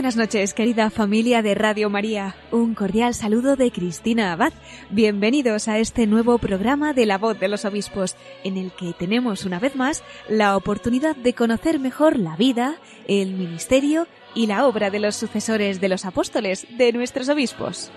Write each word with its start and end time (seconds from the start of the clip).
Buenas 0.00 0.16
noches, 0.16 0.54
querida 0.54 0.88
familia 0.88 1.42
de 1.42 1.54
Radio 1.54 1.90
María. 1.90 2.34
Un 2.52 2.74
cordial 2.74 3.12
saludo 3.12 3.56
de 3.56 3.70
Cristina 3.70 4.32
Abad. 4.32 4.54
Bienvenidos 4.88 5.68
a 5.68 5.76
este 5.76 6.06
nuevo 6.06 6.38
programa 6.38 6.94
de 6.94 7.04
La 7.04 7.18
Voz 7.18 7.38
de 7.38 7.48
los 7.48 7.66
Obispos, 7.66 8.16
en 8.42 8.56
el 8.56 8.72
que 8.72 8.94
tenemos 8.94 9.44
una 9.44 9.58
vez 9.58 9.76
más 9.76 10.02
la 10.26 10.56
oportunidad 10.56 11.16
de 11.16 11.34
conocer 11.34 11.78
mejor 11.78 12.18
la 12.18 12.34
vida, 12.34 12.76
el 13.08 13.34
ministerio 13.34 14.06
y 14.34 14.46
la 14.46 14.66
obra 14.66 14.88
de 14.88 15.00
los 15.00 15.16
sucesores 15.16 15.82
de 15.82 15.90
los 15.90 16.06
apóstoles, 16.06 16.66
de 16.78 16.94
nuestros 16.94 17.28
obispos. 17.28 17.92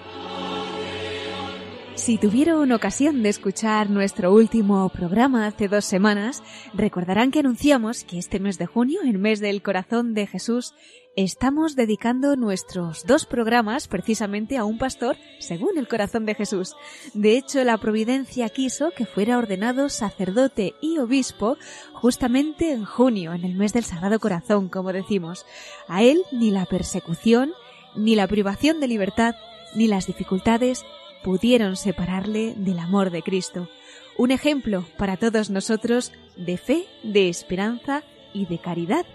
Si 1.96 2.18
tuvieron 2.18 2.72
ocasión 2.74 3.24
de 3.24 3.30
escuchar 3.30 3.90
nuestro 3.90 4.34
último 4.34 4.90
programa 4.90 5.48
hace 5.48 5.70
dos 5.70 5.86
semanas, 5.86 6.44
recordarán 6.74 7.32
que 7.32 7.40
anunciamos 7.40 8.04
que 8.04 8.18
este 8.18 8.42
mes 8.42 8.58
de 8.58 8.66
junio, 8.66 9.00
el 9.06 9.20
mes 9.20 9.40
del 9.40 9.62
corazón 9.62 10.14
de 10.14 10.28
Jesús, 10.28 10.74
estamos 11.16 11.76
dedicando 11.76 12.36
nuestros 12.36 13.06
dos 13.06 13.26
programas 13.26 13.88
precisamente 13.88 14.58
a 14.58 14.66
un 14.66 14.80
pastor 14.80 15.16
según 15.40 15.78
el 15.78 15.88
corazón 15.88 16.26
de 16.26 16.34
Jesús. 16.34 16.76
De 17.14 17.38
hecho, 17.38 17.64
la 17.64 17.78
providencia 17.78 18.50
quiso 18.50 18.92
que 18.92 19.06
fuera 19.06 19.38
ordenado 19.38 19.90
sacerdote 19.90 20.74
y 20.82 20.98
obispo 20.98 21.58
justamente 21.94 22.72
en 22.72 22.86
junio, 22.86 23.34
en 23.34 23.44
el 23.44 23.56
mes 23.56 23.74
del 23.74 23.84
Sagrado 23.84 24.20
Corazón, 24.20 24.70
como 24.70 24.92
decimos. 24.92 25.46
A 25.88 26.02
él 26.02 26.24
ni 26.32 26.50
la 26.50 26.66
persecución, 26.66 27.52
ni 27.96 28.16
la 28.16 28.28
privación 28.28 28.80
de 28.80 28.88
libertad, 28.88 29.36
ni 29.76 29.88
las 29.88 30.08
dificultades 30.08 30.84
pudieron 31.24 31.76
separarle 31.76 32.54
del 32.58 32.80
amor 32.80 33.12
de 33.12 33.22
Cristo. 33.22 33.70
Un 34.18 34.32
ejemplo 34.32 34.86
para 34.98 35.18
todos 35.18 35.50
nosotros 35.50 36.12
de 36.38 36.58
fe, 36.58 36.86
de 37.04 37.30
esperanza 37.30 38.04
y 38.34 38.46
de 38.46 38.60
caridad. 38.60 39.06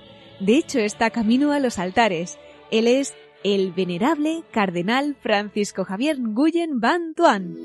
De 0.40 0.56
hecho, 0.56 0.78
está 0.78 1.10
camino 1.10 1.52
a 1.52 1.58
los 1.58 1.78
altares. 1.78 2.38
Él 2.70 2.86
es 2.86 3.14
el 3.42 3.72
venerable 3.72 4.42
cardenal 4.52 5.16
Francisco 5.20 5.84
Javier 5.84 6.16
Guyen 6.18 6.80
Van 6.80 7.14
Tuan. 7.14 7.56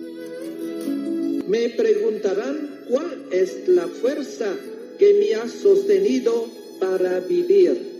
Me 1.47 1.69
preguntarán 1.69 2.85
cuál 2.89 3.25
es 3.31 3.67
la 3.67 3.87
fuerza 3.87 4.55
que 4.97 5.13
me 5.13 5.35
ha 5.35 5.47
sostenido 5.47 6.47
para 6.79 7.19
vivir 7.19 7.93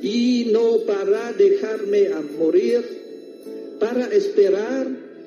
y 0.00 0.50
no 0.52 0.78
para 0.86 1.32
dejarme 1.32 2.08
a 2.08 2.20
morir, 2.20 2.82
para 3.80 4.06
esperar 4.06 4.86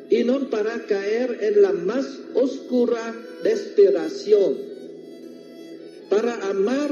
y 0.10 0.24
no 0.24 0.50
para 0.50 0.86
caer 0.86 1.38
en 1.42 1.62
la 1.62 1.74
más 1.74 2.06
oscura 2.34 3.14
desesperación, 3.44 4.58
para 6.10 6.36
amar 6.48 6.92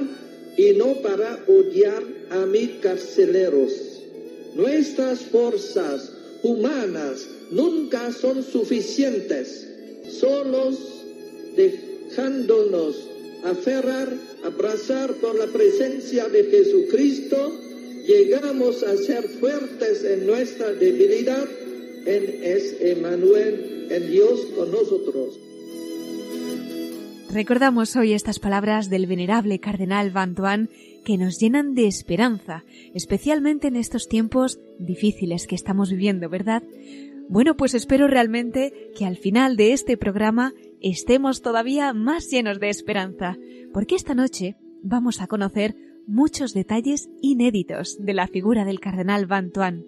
y 0.57 0.71
no 0.73 1.01
para 1.01 1.43
odiar 1.47 2.03
a 2.29 2.45
mis 2.45 2.69
carceleros. 2.81 3.71
Nuestras 4.55 5.19
fuerzas 5.19 6.11
humanas 6.43 7.27
nunca 7.51 8.11
son 8.13 8.43
suficientes, 8.43 9.67
solos 10.19 10.77
dejándonos 11.55 12.95
aferrar, 13.45 14.11
abrazar 14.43 15.13
por 15.15 15.37
la 15.37 15.47
presencia 15.47 16.27
de 16.29 16.43
Jesucristo, 16.45 17.53
llegamos 18.07 18.83
a 18.83 18.97
ser 18.97 19.27
fuertes 19.39 20.03
en 20.03 20.25
nuestra 20.25 20.73
debilidad, 20.73 21.47
en 22.05 22.43
es 22.43 22.75
Emmanuel, 22.79 23.87
en 23.89 24.11
Dios 24.11 24.41
con 24.55 24.71
nosotros. 24.71 25.39
Recordamos 27.35 27.97
hoy 27.97 28.13
estas 28.13 28.39
palabras 28.39 28.89
del 28.89 29.07
venerable 29.07 29.59
cardenal 29.59 30.09
Bantuan 30.09 30.69
que 31.03 31.17
nos 31.17 31.37
llenan 31.37 31.75
de 31.75 31.85
esperanza, 31.85 32.63
especialmente 32.93 33.67
en 33.67 33.75
estos 33.75 34.07
tiempos 34.07 34.57
difíciles 34.79 35.45
que 35.45 35.55
estamos 35.55 35.89
viviendo, 35.91 36.29
¿verdad? 36.29 36.63
Bueno, 37.27 37.57
pues 37.57 37.73
espero 37.73 38.07
realmente 38.07 38.89
que 38.97 39.03
al 39.03 39.17
final 39.17 39.57
de 39.57 39.73
este 39.73 39.97
programa 39.97 40.53
estemos 40.79 41.41
todavía 41.41 41.91
más 41.91 42.29
llenos 42.29 42.61
de 42.61 42.69
esperanza, 42.69 43.37
porque 43.73 43.95
esta 43.95 44.15
noche 44.15 44.55
vamos 44.81 45.19
a 45.19 45.27
conocer 45.27 45.75
muchos 46.07 46.53
detalles 46.53 47.09
inéditos 47.21 47.97
de 47.99 48.13
la 48.13 48.27
figura 48.27 48.63
del 48.63 48.79
cardenal 48.79 49.25
Bantuan 49.25 49.83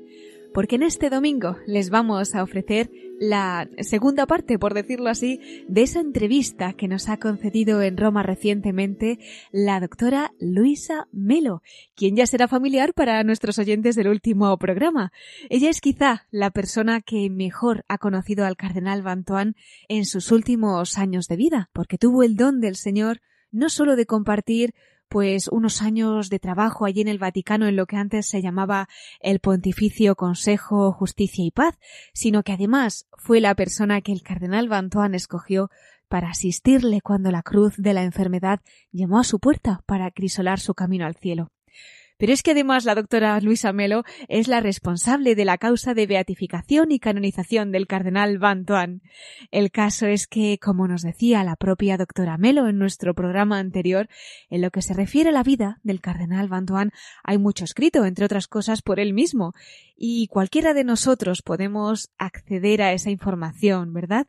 porque 0.53 0.75
en 0.75 0.83
este 0.83 1.09
domingo 1.09 1.57
les 1.65 1.89
vamos 1.89 2.35
a 2.35 2.43
ofrecer 2.43 2.89
la 3.19 3.67
segunda 3.79 4.25
parte, 4.25 4.59
por 4.59 4.73
decirlo 4.73 5.09
así, 5.09 5.39
de 5.67 5.81
esa 5.81 5.99
entrevista 5.99 6.73
que 6.73 6.87
nos 6.87 7.09
ha 7.09 7.17
concedido 7.17 7.81
en 7.81 7.97
Roma 7.97 8.23
recientemente 8.23 9.19
la 9.51 9.79
doctora 9.79 10.33
Luisa 10.39 11.07
Melo, 11.11 11.61
quien 11.95 12.15
ya 12.15 12.27
será 12.27 12.47
familiar 12.47 12.93
para 12.93 13.23
nuestros 13.23 13.57
oyentes 13.59 13.95
del 13.95 14.07
último 14.07 14.55
programa. 14.57 15.11
Ella 15.49 15.69
es 15.69 15.81
quizá 15.81 16.27
la 16.31 16.51
persona 16.51 17.01
que 17.01 17.29
mejor 17.29 17.83
ha 17.87 17.97
conocido 17.97 18.45
al 18.45 18.57
cardenal 18.57 19.01
Bantuan 19.01 19.55
en 19.87 20.05
sus 20.05 20.31
últimos 20.31 20.97
años 20.97 21.27
de 21.27 21.37
vida, 21.37 21.69
porque 21.73 21.97
tuvo 21.97 22.23
el 22.23 22.35
don 22.35 22.59
del 22.59 22.75
Señor 22.75 23.21
no 23.51 23.69
solo 23.69 23.95
de 23.95 24.05
compartir 24.05 24.73
pues 25.09 25.47
unos 25.47 25.81
años 25.81 26.29
de 26.29 26.39
trabajo 26.39 26.85
allí 26.85 27.01
en 27.01 27.07
el 27.07 27.19
Vaticano 27.19 27.67
en 27.67 27.75
lo 27.75 27.85
que 27.85 27.95
antes 27.97 28.27
se 28.27 28.41
llamaba 28.41 28.87
el 29.19 29.39
Pontificio 29.39 30.15
Consejo, 30.15 30.91
Justicia 30.91 31.45
y 31.45 31.51
Paz, 31.51 31.77
sino 32.13 32.43
que 32.43 32.53
además 32.53 33.07
fue 33.17 33.41
la 33.41 33.55
persona 33.55 34.01
que 34.01 34.11
el 34.11 34.21
cardenal 34.21 34.69
Bantuan 34.69 35.15
escogió 35.15 35.69
para 36.07 36.29
asistirle 36.29 37.01
cuando 37.01 37.31
la 37.31 37.43
cruz 37.43 37.75
de 37.77 37.93
la 37.93 38.03
enfermedad 38.03 38.61
llamó 38.91 39.19
a 39.19 39.23
su 39.23 39.39
puerta 39.39 39.81
para 39.85 40.11
crisolar 40.11 40.59
su 40.59 40.73
camino 40.73 41.05
al 41.05 41.15
cielo. 41.15 41.51
Pero 42.17 42.33
es 42.33 42.43
que 42.43 42.51
además 42.51 42.85
la 42.85 42.95
doctora 42.95 43.39
Luisa 43.41 43.73
Melo 43.73 44.03
es 44.27 44.47
la 44.47 44.59
responsable 44.59 45.35
de 45.35 45.45
la 45.45 45.57
causa 45.57 45.93
de 45.93 46.07
beatificación 46.07 46.91
y 46.91 46.99
canonización 46.99 47.71
del 47.71 47.87
cardenal 47.87 48.39
Bantuan. 48.39 49.01
El 49.51 49.71
caso 49.71 50.07
es 50.07 50.27
que, 50.27 50.57
como 50.59 50.87
nos 50.87 51.03
decía 51.03 51.43
la 51.43 51.55
propia 51.55 51.97
doctora 51.97 52.37
Melo 52.37 52.67
en 52.67 52.79
nuestro 52.79 53.13
programa 53.13 53.59
anterior, 53.59 54.09
en 54.49 54.61
lo 54.61 54.71
que 54.71 54.81
se 54.81 54.93
refiere 54.93 55.29
a 55.29 55.33
la 55.33 55.43
vida 55.43 55.79
del 55.83 56.01
cardenal 56.01 56.47
Bantuan 56.47 56.91
hay 57.23 57.37
mucho 57.37 57.65
escrito, 57.65 58.05
entre 58.05 58.25
otras 58.25 58.47
cosas, 58.47 58.81
por 58.81 58.99
él 58.99 59.13
mismo, 59.13 59.53
y 59.95 60.27
cualquiera 60.27 60.73
de 60.73 60.83
nosotros 60.83 61.41
podemos 61.41 62.11
acceder 62.17 62.81
a 62.81 62.93
esa 62.93 63.09
información, 63.09 63.93
¿verdad? 63.93 64.27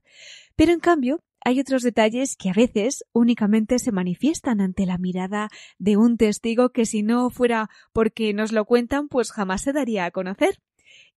Pero 0.56 0.73
en 0.73 0.81
cambio, 0.81 1.23
hay 1.48 1.60
otros 1.60 1.82
detalles 1.82 2.36
que 2.36 2.50
a 2.50 2.52
veces 2.52 3.06
únicamente 3.14 3.78
se 3.78 3.90
manifiestan 3.90 4.60
ante 4.60 4.84
la 4.84 4.98
mirada 4.98 5.48
de 5.78 5.96
un 5.96 6.18
testigo 6.18 6.72
que 6.72 6.84
si 6.84 7.02
no 7.02 7.30
fuera 7.30 7.70
porque 7.94 8.34
nos 8.34 8.52
lo 8.52 8.66
cuentan, 8.66 9.08
pues 9.08 9.32
jamás 9.32 9.62
se 9.62 9.72
daría 9.72 10.04
a 10.04 10.10
conocer. 10.10 10.60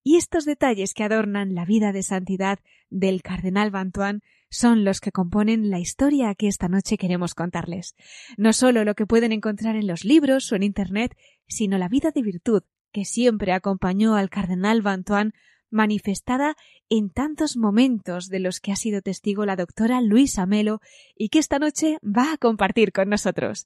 Y 0.04 0.16
estos 0.16 0.46
detalles 0.46 0.94
que 0.94 1.04
adornan 1.04 1.54
la 1.54 1.66
vida 1.66 1.92
de 1.92 2.02
santidad 2.02 2.60
del 2.90 3.24
cardenal 3.24 3.72
Bantuan 3.72 4.22
son 4.50 4.86
los 4.86 5.02
que 5.02 5.12
componen 5.12 5.70
la 5.70 5.80
historia 5.80 6.34
que 6.34 6.48
esta 6.48 6.70
noche 6.70 6.98
queremos 6.98 7.36
contarles. 7.36 7.98
No 8.38 8.54
solo 8.54 8.86
lo 8.86 8.96
que 8.96 9.06
pueden 9.06 9.34
encontrar 9.34 9.76
en 9.76 9.86
los 9.86 10.06
libros 10.06 10.50
o 10.54 10.56
en 10.56 10.64
Internet, 10.64 11.14
sino 11.46 11.78
la 11.78 11.90
vida 11.90 12.12
de 12.12 12.22
virtud 12.22 12.64
que 12.94 13.04
siempre 13.04 13.52
acompañó 13.52 14.16
al 14.16 14.30
cardenal 14.30 14.82
Bantuan 14.82 15.34
manifestada 15.72 16.56
en 16.90 17.10
tantos 17.10 17.58
momentos 17.58 18.28
de 18.28 18.40
los 18.40 18.60
que 18.60 18.72
ha 18.72 18.76
sido 18.76 19.02
testigo 19.02 19.46
la 19.46 19.56
doctora 19.56 20.02
Luisa 20.02 20.46
Melo 20.46 20.82
y 21.18 21.30
que 21.30 21.40
esta 21.40 21.58
noche 21.60 21.98
va 22.04 22.34
a 22.34 22.38
compartir 22.38 22.92
con 22.92 23.10
nosotros. 23.10 23.66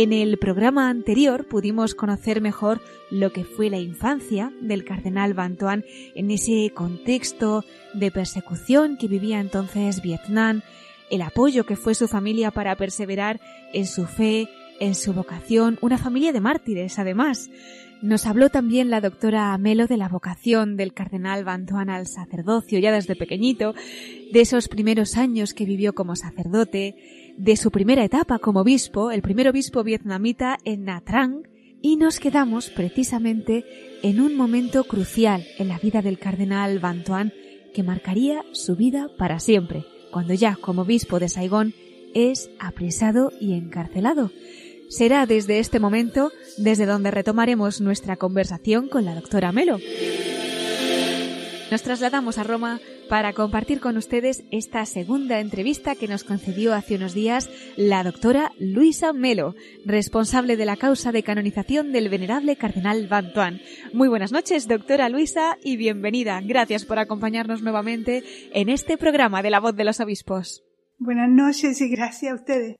En 0.00 0.12
el 0.12 0.38
programa 0.38 0.90
anterior 0.90 1.48
pudimos 1.48 1.96
conocer 1.96 2.40
mejor 2.40 2.80
lo 3.10 3.32
que 3.32 3.42
fue 3.42 3.68
la 3.68 3.80
infancia 3.80 4.52
del 4.60 4.84
cardenal 4.84 5.34
Bantuan 5.34 5.84
en 6.14 6.30
ese 6.30 6.70
contexto 6.72 7.64
de 7.94 8.12
persecución 8.12 8.96
que 8.96 9.08
vivía 9.08 9.40
entonces 9.40 10.00
Vietnam, 10.00 10.62
el 11.10 11.22
apoyo 11.22 11.66
que 11.66 11.74
fue 11.74 11.96
su 11.96 12.06
familia 12.06 12.52
para 12.52 12.76
perseverar 12.76 13.40
en 13.72 13.86
su 13.86 14.06
fe, 14.06 14.48
en 14.78 14.94
su 14.94 15.14
vocación, 15.14 15.78
una 15.80 15.98
familia 15.98 16.32
de 16.32 16.42
mártires 16.42 17.00
además. 17.00 17.50
Nos 18.00 18.26
habló 18.26 18.48
también 18.48 18.90
la 18.90 19.00
doctora 19.00 19.56
Melo 19.58 19.88
de 19.88 19.96
la 19.96 20.08
vocación 20.08 20.76
del 20.76 20.94
cardenal 20.94 21.44
Bantuan 21.44 21.90
al 21.90 22.06
sacerdocio 22.06 22.78
ya 22.78 22.92
desde 22.92 23.16
pequeñito, 23.16 23.74
de 24.32 24.40
esos 24.40 24.68
primeros 24.68 25.16
años 25.16 25.52
que 25.52 25.64
vivió 25.64 25.94
como 25.94 26.14
sacerdote, 26.14 27.34
de 27.36 27.56
su 27.56 27.72
primera 27.72 28.04
etapa 28.04 28.38
como 28.38 28.60
obispo, 28.60 29.10
el 29.10 29.20
primer 29.20 29.48
obispo 29.48 29.82
vietnamita 29.82 30.58
en 30.64 30.84
Nha 30.84 31.00
Trang, 31.00 31.42
y 31.82 31.96
nos 31.96 32.20
quedamos 32.20 32.70
precisamente 32.70 33.64
en 34.02 34.20
un 34.20 34.36
momento 34.36 34.84
crucial 34.84 35.44
en 35.58 35.68
la 35.68 35.78
vida 35.78 36.00
del 36.00 36.18
cardenal 36.18 36.78
Van 36.78 37.02
Tuan 37.02 37.32
que 37.74 37.82
marcaría 37.82 38.44
su 38.52 38.76
vida 38.76 39.08
para 39.18 39.40
siempre, 39.40 39.84
cuando 40.12 40.34
ya 40.34 40.56
como 40.56 40.82
obispo 40.82 41.18
de 41.18 41.28
Saigón 41.28 41.74
es 42.14 42.50
apresado 42.58 43.32
y 43.40 43.54
encarcelado. 43.54 44.30
Será 44.88 45.26
desde 45.26 45.58
este 45.58 45.80
momento 45.80 46.32
desde 46.56 46.86
donde 46.86 47.10
retomaremos 47.10 47.80
nuestra 47.80 48.16
conversación 48.16 48.88
con 48.88 49.04
la 49.04 49.14
doctora 49.14 49.52
Melo. 49.52 49.78
Nos 51.70 51.82
trasladamos 51.82 52.38
a 52.38 52.44
Roma 52.44 52.80
para 53.10 53.34
compartir 53.34 53.80
con 53.80 53.98
ustedes 53.98 54.44
esta 54.50 54.84
segunda 54.86 55.40
entrevista 55.40 55.94
que 55.94 56.08
nos 56.08 56.24
concedió 56.24 56.74
hace 56.74 56.94
unos 56.94 57.12
días 57.12 57.50
la 57.76 58.02
doctora 58.02 58.52
Luisa 58.58 59.12
Melo, 59.12 59.54
responsable 59.84 60.56
de 60.56 60.64
la 60.64 60.76
causa 60.76 61.12
de 61.12 61.22
canonización 61.22 61.92
del 61.92 62.08
venerable 62.08 62.56
cardenal 62.56 63.06
Bantuan. 63.08 63.60
Muy 63.92 64.08
buenas 64.08 64.32
noches, 64.32 64.66
doctora 64.66 65.10
Luisa, 65.10 65.58
y 65.62 65.76
bienvenida. 65.76 66.40
Gracias 66.42 66.86
por 66.86 66.98
acompañarnos 66.98 67.62
nuevamente 67.62 68.24
en 68.54 68.70
este 68.70 68.96
programa 68.96 69.42
de 69.42 69.50
La 69.50 69.60
Voz 69.60 69.76
de 69.76 69.84
los 69.84 70.00
Obispos. 70.00 70.64
Buenas 70.98 71.28
noches 71.28 71.80
y 71.82 71.88
gracias 71.90 72.32
a 72.32 72.34
ustedes. 72.34 72.76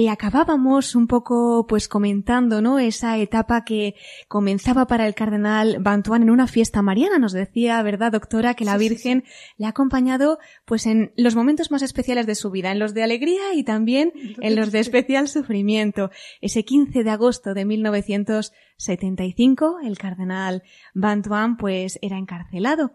Eh, 0.00 0.10
acabábamos 0.10 0.94
un 0.94 1.08
poco 1.08 1.66
pues 1.66 1.88
comentando, 1.88 2.62
¿no? 2.62 2.78
Esa 2.78 3.18
etapa 3.18 3.64
que 3.64 3.96
comenzaba 4.28 4.86
para 4.86 5.08
el 5.08 5.16
cardenal 5.16 5.78
Bantuán 5.80 6.22
en 6.22 6.30
una 6.30 6.46
fiesta 6.46 6.82
mariana. 6.82 7.18
Nos 7.18 7.32
decía, 7.32 7.82
¿verdad, 7.82 8.12
doctora, 8.12 8.54
que 8.54 8.64
la 8.64 8.76
Virgen 8.76 9.24
le 9.56 9.66
ha 9.66 9.70
acompañado 9.70 10.38
pues 10.66 10.86
en 10.86 11.12
los 11.16 11.34
momentos 11.34 11.72
más 11.72 11.82
especiales 11.82 12.28
de 12.28 12.36
su 12.36 12.52
vida, 12.52 12.70
en 12.70 12.78
los 12.78 12.94
de 12.94 13.02
alegría 13.02 13.54
y 13.54 13.64
también 13.64 14.12
en 14.40 14.54
los 14.54 14.70
de 14.70 14.78
especial 14.78 15.26
sufrimiento. 15.26 16.12
Ese 16.40 16.64
15 16.64 17.02
de 17.02 17.10
agosto 17.10 17.52
de 17.52 17.64
1975, 17.64 19.80
el 19.82 19.98
cardenal 19.98 20.62
Bantuán 20.94 21.56
pues 21.56 21.98
era 22.02 22.18
encarcelado. 22.18 22.92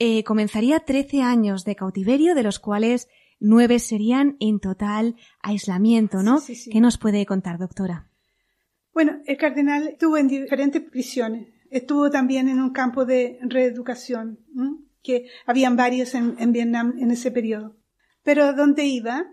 Eh, 0.00 0.24
comenzaría 0.24 0.80
13 0.80 1.22
años 1.22 1.64
de 1.64 1.76
cautiverio, 1.76 2.34
de 2.34 2.42
los 2.42 2.58
cuales 2.58 3.08
nueve 3.40 3.78
serían 3.78 4.36
en 4.38 4.60
total 4.60 5.16
aislamiento, 5.42 6.22
¿no? 6.22 6.38
Sí, 6.38 6.54
sí, 6.54 6.62
sí. 6.64 6.70
¿Qué 6.70 6.80
nos 6.80 6.98
puede 6.98 7.26
contar, 7.26 7.58
doctora? 7.58 8.10
Bueno, 8.92 9.20
el 9.26 9.36
cardenal 9.36 9.88
estuvo 9.88 10.16
en 10.16 10.28
diferentes 10.28 10.82
prisiones. 10.82 11.48
Estuvo 11.70 12.10
también 12.10 12.48
en 12.48 12.60
un 12.60 12.70
campo 12.70 13.04
de 13.04 13.38
reeducación, 13.42 14.40
¿m? 14.54 14.78
que 15.02 15.26
habían 15.46 15.76
varios 15.76 16.14
en, 16.14 16.36
en, 16.38 16.52
Vietnam 16.52 16.94
en 16.98 17.10
ese 17.10 17.30
periodo. 17.30 17.76
Pero 18.22 18.52
donde 18.52 18.84
iba 18.84 19.24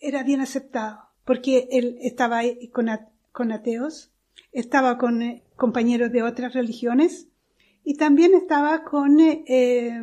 era 0.00 0.22
bien 0.22 0.40
aceptado, 0.40 1.00
porque 1.24 1.68
él 1.70 1.98
estaba 2.00 2.40
con, 2.72 2.88
con 3.32 3.52
ateos, 3.52 4.12
estaba 4.52 4.98
con 4.98 5.22
eh, 5.22 5.44
compañeros 5.56 6.12
de 6.12 6.22
otras 6.22 6.54
religiones 6.54 7.28
y 7.84 7.94
también 7.94 8.34
estaba 8.34 8.84
con 8.84 9.20
eh, 9.20 9.44
eh, 9.46 10.00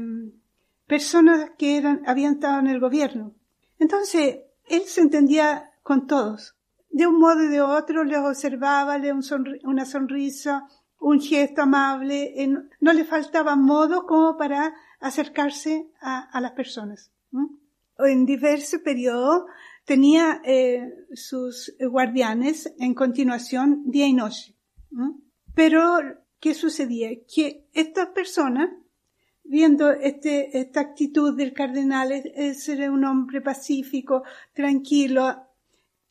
personas 0.87 1.51
que 1.57 1.77
eran, 1.77 2.01
habían 2.05 2.35
estado 2.35 2.59
en 2.59 2.67
el 2.67 2.79
gobierno. 2.79 3.33
Entonces, 3.79 4.39
él 4.67 4.83
se 4.85 5.01
entendía 5.01 5.71
con 5.83 6.07
todos. 6.07 6.55
De 6.89 7.07
un 7.07 7.19
modo 7.19 7.43
y 7.43 7.47
de 7.47 7.61
otro 7.61 8.03
les 8.03 8.19
observaba, 8.19 8.97
le 8.97 9.11
un 9.11 9.23
una 9.63 9.85
sonrisa, 9.85 10.67
un 10.99 11.19
gesto 11.19 11.63
amable, 11.63 12.41
en, 12.41 12.69
no 12.79 12.93
le 12.93 13.03
faltaba 13.03 13.55
modo 13.55 14.05
como 14.05 14.37
para 14.37 14.73
acercarse 14.99 15.91
a, 16.01 16.39
las 16.39 16.53
personas. 16.53 17.11
En 17.99 18.25
diversos 18.25 18.79
periodos 18.81 19.43
tenía 19.85 20.41
eh, 20.45 20.89
sus 21.13 21.75
guardianes 21.79 22.73
en 22.79 22.93
continuación 22.93 23.83
día 23.85 24.07
y 24.07 24.13
noche. 24.13 24.55
Pero, 25.53 25.99
¿qué 26.39 26.53
sucedía? 26.53 27.09
Que 27.33 27.67
estas 27.73 28.07
personas 28.07 28.69
viendo 29.45 29.91
este, 29.91 30.57
esta 30.59 30.81
actitud 30.81 31.35
del 31.37 31.53
cardenal, 31.53 32.11
es, 32.11 32.63
ser 32.63 32.89
un 32.89 33.05
hombre 33.05 33.41
pacífico, 33.41 34.23
tranquilo, 34.53 35.47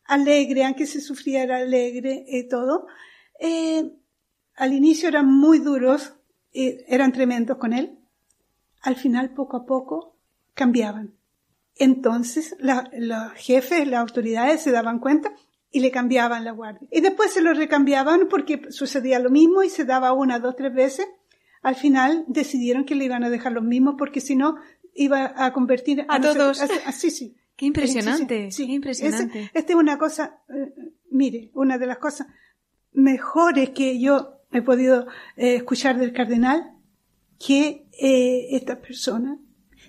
alegre, 0.04 0.64
aunque 0.64 0.86
se 0.86 1.00
sufriera 1.00 1.58
alegre 1.58 2.24
y 2.26 2.48
todo, 2.48 2.86
eh, 3.40 3.92
al 4.56 4.72
inicio 4.72 5.08
eran 5.08 5.26
muy 5.26 5.58
duros, 5.58 6.14
eh, 6.52 6.84
eran 6.88 7.12
tremendos 7.12 7.58
con 7.58 7.72
él, 7.72 7.98
al 8.82 8.96
final 8.96 9.34
poco 9.34 9.56
a 9.56 9.66
poco 9.66 10.16
cambiaban. 10.54 11.14
Entonces 11.76 12.54
la, 12.60 12.88
los 12.96 13.32
jefes, 13.32 13.88
las 13.88 14.00
autoridades 14.00 14.62
se 14.62 14.70
daban 14.70 15.00
cuenta 15.00 15.32
y 15.72 15.80
le 15.80 15.90
cambiaban 15.90 16.44
la 16.44 16.52
guardia. 16.52 16.86
Y 16.92 17.00
después 17.00 17.32
se 17.32 17.42
lo 17.42 17.52
recambiaban 17.52 18.28
porque 18.28 18.70
sucedía 18.70 19.18
lo 19.18 19.30
mismo 19.30 19.64
y 19.64 19.70
se 19.70 19.84
daba 19.84 20.12
una, 20.12 20.38
dos, 20.38 20.54
tres 20.54 20.72
veces 20.72 21.08
al 21.64 21.74
final 21.74 22.24
decidieron 22.28 22.84
que 22.84 22.94
le 22.94 23.06
iban 23.06 23.24
a 23.24 23.30
dejar 23.30 23.52
los 23.52 23.64
mismos 23.64 23.96
porque 23.98 24.20
si 24.20 24.36
no 24.36 24.56
iba 24.94 25.32
a 25.36 25.52
convertir 25.52 26.02
a, 26.02 26.16
a 26.16 26.20
todos. 26.20 26.60
Así, 26.60 27.10
sí. 27.10 27.36
Qué 27.56 27.66
impresionante, 27.66 28.50
sí, 28.50 28.62
sí. 28.62 28.66
qué 28.66 28.72
impresionante. 28.72 29.50
Esta 29.54 29.72
es 29.72 29.78
una 29.78 29.96
cosa, 29.96 30.40
eh, 30.48 30.74
mire, 31.12 31.52
una 31.54 31.78
de 31.78 31.86
las 31.86 31.98
cosas 31.98 32.26
mejores 32.92 33.70
que 33.70 34.00
yo 34.00 34.40
he 34.50 34.60
podido 34.60 35.06
eh, 35.36 35.54
escuchar 35.54 35.96
del 35.98 36.12
cardenal, 36.12 36.72
que 37.38 37.86
eh, 37.92 38.56
esta 38.56 38.80
persona, 38.80 39.38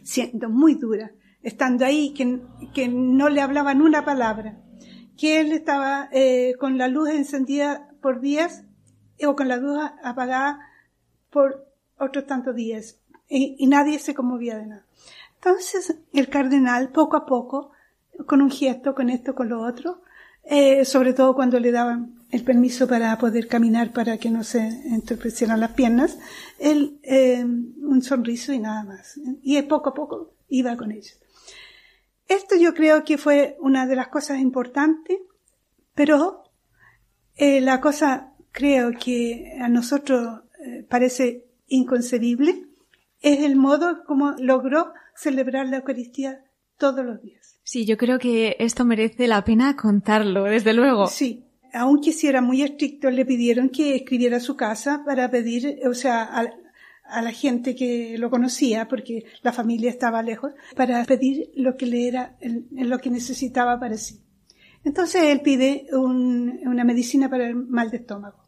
siendo 0.03 0.49
muy 0.49 0.75
dura, 0.75 1.13
estando 1.41 1.85
ahí, 1.85 2.13
que, 2.13 2.39
que 2.71 2.87
no 2.87 3.29
le 3.29 3.41
hablaban 3.41 3.81
una 3.81 4.05
palabra, 4.05 4.61
que 5.17 5.39
él 5.39 5.51
estaba 5.51 6.09
eh, 6.11 6.53
con 6.59 6.77
la 6.77 6.87
luz 6.87 7.09
encendida 7.09 7.89
por 7.99 8.21
días 8.21 8.63
o 9.25 9.35
con 9.35 9.47
la 9.47 9.57
luz 9.57 9.79
apagada 10.03 10.59
por 11.29 11.64
otros 11.99 12.25
tantos 12.25 12.55
días 12.55 12.97
y, 13.27 13.55
y, 13.57 13.67
nadie 13.67 13.99
se 13.99 14.13
conmovía 14.13 14.57
de 14.57 14.67
nada. 14.67 14.85
Entonces 15.35 15.95
el 16.13 16.29
cardenal 16.29 16.89
poco 16.89 17.17
a 17.17 17.25
poco, 17.25 17.71
con 18.25 18.41
un 18.41 18.51
gesto, 18.51 18.95
con 18.95 19.09
esto, 19.09 19.35
con 19.35 19.49
lo 19.49 19.61
otro, 19.61 20.01
eh, 20.47 20.85
sobre 20.85 21.13
todo 21.13 21.33
cuando 21.33 21.59
le 21.59 21.71
daban 21.71 22.23
el 22.29 22.43
permiso 22.43 22.87
para 22.87 23.17
poder 23.17 23.47
caminar 23.47 23.91
para 23.91 24.17
que 24.17 24.29
no 24.29 24.43
se 24.43 24.59
entorpecieran 24.59 25.59
las 25.59 25.71
piernas, 25.71 26.19
él 26.59 26.99
eh, 27.01 27.43
un 27.43 28.01
sonriso 28.03 28.53
y 28.53 28.59
nada 28.59 28.83
más. 28.83 29.19
Y 29.41 29.59
poco 29.63 29.89
a 29.89 29.93
poco 29.93 30.33
iba 30.49 30.77
con 30.77 30.91
ellos. 30.91 31.19
Esto 32.27 32.55
yo 32.55 32.73
creo 32.73 33.03
que 33.03 33.17
fue 33.17 33.57
una 33.59 33.87
de 33.87 33.95
las 33.95 34.09
cosas 34.09 34.39
importantes, 34.39 35.17
pero 35.95 36.43
eh, 37.35 37.61
la 37.61 37.81
cosa 37.81 38.33
creo 38.51 38.91
que 38.91 39.57
a 39.59 39.67
nosotros 39.67 40.41
parece 40.89 41.44
inconcebible, 41.67 42.67
es 43.21 43.39
el 43.43 43.55
modo 43.55 44.03
como 44.05 44.33
logró 44.39 44.93
celebrar 45.15 45.67
la 45.67 45.77
Eucaristía 45.77 46.43
todos 46.77 47.05
los 47.05 47.21
días. 47.21 47.59
Sí, 47.63 47.85
yo 47.85 47.97
creo 47.97 48.19
que 48.19 48.55
esto 48.59 48.85
merece 48.85 49.27
la 49.27 49.43
pena 49.43 49.75
contarlo, 49.75 50.43
desde 50.43 50.73
luego. 50.73 51.07
Sí, 51.07 51.45
aunque 51.73 52.11
si 52.11 52.27
era 52.27 52.41
muy 52.41 52.61
estricto, 52.61 53.09
le 53.09 53.25
pidieron 53.25 53.69
que 53.69 53.95
escribiera 53.95 54.37
a 54.37 54.41
su 54.41 54.55
casa 54.55 55.03
para 55.05 55.29
pedir, 55.31 55.79
o 55.89 55.93
sea, 55.93 56.23
a, 56.23 56.45
a, 57.05 57.21
la 57.21 57.31
gente 57.31 57.75
que 57.75 58.17
lo 58.17 58.29
conocía, 58.29 58.87
porque 58.87 59.25
la 59.41 59.51
familia 59.51 59.89
estaba 59.89 60.21
lejos, 60.21 60.53
para 60.75 61.03
pedir 61.05 61.51
lo 61.55 61.75
que 61.75 61.87
le 61.87 62.07
era, 62.07 62.37
lo 62.71 62.99
que 62.99 63.09
necesitaba 63.09 63.79
para 63.79 63.97
sí. 63.97 64.21
Entonces 64.83 65.23
él 65.23 65.41
pide 65.41 65.87
un, 65.93 66.59
una 66.65 66.83
medicina 66.83 67.29
para 67.29 67.47
el 67.47 67.55
mal 67.55 67.89
de 67.89 67.97
estómago. 67.97 68.45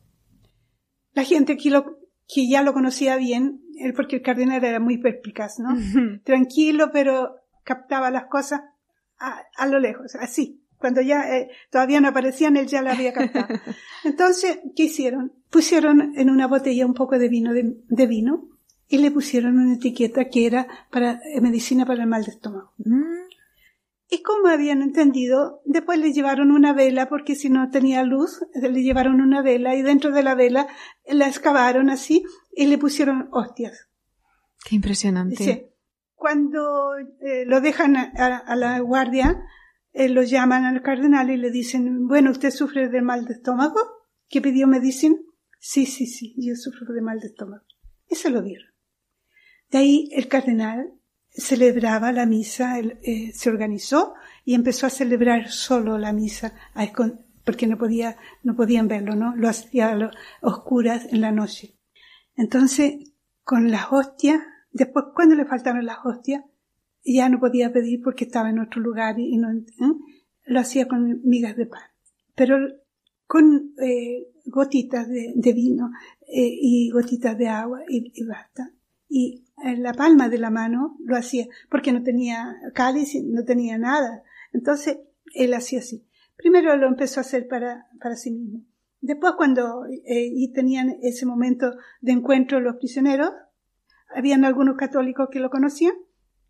La 1.13 1.23
gente 1.23 1.53
aquí 1.53 1.71
lo, 1.71 1.97
que 2.27 2.47
ya 2.47 2.61
lo 2.61 2.73
conocía 2.73 3.15
bien, 3.15 3.61
porque 3.95 4.17
el 4.17 4.21
cardenal 4.21 4.63
era 4.63 4.79
muy 4.79 4.97
perspicaz, 4.97 5.59
¿no? 5.59 5.69
Tranquilo, 6.23 6.89
pero 6.91 7.37
captaba 7.63 8.11
las 8.11 8.25
cosas 8.25 8.61
a, 9.19 9.41
a 9.55 9.67
lo 9.67 9.79
lejos, 9.79 10.15
así. 10.15 10.61
Cuando 10.77 11.01
ya 11.01 11.37
eh, 11.37 11.49
todavía 11.71 11.99
no 11.99 12.09
aparecían, 12.09 12.55
él 12.55 12.67
ya 12.67 12.81
la 12.81 12.91
había 12.91 13.13
captado. 13.13 13.47
Entonces, 14.03 14.59
¿qué 14.75 14.83
hicieron? 14.83 15.33
Pusieron 15.49 16.13
en 16.15 16.29
una 16.29 16.47
botella 16.47 16.85
un 16.85 16.93
poco 16.93 17.17
de 17.17 17.29
vino, 17.29 17.53
de, 17.53 17.77
de 17.87 18.07
vino, 18.07 18.49
y 18.87 18.99
le 18.99 19.11
pusieron 19.11 19.57
una 19.57 19.75
etiqueta 19.75 20.29
que 20.29 20.45
era 20.45 20.67
para 20.91 21.19
eh, 21.33 21.41
medicina 21.41 21.85
para 21.85 22.03
el 22.03 22.09
mal 22.09 22.23
de 22.23 22.31
estómago. 22.31 22.73
Mm. 22.77 23.26
Y 24.09 24.21
como 24.21 24.47
habían 24.47 24.81
entendido, 24.81 25.61
después 25.65 25.99
le 25.99 26.13
llevaron 26.13 26.51
una 26.51 26.71
vela, 26.71 27.09
porque 27.09 27.35
si 27.35 27.49
no 27.49 27.69
tenía 27.69 28.03
luz, 28.03 28.39
le 28.53 28.81
llevaron 28.81 29.19
una 29.19 29.41
vela 29.41 29.75
y 29.75 29.81
dentro 29.81 30.11
de 30.11 30.23
la 30.23 30.33
vela 30.33 30.67
la 31.05 31.27
excavaron 31.27 31.89
así 31.89 32.23
y 32.51 32.67
le 32.67 32.77
pusieron 32.77 33.27
hostias. 33.31 33.89
Qué 34.65 34.75
impresionante. 34.75 35.43
Sí. 35.43 35.63
Cuando 36.15 36.97
eh, 37.19 37.45
lo 37.45 37.59
dejan 37.59 37.97
a, 37.97 38.11
a, 38.15 38.37
a 38.37 38.55
la 38.55 38.79
guardia, 38.79 39.43
eh, 39.91 40.09
lo 40.09 40.23
llaman 40.23 40.63
al 40.63 40.81
cardenal 40.81 41.29
y 41.29 41.37
le 41.37 41.51
dicen, 41.51 42.07
bueno, 42.07 42.31
¿usted 42.31 42.51
sufre 42.51 42.87
de 42.87 43.01
mal 43.01 43.25
de 43.25 43.33
estómago? 43.33 43.79
¿Que 44.29 44.41
pidió 44.41 44.67
medicina? 44.67 45.15
Sí, 45.59 45.85
sí, 45.85 46.05
sí, 46.07 46.33
yo 46.37 46.55
sufro 46.55 46.93
de 46.93 47.01
mal 47.01 47.19
de 47.19 47.27
estómago. 47.27 47.65
Y 48.07 48.15
se 48.15 48.29
lo 48.29 48.41
dieron. 48.41 48.69
De 49.69 49.79
ahí 49.79 50.09
el 50.11 50.27
cardenal 50.27 50.93
celebraba 51.37 52.11
la 52.11 52.25
misa, 52.25 52.79
eh, 52.79 53.31
se 53.33 53.49
organizó 53.49 54.15
y 54.43 54.55
empezó 54.55 54.87
a 54.87 54.89
celebrar 54.89 55.49
solo 55.49 55.97
la 55.97 56.11
misa, 56.11 56.53
porque 57.45 57.67
no 57.67 57.77
podía, 57.77 58.17
no 58.43 58.55
podían 58.55 58.87
verlo, 58.87 59.15
¿no? 59.15 59.35
Lo 59.35 59.47
hacía 59.47 59.91
a 59.91 60.11
oscuras 60.41 61.07
en 61.11 61.21
la 61.21 61.31
noche. 61.31 61.75
Entonces, 62.35 63.13
con 63.43 63.71
las 63.71 63.91
hostias, 63.91 64.41
después 64.71 65.05
cuando 65.13 65.35
le 65.35 65.45
faltaron 65.45 65.85
las 65.85 65.99
hostias, 66.03 66.43
ya 67.05 67.29
no 67.29 67.39
podía 67.39 67.71
pedir 67.71 68.01
porque 68.03 68.25
estaba 68.25 68.49
en 68.49 68.59
otro 68.59 68.81
lugar 68.81 69.17
y, 69.19 69.37
no, 69.37 69.51
¿eh? 69.51 69.63
lo 70.45 70.59
hacía 70.59 70.87
con 70.87 71.21
migas 71.23 71.55
de 71.55 71.67
pan. 71.67 71.83
Pero 72.35 72.57
con 73.27 73.73
eh, 73.81 74.27
gotitas 74.45 75.07
de, 75.07 75.53
vino 75.53 75.91
y 76.27 76.89
gotitas 76.89 77.37
de 77.37 77.47
agua 77.47 77.81
y, 77.87 78.11
y, 78.13 78.25
basta. 78.25 78.71
Y 79.09 79.45
en 79.63 79.83
la 79.83 79.93
palma 79.93 80.29
de 80.29 80.37
la 80.37 80.49
mano 80.49 80.97
lo 81.03 81.15
hacía 81.15 81.47
porque 81.69 81.91
no 81.91 82.03
tenía 82.03 82.55
cáliz, 82.73 83.15
no 83.23 83.43
tenía 83.43 83.77
nada. 83.77 84.23
Entonces 84.53 84.99
él 85.33 85.53
hacía 85.53 85.79
así. 85.79 86.05
Primero 86.35 86.75
lo 86.77 86.87
empezó 86.87 87.19
a 87.19 87.21
hacer 87.21 87.47
para, 87.47 87.87
para 87.99 88.15
sí 88.15 88.31
mismo. 88.31 88.61
Después 89.01 89.33
cuando 89.37 89.85
eh, 89.85 90.29
y 90.31 90.51
tenían 90.53 90.97
ese 91.01 91.25
momento 91.25 91.75
de 92.01 92.11
encuentro 92.11 92.59
los 92.59 92.77
prisioneros, 92.77 93.31
habían 94.15 94.45
algunos 94.45 94.77
católicos 94.77 95.29
que 95.31 95.39
lo 95.39 95.49
conocían 95.49 95.93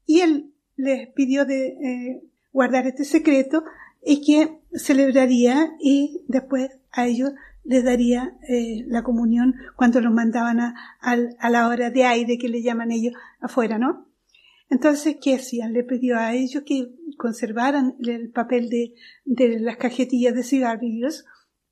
y 0.06 0.22
él 0.22 0.54
les 0.76 1.10
pidió 1.10 1.46
de 1.46 1.68
eh, 1.68 2.24
guardar 2.54 2.88
este 2.88 3.04
secreto 3.04 3.64
y 4.04 4.22
que 4.22 4.60
celebraría 4.74 5.76
y 5.80 6.24
después 6.28 6.70
a 6.92 7.08
ellos 7.08 7.32
les 7.67 7.83
daría 7.83 8.38
eh, 8.47 8.86
la 8.88 9.03
comunión 9.03 9.55
cuando 9.75 10.00
los 10.00 10.13
mandaban 10.13 10.62
a, 10.62 10.74
a, 11.01 11.50
la 11.50 11.67
hora 11.67 11.91
de 11.91 12.05
aire 12.05 12.38
que 12.38 12.47
le 12.47 12.63
llaman 12.63 12.91
ellos 12.91 13.13
afuera, 13.41 13.77
¿no? 13.77 14.07
Entonces, 14.69 15.17
¿qué 15.21 15.36
hacían? 15.36 15.74
Le 15.74 15.83
pidió 15.83 16.17
a 16.17 16.33
ellos 16.33 16.63
que 16.65 16.93
conservaran 17.17 17.95
el 18.00 18.31
papel 18.31 18.69
de, 18.69 18.93
de 19.25 19.59
las 19.59 19.77
cajetillas 19.77 20.33
de 20.33 20.43
cigarrillos 20.43 21.25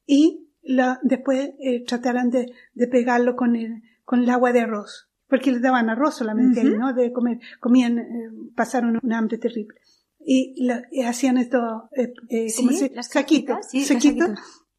y 0.05 0.49
la, 0.61 0.99
después 1.01 1.51
eh, 1.59 1.85
trataran 1.85 2.29
de, 2.29 2.51
de, 2.73 2.87
pegarlo 2.87 3.37
con 3.37 3.55
el, 3.55 3.81
con 4.03 4.21
el 4.23 4.29
agua 4.29 4.51
de 4.51 4.61
arroz, 4.61 5.09
porque 5.29 5.51
les 5.51 5.61
daban 5.61 5.89
arroz 5.89 6.15
solamente 6.15 6.63
¿no? 6.63 6.93
De 6.93 7.13
comer, 7.13 7.39
comían, 7.61 7.99
eh, 7.99 8.05
pasaron 8.53 8.99
un 9.01 9.13
hambre 9.13 9.37
terrible. 9.37 9.79
Y, 10.19 10.69
hacían 11.05 11.37
esto, 11.37 11.89
eh, 11.95 12.11
eh 12.29 12.47
¿cómo 12.57 12.71
se? 12.71 12.89
Las 12.93 13.09
saquitos, 13.09 13.57
sí, 13.69 13.85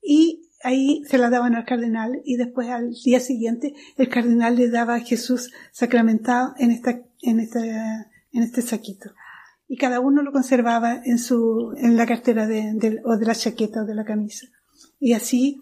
y 0.02 0.46
ahí 0.66 1.04
se 1.08 1.16
la 1.16 1.30
daban 1.30 1.54
al 1.54 1.64
cardenal 1.64 2.20
y 2.25 2.37
después 2.37 2.68
al 2.68 2.90
día 2.90 3.20
siguiente 3.20 3.75
el 3.96 4.08
cardenal 4.08 4.56
le 4.56 4.68
daba 4.68 4.96
a 4.96 5.00
Jesús 5.00 5.52
sacramentado 5.70 6.54
en 6.58 6.73
esta, 6.73 7.02
en 7.23 7.38
esta, 7.38 7.64
en 8.32 8.42
este 8.42 8.62
saquito. 8.62 9.11
Y 9.68 9.76
cada 9.76 10.00
uno 10.00 10.23
lo 10.23 10.32
conservaba 10.32 11.00
en 11.04 11.18
su, 11.18 11.73
en 11.76 11.96
la 11.96 12.04
cartera 12.04 12.49
de, 12.49 13.00
o 13.04 13.16
de 13.16 13.26
la 13.26 13.35
chaqueta 13.35 13.82
o 13.82 13.87
de 13.87 13.94
la 13.94 14.04
camisa. 14.04 14.49
Y 14.99 15.12
así, 15.12 15.61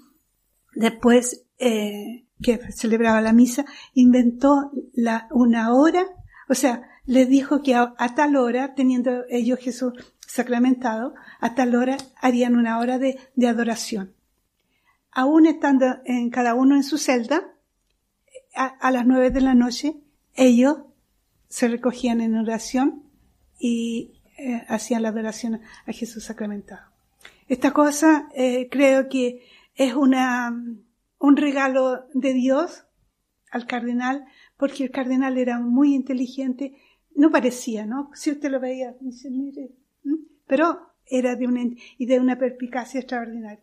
después, 0.75 1.44
eh, 1.58 2.26
que 2.42 2.61
celebraba 2.73 3.20
la 3.20 3.34
misa, 3.34 3.66
inventó 3.92 4.70
la, 4.94 5.28
una 5.32 5.75
hora, 5.75 6.06
o 6.49 6.54
sea, 6.54 6.82
le 7.04 7.26
dijo 7.26 7.62
que 7.62 7.75
a, 7.75 7.94
tal 8.16 8.37
hora, 8.37 8.75
teniendo 8.75 9.25
ellos 9.28 9.58
Jesús 9.58 9.92
sacramentado, 10.26 11.14
a 11.40 11.54
tal 11.54 11.75
hora 11.75 11.99
harían 12.23 12.56
una 12.56 12.78
hora 12.78 12.99
de, 12.99 13.18
de 13.37 13.49
adoración 13.49 14.14
aún 15.14 15.47
estando 15.47 15.87
en 16.04 16.28
cada 16.28 16.54
uno 16.54 16.75
en 16.75 16.83
su 16.83 16.99
celda, 16.99 17.54
a, 18.54 18.90
las 18.90 19.06
nueve 19.06 19.30
de 19.30 19.40
la 19.40 19.54
noche, 19.54 19.97
ellos 20.35 20.78
se 21.49 21.68
recogían 21.68 22.21
en 22.21 22.37
oración 22.37 23.04
y 23.59 24.21
eh, 24.38 24.62
hacían 24.68 25.02
la 25.02 25.09
adoración 25.09 25.61
a 25.87 25.92
Jesús 25.92 26.25
sacramentado. 26.25 26.83
Esta 27.49 27.73
cosa 27.73 28.28
eh, 28.35 28.68
creo 28.71 29.09
que 29.09 29.44
es 29.75 29.94
una, 29.94 30.52
un 31.18 31.37
regalo 31.37 32.06
de 32.14 32.33
Dios 32.33 32.85
al 33.50 33.66
cardenal, 33.66 34.25
porque 34.56 34.85
el 34.85 34.90
cardenal 34.90 35.38
era 35.38 35.59
muy 35.59 35.94
inteligente, 35.94 36.76
no 37.14 37.30
parecía, 37.30 37.87
¿no? 37.87 38.11
Si 38.14 38.30
usted 38.30 38.50
lo 38.50 38.61
veía, 38.61 38.94
dice, 39.00 39.30
mire, 39.30 39.71
pero 40.47 40.92
era 41.06 41.37
de 41.37 41.47
una, 41.47 41.61
y 41.99 42.06
de 42.06 42.18
una 42.18 42.38
perspicacia 42.38 43.00
extraordinaria. 43.00 43.62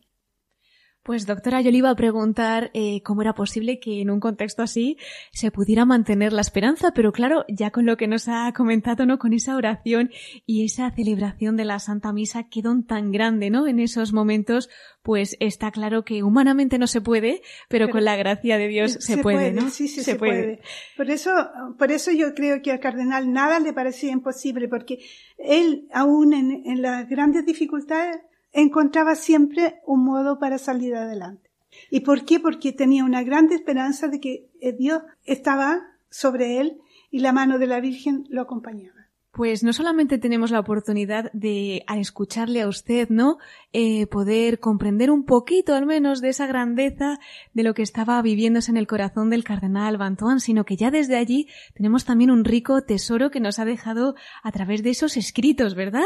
Pues 1.03 1.25
doctora, 1.25 1.61
yo 1.61 1.71
le 1.71 1.79
iba 1.79 1.89
a 1.89 1.95
preguntar 1.95 2.69
eh, 2.75 3.01
cómo 3.01 3.23
era 3.23 3.33
posible 3.33 3.79
que 3.79 4.01
en 4.01 4.11
un 4.11 4.19
contexto 4.19 4.61
así 4.61 4.97
se 5.31 5.49
pudiera 5.49 5.83
mantener 5.83 6.31
la 6.31 6.41
esperanza, 6.41 6.91
pero 6.93 7.11
claro, 7.11 7.43
ya 7.47 7.71
con 7.71 7.87
lo 7.87 7.97
que 7.97 8.07
nos 8.07 8.27
ha 8.27 8.53
comentado, 8.53 9.07
¿no? 9.07 9.17
Con 9.17 9.33
esa 9.33 9.55
oración 9.55 10.11
y 10.45 10.63
esa 10.63 10.91
celebración 10.91 11.57
de 11.57 11.65
la 11.65 11.79
Santa 11.79 12.13
Misa, 12.13 12.49
qué 12.51 12.61
don 12.61 12.85
tan 12.85 13.11
grande, 13.11 13.49
¿no? 13.49 13.65
En 13.65 13.79
esos 13.79 14.13
momentos, 14.13 14.69
pues 15.01 15.37
está 15.39 15.71
claro 15.71 16.05
que 16.05 16.21
humanamente 16.21 16.77
no 16.77 16.85
se 16.85 17.01
puede, 17.01 17.41
pero, 17.67 17.89
con 17.89 18.05
la 18.05 18.15
gracia 18.15 18.59
de 18.59 18.67
Dios 18.67 18.97
se, 18.99 19.17
puede, 19.17 19.51
¿no? 19.51 19.71
Sí, 19.71 19.87
sí, 19.87 20.03
se, 20.03 20.17
puede. 20.17 20.61
Por 20.95 21.09
eso, 21.09 21.31
por 21.79 21.91
eso 21.91 22.11
yo 22.11 22.35
creo 22.35 22.61
que 22.61 22.71
al 22.71 22.79
cardenal 22.79 23.33
nada 23.33 23.59
le 23.59 23.73
parecía 23.73 24.11
imposible, 24.11 24.67
porque 24.67 24.99
él, 25.39 25.87
aún 25.91 26.33
en, 26.33 26.61
en 26.65 26.83
las 26.83 27.09
grandes 27.09 27.43
dificultades, 27.43 28.21
encontraba 28.53 29.15
siempre 29.15 29.81
un 29.85 30.03
modo 30.03 30.39
para 30.39 30.57
salir 30.57 30.95
adelante. 30.95 31.49
¿Y 31.89 32.01
por 32.01 32.25
qué? 32.25 32.39
Porque 32.39 32.73
tenía 32.73 33.03
una 33.03 33.23
gran 33.23 33.51
esperanza 33.51 34.07
de 34.07 34.19
que 34.19 34.49
eh, 34.59 34.73
Dios 34.73 35.01
estaba 35.25 35.81
sobre 36.09 36.59
él 36.59 36.81
y 37.09 37.19
la 37.19 37.31
mano 37.31 37.59
de 37.59 37.67
la 37.67 37.79
Virgen 37.79 38.25
lo 38.29 38.41
acompañaba. 38.41 39.01
Pues 39.31 39.63
no 39.63 39.71
solamente 39.71 40.17
tenemos 40.17 40.51
la 40.51 40.59
oportunidad 40.59 41.31
de, 41.31 41.85
al 41.87 41.99
escucharle 41.99 42.61
a 42.61 42.67
usted, 42.67 43.07
¿no? 43.07 43.37
Eh, 43.71 44.05
poder 44.07 44.59
comprender 44.59 45.09
un 45.09 45.23
poquito 45.23 45.73
al 45.73 45.85
menos 45.85 46.19
de 46.19 46.27
esa 46.27 46.47
grandeza 46.47 47.17
de 47.53 47.63
lo 47.63 47.73
que 47.73 47.81
estaba 47.81 48.21
viviéndose 48.21 48.71
en 48.71 48.77
el 48.77 48.87
corazón 48.87 49.29
del 49.29 49.45
cardenal 49.45 49.97
Bantoan, 49.97 50.41
sino 50.41 50.65
que 50.65 50.75
ya 50.75 50.91
desde 50.91 51.15
allí 51.15 51.47
tenemos 51.73 52.03
también 52.03 52.29
un 52.29 52.43
rico 52.43 52.81
tesoro 52.81 53.31
que 53.31 53.39
nos 53.39 53.57
ha 53.57 53.63
dejado 53.63 54.15
a 54.43 54.51
través 54.51 54.83
de 54.83 54.89
esos 54.89 55.15
escritos, 55.15 55.75
¿verdad? 55.75 56.03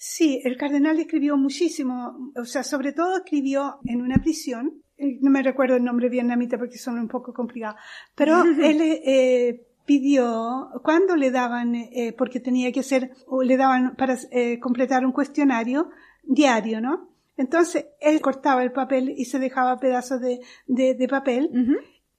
Sí, 0.00 0.40
el 0.44 0.56
cardenal 0.56 1.00
escribió 1.00 1.36
muchísimo, 1.36 2.30
o 2.36 2.44
sea, 2.44 2.62
sobre 2.62 2.92
todo 2.92 3.16
escribió 3.16 3.80
en 3.84 4.00
una 4.00 4.18
prisión, 4.18 4.80
no 4.96 5.28
me 5.28 5.42
recuerdo 5.42 5.74
el 5.74 5.82
nombre 5.82 6.08
vietnamita 6.08 6.56
porque 6.56 6.78
son 6.78 7.00
un 7.00 7.08
poco 7.08 7.34
complicados, 7.34 7.80
pero 8.14 8.42
él 8.62 8.80
eh, 8.80 9.66
pidió, 9.84 10.70
cuando 10.84 11.16
le 11.16 11.32
daban, 11.32 11.74
eh, 11.74 12.14
porque 12.16 12.38
tenía 12.38 12.70
que 12.70 12.78
hacer, 12.78 13.10
o 13.26 13.42
le 13.42 13.56
daban 13.56 13.96
para 13.96 14.16
eh, 14.30 14.60
completar 14.60 15.04
un 15.04 15.10
cuestionario 15.10 15.90
diario, 16.22 16.80
¿no? 16.80 17.10
Entonces 17.36 17.86
él 18.00 18.20
cortaba 18.20 18.62
el 18.62 18.70
papel 18.70 19.12
y 19.16 19.24
se 19.24 19.40
dejaba 19.40 19.80
pedazos 19.80 20.20
de, 20.20 20.38
de, 20.68 20.94
de 20.94 21.08
papel 21.08 21.50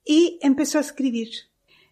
y 0.04 0.38
empezó 0.42 0.76
a 0.76 0.82
escribir. 0.82 1.30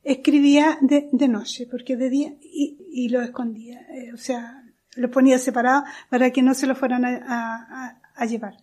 Escribía 0.03 0.77
de, 0.83 1.09
de 1.13 1.29
noche, 1.29 1.67
porque 1.71 1.97
de 1.97 2.11
día, 2.11 2.35
y, 2.43 2.77
y 2.91 3.09
lo 3.09 3.23
escondía, 3.23 3.87
o 4.13 4.19
sea, 4.19 4.68
lo 4.99 5.11
ponía 5.11 5.39
separado 5.39 5.85
para 6.11 6.31
que 6.31 6.43
no 6.43 6.55
se 6.55 6.67
lo 6.67 6.75
fueran 6.75 7.05
a, 7.05 8.27
llevar. 8.27 8.57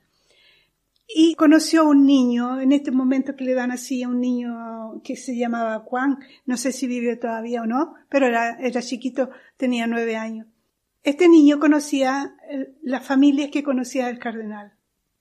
Y 1.08 1.36
conoció 1.36 1.82
a 1.82 1.90
un 1.90 2.06
niño, 2.06 2.60
en 2.60 2.72
este 2.72 2.92
momento 2.92 3.36
que 3.36 3.46
le 3.46 3.54
dan 3.54 3.72
así 3.72 4.04
a 4.04 4.10
un 4.10 4.20
niño 4.20 5.02
que 5.04 5.16
se 5.16 5.38
llamaba 5.38 5.80
Juan, 5.80 6.20
no 6.46 6.58
sé 6.58 6.72
si 6.72 6.88
vive 6.88 7.16
todavía 7.16 7.62
o 7.62 7.66
no, 7.66 7.94
pero 8.10 8.28
era, 8.28 8.58
era 8.60 8.82
chiquito, 8.82 9.30
tenía 9.58 9.88
nueve 9.88 10.18
años. 10.18 10.48
Este 11.04 11.30
niño 11.30 11.60
conocía 11.60 12.36
eh, 12.50 12.74
las 12.82 13.06
familias 13.06 13.52
que 13.52 13.64
conocía 13.64 14.10
el 14.10 14.18
cardenal. 14.18 14.74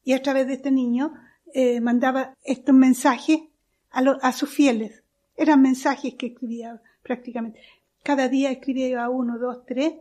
Y 0.03 0.15
a 0.15 0.23
través 0.23 0.47
de 0.47 0.55
este 0.55 0.71
niño 0.71 1.13
eh, 1.53 1.81
mandaba 1.81 2.35
estos 2.43 2.75
mensajes 2.75 3.41
a, 3.91 4.33
sus 4.33 4.49
fieles. 4.49 5.03
Eran 5.37 5.63
mensajes 5.63 6.15
que 6.15 6.27
escribía 6.29 6.81
prácticamente. 7.03 7.61
Cada 8.03 8.29
día 8.29 8.51
escribía 8.51 9.09
uno, 9.09 9.39
dos, 9.39 9.65
tres, 9.67 9.93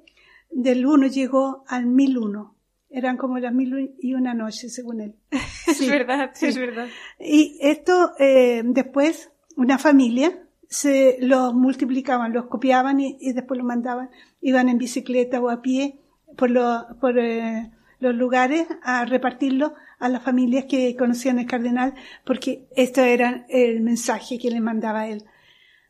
del 0.55 0.85
uno 0.85 1.07
llegó 1.07 1.63
al 1.67 1.85
mil 1.85 2.17
uno. 2.17 2.55
Eran 2.89 3.17
como 3.17 3.39
las 3.39 3.53
mil 3.53 3.95
y 3.99 4.13
una 4.13 4.33
noches, 4.33 4.73
según 4.73 5.01
él. 5.01 5.15
es 5.67 5.89
verdad, 5.89 6.31
es 6.39 6.57
verdad. 6.57 6.87
Y 7.19 7.57
esto, 7.61 8.11
eh, 8.19 8.61
después, 8.65 9.31
una 9.55 9.77
familia, 9.79 10.43
se 10.69 11.17
los 11.19 11.53
multiplicaban, 11.53 12.33
los 12.33 12.47
copiaban 12.47 12.99
y, 12.99 13.33
después 13.33 13.59
los 13.59 13.67
mandaban, 13.67 14.09
iban 14.41 14.69
en 14.69 14.77
bicicleta 14.77 15.39
o 15.39 15.49
a 15.49 15.61
pie 15.61 15.99
por, 16.35 16.51
por 16.99 17.19
eh, 17.19 17.71
los 17.99 18.15
lugares 18.15 18.67
a 18.81 19.05
repartirlo 19.05 19.75
a 19.99 20.09
las 20.09 20.23
familias 20.23 20.65
que 20.65 20.95
conocían 20.95 21.39
el 21.39 21.45
cardenal, 21.45 21.93
porque 22.25 22.67
esto 22.75 23.01
era 23.01 23.45
el 23.49 23.81
mensaje 23.81 24.37
que 24.37 24.49
le 24.49 24.61
mandaba 24.61 25.07
él. 25.07 25.23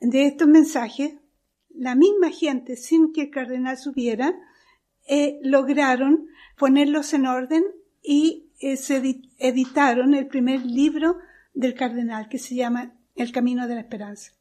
De 0.01 0.25
estos 0.25 0.47
mensajes, 0.47 1.15
la 1.73 1.95
misma 1.95 2.29
gente, 2.29 2.75
sin 2.75 3.11
que 3.13 3.21
el 3.21 3.29
cardenal 3.31 3.77
supiera, 3.77 4.35
eh, 5.07 5.39
lograron 5.43 6.27
ponerlos 6.57 7.13
en 7.13 7.25
orden 7.25 7.63
y 8.01 8.49
eh, 8.59 8.77
se 8.77 9.01
editaron 9.37 10.13
el 10.13 10.27
primer 10.27 10.65
libro 10.65 11.17
del 11.53 11.73
cardenal 11.73 12.29
que 12.29 12.39
se 12.39 12.55
llama 12.55 12.93
El 13.15 13.31
Camino 13.31 13.67
de 13.67 13.75
la 13.75 13.81
Esperanza. 13.81 14.31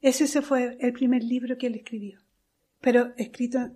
Ese 0.00 0.42
fue 0.42 0.76
el 0.80 0.92
primer 0.92 1.24
libro 1.24 1.58
que 1.58 1.66
él 1.66 1.74
escribió, 1.74 2.20
pero 2.80 3.12
escrito 3.16 3.70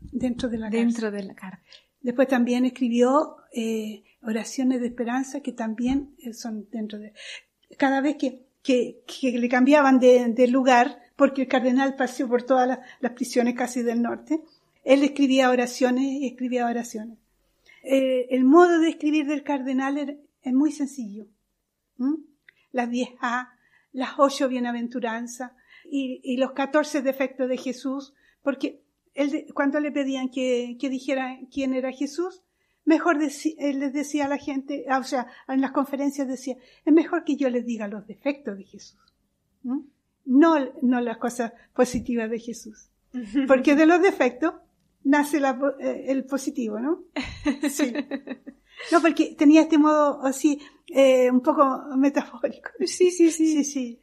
dentro 0.00 0.48
de 0.48 0.58
la 0.58 0.70
dentro 0.70 1.10
de 1.12 1.22
la 1.22 1.34
cárcel. 1.34 1.64
Después 2.02 2.28
también 2.28 2.64
escribió 2.64 3.36
eh, 3.52 4.04
oraciones 4.22 4.80
de 4.80 4.88
esperanza 4.88 5.40
que 5.40 5.52
también 5.52 6.14
son 6.32 6.68
dentro 6.70 6.98
de... 6.98 7.12
Cada 7.76 8.00
vez 8.00 8.16
que, 8.16 8.46
que, 8.62 9.02
que 9.06 9.38
le 9.38 9.48
cambiaban 9.48 10.00
de, 10.00 10.28
de, 10.28 10.48
lugar, 10.48 10.98
porque 11.16 11.42
el 11.42 11.48
cardenal 11.48 11.94
paseó 11.96 12.28
por 12.28 12.42
todas 12.42 12.66
las, 12.66 12.78
las, 13.00 13.12
prisiones 13.12 13.54
casi 13.54 13.82
del 13.82 14.02
norte, 14.02 14.42
él 14.84 15.02
escribía 15.02 15.50
oraciones 15.50 16.04
y 16.04 16.26
escribía 16.26 16.66
oraciones. 16.66 17.18
Eh, 17.82 18.28
el 18.30 18.44
modo 18.44 18.80
de 18.80 18.88
escribir 18.88 19.26
del 19.26 19.42
cardenal 19.42 20.20
es 20.42 20.52
muy 20.52 20.72
sencillo. 20.72 21.26
¿Mm? 21.96 22.16
Las 22.72 22.88
10A, 22.88 23.50
las 23.92 24.10
ocho 24.18 24.48
bienaventuranzas 24.48 25.52
y, 25.90 26.20
y, 26.22 26.36
los 26.36 26.52
14 26.52 27.02
defectos 27.02 27.48
de 27.48 27.56
Jesús, 27.56 28.14
porque 28.42 28.82
él, 29.14 29.46
cuando 29.54 29.80
le 29.80 29.90
pedían 29.90 30.28
que, 30.28 30.76
que 30.78 30.88
dijera 30.88 31.38
quién 31.52 31.74
era 31.74 31.90
Jesús, 31.90 32.42
mejor 32.84 33.18
él 33.20 33.80
les 33.80 33.92
decía 33.92 34.26
a 34.26 34.28
la 34.28 34.38
gente, 34.38 34.84
ah, 34.88 34.98
o 34.98 35.04
sea, 35.04 35.26
en 35.48 35.60
las 35.60 35.72
conferencias 35.72 36.28
decía, 36.28 36.56
es 36.84 36.92
mejor 36.92 37.24
que 37.24 37.36
yo 37.36 37.48
les 37.50 37.66
diga 37.66 37.88
los 37.88 38.06
defectos 38.06 38.56
de 38.56 38.64
Jesús. 38.64 39.00
No, 40.24 40.56
no 40.82 41.00
las 41.00 41.18
cosas 41.18 41.52
positivas 41.74 42.30
de 42.30 42.38
Jesús. 42.38 42.90
Porque 43.48 43.74
de 43.74 43.86
los 43.86 44.00
defectos 44.00 44.54
nace 45.04 45.40
la, 45.40 45.58
eh, 45.80 46.04
el 46.08 46.24
positivo, 46.24 46.78
¿no? 46.80 47.04
Sí. 47.70 47.92
No, 48.92 49.00
porque 49.02 49.34
tenía 49.36 49.62
este 49.62 49.78
modo 49.78 50.22
así, 50.24 50.60
eh, 50.92 51.30
un 51.30 51.40
poco 51.40 51.84
metafórico. 51.96 52.70
Sí, 52.80 53.10
sí, 53.10 53.30
sí. 53.30 53.46
Sí, 53.46 53.64
sí. 53.64 54.00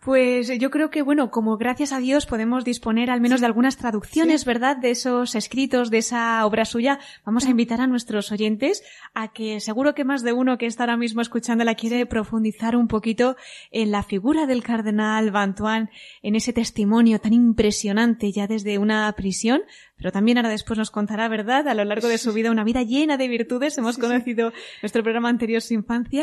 Pues 0.00 0.48
yo 0.58 0.70
creo 0.70 0.88
que, 0.88 1.02
bueno, 1.02 1.30
como 1.30 1.56
gracias 1.56 1.92
a 1.92 1.98
Dios 1.98 2.24
podemos 2.24 2.64
disponer 2.64 3.10
al 3.10 3.20
menos 3.20 3.38
sí. 3.38 3.42
de 3.42 3.46
algunas 3.46 3.76
traducciones, 3.76 4.42
sí. 4.42 4.46
¿verdad? 4.46 4.76
De 4.76 4.90
esos 4.90 5.34
escritos, 5.34 5.90
de 5.90 5.98
esa 5.98 6.46
obra 6.46 6.64
suya. 6.64 7.00
Vamos 7.26 7.46
a 7.46 7.50
invitar 7.50 7.80
a 7.80 7.86
nuestros 7.86 8.30
oyentes 8.32 8.82
a 9.12 9.32
que 9.32 9.60
seguro 9.60 9.94
que 9.94 10.04
más 10.04 10.22
de 10.22 10.32
uno 10.32 10.56
que 10.56 10.66
está 10.66 10.84
ahora 10.84 10.96
mismo 10.96 11.20
escuchándola 11.20 11.74
quiere 11.74 12.06
profundizar 12.06 12.76
un 12.76 12.88
poquito 12.88 13.36
en 13.70 13.90
la 13.90 14.02
figura 14.02 14.46
del 14.46 14.62
cardenal 14.62 15.30
Bantuán, 15.32 15.90
en 16.22 16.34
ese 16.34 16.52
testimonio 16.52 17.18
tan 17.18 17.32
impresionante 17.32 18.32
ya 18.32 18.46
desde 18.46 18.78
una 18.78 19.12
prisión, 19.12 19.62
pero 19.96 20.12
también 20.12 20.38
ahora 20.38 20.48
después 20.48 20.78
nos 20.78 20.90
contará, 20.90 21.28
¿verdad? 21.28 21.68
A 21.68 21.74
lo 21.74 21.84
largo 21.84 22.08
de 22.08 22.16
su 22.16 22.32
vida, 22.32 22.50
una 22.50 22.64
vida 22.64 22.82
llena 22.82 23.18
de 23.18 23.28
virtudes. 23.28 23.76
Hemos 23.76 23.98
conocido 23.98 24.52
nuestro 24.80 25.02
programa 25.02 25.28
anterior, 25.28 25.60
su 25.60 25.74
infancia. 25.74 26.19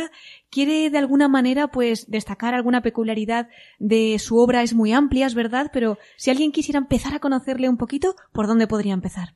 Quiere 0.50 0.90
de 0.90 0.98
alguna 0.98 1.28
manera, 1.28 1.68
pues, 1.70 2.10
destacar 2.10 2.54
alguna 2.54 2.82
peculiaridad 2.82 3.50
de 3.80 4.18
su 4.20 4.38
obra. 4.38 4.64
Es 4.64 4.74
muy 4.74 4.94
amplia, 4.94 5.26
es 5.26 5.36
verdad, 5.36 5.70
pero 5.74 5.98
si 6.18 6.32
alguien 6.32 6.52
quisiera 6.52 6.80
empezar 6.80 7.14
a 7.14 7.20
conocerle 7.20 7.70
un 7.70 7.78
poquito, 7.78 8.16
¿por 8.34 8.48
dónde 8.48 8.68
podría 8.68 8.94
empezar? 8.94 9.36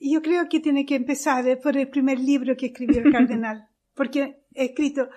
Yo 0.00 0.22
creo 0.22 0.48
que 0.48 0.60
tiene 0.60 0.84
que 0.84 0.94
empezar 0.94 1.46
eh, 1.48 1.56
por 1.56 1.76
el 1.76 1.88
primer 1.88 2.18
libro 2.18 2.56
que 2.56 2.66
escribió 2.66 3.00
el 3.00 3.12
cardenal, 3.12 3.68
porque 3.94 4.42
he 4.54 4.66
escrito, 4.66 5.08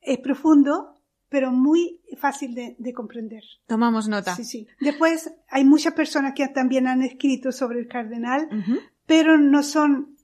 es 0.00 0.18
profundo, 0.18 1.00
pero 1.28 1.50
muy 1.50 2.00
fácil 2.18 2.54
de, 2.54 2.76
de, 2.78 2.92
comprender. 2.92 3.42
Tomamos 3.66 4.08
nota. 4.08 4.36
Sí, 4.36 4.44
sí. 4.44 4.66
Después 4.80 5.32
hay 5.48 5.64
muchas 5.64 5.94
personas 5.94 6.34
que 6.34 6.46
también 6.48 6.86
han 6.86 7.02
escrito 7.02 7.50
sobre 7.50 7.80
el 7.80 7.88
cardenal, 7.88 8.48
uh 8.50 8.54
-huh. 8.54 8.80
pero 9.06 9.36
no 9.36 9.62
son 9.62 10.15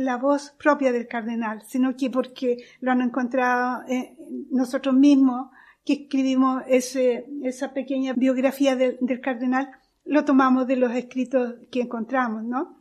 la 0.00 0.16
voz 0.16 0.50
propia 0.58 0.92
del 0.92 1.06
cardenal, 1.06 1.62
sino 1.66 1.96
que 1.96 2.10
porque 2.10 2.58
lo 2.80 2.90
han 2.90 3.02
encontrado 3.02 3.82
eh, 3.88 4.16
nosotros 4.50 4.94
mismos 4.94 5.50
que 5.84 5.92
escribimos 6.04 6.62
ese, 6.66 7.26
esa 7.42 7.72
pequeña 7.72 8.12
biografía 8.14 8.76
de, 8.76 8.98
del 9.00 9.20
cardenal, 9.20 9.70
lo 10.04 10.24
tomamos 10.24 10.66
de 10.66 10.76
los 10.76 10.92
escritos 10.92 11.54
que 11.70 11.82
encontramos, 11.82 12.44
¿no? 12.44 12.80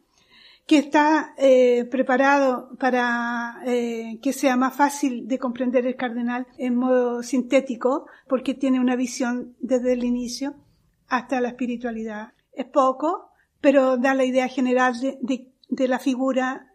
que 0.70 0.78
está 0.78 1.34
eh, 1.36 1.86
preparado 1.86 2.78
para 2.78 3.60
eh, 3.66 4.20
que 4.22 4.34
sea 4.34 4.56
más 4.56 4.76
fácil 4.76 5.28
de 5.28 5.40
comprender 5.40 5.88
el 5.88 5.96
cardenal 5.96 6.46
en 6.60 6.76
modo 6.76 7.24
sintético, 7.24 8.06
porque 8.28 8.54
tiene 8.54 8.80
una 8.80 8.96
visión 8.96 9.56
desde 9.60 9.94
el 9.94 10.04
inicio 10.04 10.54
hasta 11.08 11.42
la 11.42 11.48
espiritualidad. 11.48 12.34
Es 12.54 12.68
poco, 12.68 13.32
pero 13.60 13.98
da 13.98 14.14
la 14.14 14.26
idea 14.26 14.48
general 14.48 15.00
de, 15.00 15.18
de, 15.22 15.52
de 15.70 15.88
la 15.88 15.98
figura 15.98 16.69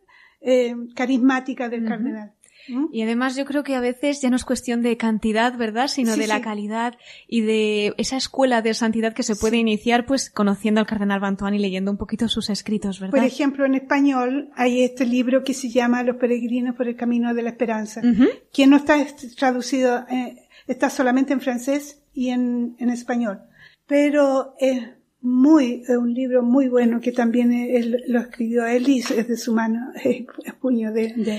eh, 0.45 0.75
carismática 0.95 1.69
del 1.69 1.83
uh 1.83 1.87
-huh. 1.87 1.89
cardenal. 1.89 2.33
¿Mm? 2.69 2.87
Y 2.93 3.03
además 3.03 3.37
yo 3.37 3.45
creo 3.45 3.63
que 3.63 3.75
a 3.75 3.81
veces 3.81 4.23
ya 4.23 4.31
no 4.31 4.37
es 4.37 4.45
cuestión 4.45 4.83
de 4.83 4.97
cantidad, 4.97 5.57
¿verdad? 5.57 5.89
Sino 5.89 6.15
sí, 6.15 6.21
de 6.21 6.27
la 6.27 6.37
sí. 6.37 6.43
calidad 6.43 6.95
y 7.29 7.43
de 7.43 7.95
esa 7.99 8.17
escuela 8.17 8.63
de 8.63 8.73
santidad 8.75 9.13
que 9.13 9.23
se 9.23 9.37
puede 9.37 9.57
sí. 9.57 9.61
iniciar 9.61 10.07
pues 10.07 10.31
conociendo 10.31 10.81
al 10.81 10.87
cardenal 10.87 11.21
Bantuán 11.21 11.55
y 11.55 11.59
leyendo 11.59 11.91
un 11.91 11.99
poquito 11.99 12.29
sus 12.29 12.49
escritos, 12.51 13.01
¿verdad? 13.01 13.17
Por 13.19 13.25
ejemplo, 13.25 13.67
en 13.67 13.75
español 13.75 14.51
hay 14.57 14.83
este 14.83 15.05
libro 15.05 15.45
que 15.45 15.53
se 15.53 15.69
llama 15.69 16.03
Los 16.03 16.17
peregrinos 16.17 16.75
por 16.75 16.89
el 16.89 16.97
camino 16.97 17.35
de 17.35 17.43
la 17.43 17.51
esperanza, 17.51 18.01
uh 18.01 18.07
-huh. 18.07 18.31
que 18.53 18.67
no 18.67 18.77
está 18.77 18.97
traducido, 19.37 20.07
eh, 20.09 20.47
está 20.67 20.89
solamente 20.89 21.33
en 21.35 21.41
francés 21.41 22.03
y 22.15 22.31
en, 22.31 22.77
en 22.79 22.89
español. 22.89 23.41
Pero 23.87 24.55
es 24.59 24.89
muy, 25.25 25.83
un 25.89 26.13
libro 26.13 26.43
muy 26.43 26.69
bueno 26.69 27.01
que 27.01 27.11
también 27.11 27.51
él 27.51 28.05
lo 28.09 28.21
escribió 28.21 28.67
él 28.67 28.87
y 28.87 28.99
es 28.99 29.27
de 29.27 29.37
su 29.39 29.55
mano, 29.55 29.81
es, 30.05 30.55
puño 30.61 30.93
de, 30.93 31.15
de 31.15 31.39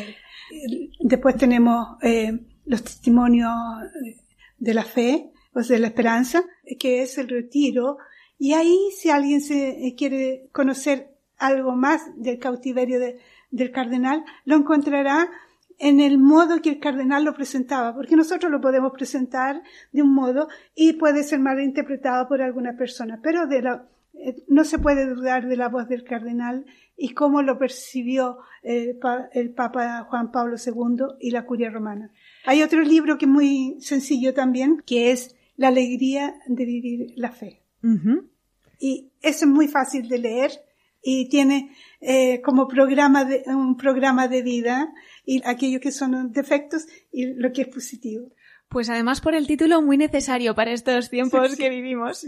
él. 0.52 0.92
Después 1.00 1.38
tenemos 1.38 1.98
eh, 2.02 2.40
los 2.66 2.84
testimonios 2.84 3.54
de 4.58 4.74
la 4.74 4.84
fe, 4.84 5.32
o 5.54 5.62
sea, 5.62 5.76
de 5.76 5.82
la 5.82 5.88
esperanza, 5.88 6.44
que 6.80 7.04
es 7.04 7.20
el 7.20 7.30
retiro. 7.30 7.98
Y 8.40 8.54
ahí, 8.54 8.76
si 8.98 9.12
alguien 9.12 9.40
se 9.40 9.94
quiere 9.96 10.50
conocer 10.52 11.12
algo 11.38 11.76
más 11.76 12.02
del 12.18 12.40
cautiverio 12.40 13.00
de, 13.00 13.20
del 13.52 13.72
cardenal, 13.72 14.26
lo 14.46 14.56
encontrará 14.56 15.30
en 15.80 16.00
el 16.00 16.18
modo 16.18 16.62
que 16.62 16.70
el 16.70 16.80
cardenal 16.80 17.24
lo 17.24 17.34
presentaba, 17.34 17.94
porque 17.94 18.16
nosotros 18.16 18.52
lo 18.52 18.62
podemos 18.62 18.92
presentar 18.94 19.62
de 19.92 20.02
un 20.02 20.14
modo 20.14 20.48
y 20.76 20.94
puede 20.94 21.24
ser 21.24 21.40
mal 21.40 21.60
interpretado 21.60 22.28
por 22.28 22.42
alguna 22.42 22.78
persona, 22.78 23.20
pero 23.22 23.48
de 23.48 23.62
la, 23.62 23.86
eh, 24.14 24.44
no 24.48 24.64
se 24.64 24.80
puede 24.80 25.06
dudar 25.08 25.48
de 25.48 25.58
la 25.58 25.70
voz 25.70 25.88
del 25.88 26.04
cardenal 26.04 26.66
y 26.98 27.10
cómo 27.10 27.42
lo 27.42 27.58
percibió 27.58 28.38
eh, 28.64 28.98
el 29.34 29.54
Papa 29.54 30.06
Juan 30.10 30.32
Pablo 30.32 30.56
II 30.64 31.18
y 31.20 31.32
la 31.32 31.46
curia 31.46 31.70
romana. 31.70 32.12
Hay 32.46 32.62
otro 32.62 32.82
libro 32.82 33.18
que 33.18 33.26
es 33.26 33.32
muy 33.32 33.78
sencillo 33.80 34.34
también, 34.34 34.82
que 34.86 35.12
es 35.12 35.36
La 35.58 35.70
alegría 35.70 36.36
de 36.48 36.66
vivir 36.66 37.14
la 37.16 37.32
fe. 37.32 37.62
Uh 37.82 37.88
-huh. 37.88 38.28
Y 38.80 39.12
eso 39.22 39.46
es 39.46 39.52
muy 39.52 39.68
fácil 39.68 40.10
de 40.10 40.20
leer 40.20 40.52
y 41.02 41.30
tiene 41.30 41.72
eh, 42.02 42.42
como 42.42 42.68
programa 42.68 43.24
de, 43.26 43.44
un 43.46 43.78
programa 43.78 44.28
de 44.28 44.42
vida 44.42 44.92
y 45.26 45.42
aquello 45.46 45.80
que 45.80 45.92
son 45.92 46.32
defectos 46.32 46.86
y 47.12 47.34
lo 47.34 47.52
que 47.52 47.64
es 47.64 47.68
positivo. 47.68 48.32
Pues 48.70 48.90
además 48.90 49.22
por 49.22 49.36
el 49.36 49.48
título 49.48 49.82
muy 49.82 49.98
necesario 49.98 50.56
para 50.56 50.72
estos 50.72 51.10
tiempos 51.10 51.52
sí, 51.52 51.56
sí. 51.56 51.64
que 51.64 51.70
vivimos. 51.70 52.18
Sí, 52.18 52.28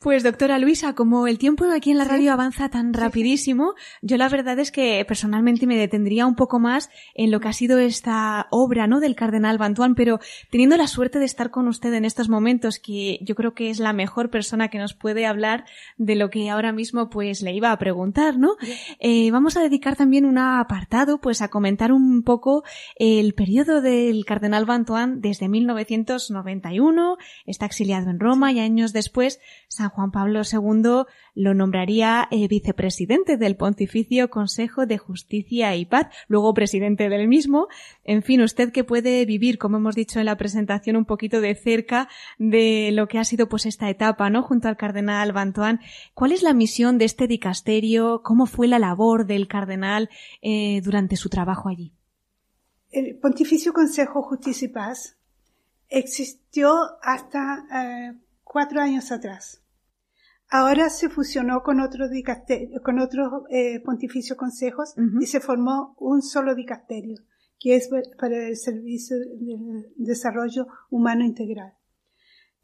pues 0.00 0.22
doctora 0.22 0.58
Luisa, 0.58 0.94
como 0.94 1.26
el 1.26 1.38
tiempo 1.38 1.64
aquí 1.72 1.90
en 1.90 1.98
la 1.98 2.04
radio 2.04 2.32
avanza 2.32 2.68
tan 2.68 2.92
rapidísimo, 2.92 3.74
yo 4.02 4.16
la 4.16 4.28
verdad 4.28 4.58
es 4.58 4.70
que 4.70 5.04
personalmente 5.06 5.66
me 5.66 5.76
detendría 5.76 6.26
un 6.26 6.34
poco 6.34 6.58
más 6.58 6.90
en 7.14 7.30
lo 7.30 7.40
que 7.40 7.48
ha 7.48 7.52
sido 7.52 7.78
esta 7.78 8.48
obra, 8.50 8.86
¿no? 8.86 9.00
Del 9.00 9.14
cardenal 9.14 9.56
Bantuán, 9.58 9.94
pero 9.94 10.20
teniendo 10.50 10.76
la 10.76 10.88
suerte 10.88 11.18
de 11.18 11.24
estar 11.24 11.50
con 11.50 11.68
usted 11.68 11.92
en 11.94 12.04
estos 12.04 12.28
momentos, 12.28 12.78
que 12.78 13.18
yo 13.22 13.34
creo 13.34 13.54
que 13.54 13.70
es 13.70 13.78
la 13.78 13.92
mejor 13.92 14.30
persona 14.30 14.68
que 14.68 14.78
nos 14.78 14.94
puede 14.94 15.26
hablar 15.26 15.64
de 15.96 16.16
lo 16.16 16.28
que 16.28 16.50
ahora 16.50 16.72
mismo 16.72 17.08
pues 17.08 17.40
le 17.42 17.52
iba 17.52 17.72
a 17.72 17.78
preguntar, 17.78 18.36
¿no? 18.36 18.56
Eh, 19.00 19.30
vamos 19.30 19.56
a 19.56 19.62
dedicar 19.62 19.96
también 19.96 20.26
un 20.26 20.38
apartado 20.38 21.18
pues 21.18 21.40
a 21.40 21.48
comentar 21.48 21.92
un 21.92 22.22
poco 22.22 22.64
el 22.96 23.32
periodo 23.34 23.80
del 23.80 24.24
cardenal 24.24 24.64
Bantuán 24.64 25.20
desde 25.20 25.48
19 25.48 25.67
1991, 25.74 27.16
está 27.46 27.66
exiliado 27.66 28.10
en 28.10 28.20
Roma 28.20 28.52
y 28.52 28.60
años 28.60 28.92
después 28.92 29.40
San 29.68 29.90
Juan 29.90 30.10
Pablo 30.10 30.42
II 30.50 31.04
lo 31.34 31.54
nombraría 31.54 32.26
eh, 32.30 32.48
vicepresidente 32.48 33.36
del 33.36 33.56
Pontificio 33.56 34.28
Consejo 34.28 34.86
de 34.86 34.98
Justicia 34.98 35.76
y 35.76 35.84
Paz, 35.84 36.08
luego 36.26 36.52
presidente 36.54 37.08
del 37.08 37.28
mismo. 37.28 37.68
En 38.02 38.22
fin, 38.22 38.42
usted 38.42 38.72
que 38.72 38.84
puede 38.84 39.24
vivir, 39.24 39.58
como 39.58 39.76
hemos 39.76 39.94
dicho 39.94 40.18
en 40.18 40.26
la 40.26 40.36
presentación, 40.36 40.96
un 40.96 41.04
poquito 41.04 41.40
de 41.40 41.54
cerca 41.54 42.08
de 42.38 42.90
lo 42.92 43.06
que 43.06 43.18
ha 43.18 43.24
sido 43.24 43.48
pues 43.48 43.66
esta 43.66 43.88
etapa, 43.88 44.30
¿no? 44.30 44.42
Junto 44.42 44.68
al 44.68 44.76
cardenal 44.76 45.32
Bantoán. 45.32 45.80
¿Cuál 46.14 46.32
es 46.32 46.42
la 46.42 46.54
misión 46.54 46.98
de 46.98 47.04
este 47.04 47.28
dicasterio? 47.28 48.22
¿Cómo 48.24 48.46
fue 48.46 48.66
la 48.66 48.78
labor 48.78 49.26
del 49.26 49.46
cardenal 49.46 50.10
eh, 50.42 50.80
durante 50.82 51.16
su 51.16 51.28
trabajo 51.28 51.68
allí? 51.68 51.92
El 52.90 53.18
Pontificio 53.18 53.72
Consejo 53.72 54.22
Justicia 54.22 54.66
y 54.66 54.72
Paz 54.72 55.17
existió 55.88 56.72
hasta 57.02 57.66
eh, 57.72 58.18
cuatro 58.44 58.80
años 58.80 59.10
atrás. 59.12 59.62
Ahora 60.50 60.88
se 60.88 61.10
fusionó 61.10 61.62
con 61.62 61.80
otros 61.80 62.10
con 62.82 62.98
otros 63.00 63.44
eh, 63.50 63.80
pontificios 63.80 64.38
consejos 64.38 64.94
uh 64.96 65.00
-huh. 65.00 65.22
y 65.22 65.26
se 65.26 65.40
formó 65.40 65.94
un 65.98 66.22
solo 66.22 66.54
dicasterio, 66.54 67.22
que 67.60 67.76
es 67.76 67.90
para 68.18 68.48
el 68.48 68.56
servicio 68.56 69.18
del 69.18 69.92
desarrollo 69.96 70.66
humano 70.90 71.24
integral. 71.24 71.74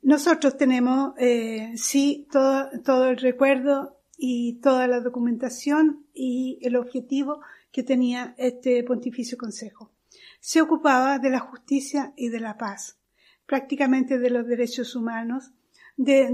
Nosotros 0.01 0.57
tenemos, 0.57 1.15
eh, 1.19 1.73
sí, 1.77 2.27
todo, 2.31 2.69
todo 2.85 3.09
el 3.11 3.19
recuerdo 3.19 4.01
y 4.17 4.61
toda 4.61 4.87
la 4.87 5.01
documentación 5.01 6.07
y 6.13 6.59
el 6.63 6.77
objetivo 6.77 7.41
que 7.73 7.83
tenía 7.83 8.35
este 8.39 8.83
pontificio 8.85 9.37
consejo. 9.37 9.93
Se 10.41 10.61
ocupaba 10.63 11.19
de 11.19 11.31
la 11.31 11.41
justicia 11.41 12.13
y 12.17 12.29
de 12.29 12.41
la 12.41 12.57
paz, 12.57 12.99
prácticamente 13.47 14.19
de 14.19 14.31
los 14.31 14.47
derechos 14.47 14.97
humanos, 14.97 15.53
de, 15.97 16.31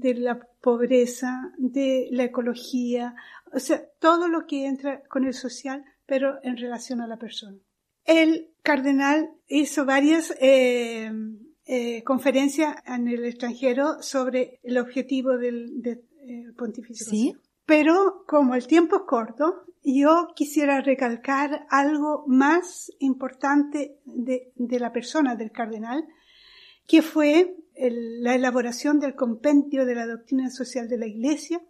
de, 0.00 0.14
la 0.14 0.38
pobreza, 0.60 1.52
de 1.58 2.08
la 2.10 2.24
ecología, 2.24 3.14
o 3.52 3.58
sea, 3.58 3.84
todo 3.98 4.28
lo 4.28 4.46
que 4.46 4.66
entra 4.66 5.02
con 5.08 5.24
el 5.24 5.34
social, 5.34 5.84
pero 6.06 6.38
en 6.42 6.56
relación 6.56 7.00
a 7.00 7.06
la 7.06 7.18
persona. 7.18 7.58
El 8.04 8.50
cardenal 8.62 9.30
hizo 9.46 9.84
varias 9.84 10.34
eh, 10.40 11.10
eh, 11.66 12.02
conferencias 12.04 12.76
en 12.86 13.08
el 13.08 13.24
extranjero 13.24 14.02
sobre 14.02 14.60
el 14.62 14.78
objetivo 14.78 15.38
del, 15.38 15.82
eh, 15.86 16.52
pontificio. 16.56 17.06
¿Sí? 17.06 17.34
Pero 17.66 18.24
como 18.26 18.54
el 18.54 18.66
tiempo 18.66 18.96
es 18.96 19.02
corto, 19.06 19.64
yo 19.82 20.28
quisiera 20.34 20.80
recalcar 20.80 21.66
algo 21.70 22.24
más 22.26 22.90
importante 22.98 23.98
de, 24.04 24.52
de 24.54 24.80
la 24.80 24.92
persona 24.92 25.36
del 25.36 25.50
cardenal, 25.50 26.04
que 26.86 27.02
fue 27.02 27.56
la 27.76 28.34
elaboración 28.34 29.00
del 29.00 29.14
compendio 29.14 29.84
de 29.84 29.94
la 29.94 30.06
doctrina 30.06 30.50
social 30.50 30.88
de 30.88 30.98
la 30.98 31.06
Iglesia, 31.06 31.60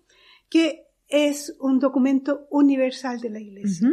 que 0.48 0.87
es 1.09 1.57
un 1.61 1.79
documento 1.79 2.46
universal 2.50 3.20
de 3.20 3.31
la 3.31 3.40
Iglesia. 3.40 3.90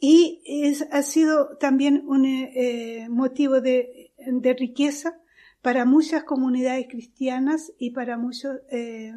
Y 0.00 0.42
es, 0.44 0.86
ha 0.92 1.02
sido 1.02 1.56
también 1.58 2.04
un 2.06 2.24
eh, 2.24 3.08
motivo 3.10 3.60
de, 3.60 4.12
de, 4.16 4.54
riqueza 4.54 5.20
para 5.60 5.84
muchas 5.84 6.22
comunidades 6.22 6.86
cristianas 6.88 7.72
y 7.78 7.90
para 7.90 8.16
muchas 8.16 8.60
eh, 8.70 9.12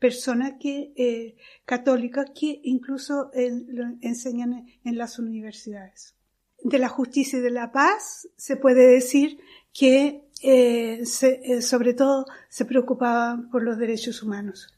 personas 0.00 0.54
que, 0.58 0.92
eh, 0.96 1.36
católicas 1.64 2.26
que 2.34 2.60
incluso 2.64 3.30
lo 3.68 3.84
enseñan 4.00 4.66
en 4.84 4.98
las 4.98 5.20
universidades. 5.20 6.16
De 6.64 6.78
la 6.78 6.88
justicia 6.88 7.38
y 7.38 7.42
de 7.42 7.50
la 7.50 7.70
paz 7.70 8.28
se 8.36 8.56
puede 8.56 8.88
decir 8.88 9.38
que 9.72 10.24
eh, 10.44 11.04
eh, 11.22 11.62
sobre 11.62 11.94
todo 11.94 12.26
se 12.48 12.64
preocupaba 12.64 13.40
por 13.52 13.62
los 13.62 13.78
derechos 13.78 14.22
humanos. 14.24 14.74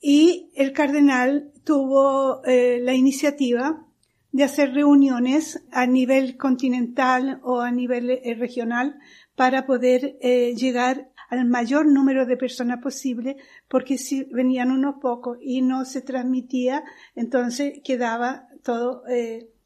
Y 0.00 0.52
el 0.54 0.72
cardenal 0.72 1.50
tuvo 1.64 2.44
eh, 2.44 2.78
la 2.80 2.94
iniciativa 2.94 3.84
de 4.30 4.44
hacer 4.44 4.74
reuniones 4.74 5.64
a 5.72 5.86
nivel 5.86 6.36
continental 6.36 7.40
o 7.42 7.60
a 7.60 7.72
nivel 7.72 8.20
regional 8.38 8.98
para 9.34 9.66
poder 9.66 10.18
llegar 10.20 11.10
al 11.30 11.46
mayor 11.46 11.86
número 11.86 12.26
de 12.26 12.36
personas 12.36 12.80
posible, 12.82 13.36
porque 13.68 13.98
si 13.98 14.24
venían 14.24 14.70
unos 14.70 14.96
pocos 15.00 15.38
y 15.40 15.62
no 15.62 15.84
se 15.84 16.02
transmitía, 16.02 16.84
entonces 17.14 17.80
quedaba 17.84 18.48
todo 18.62 19.04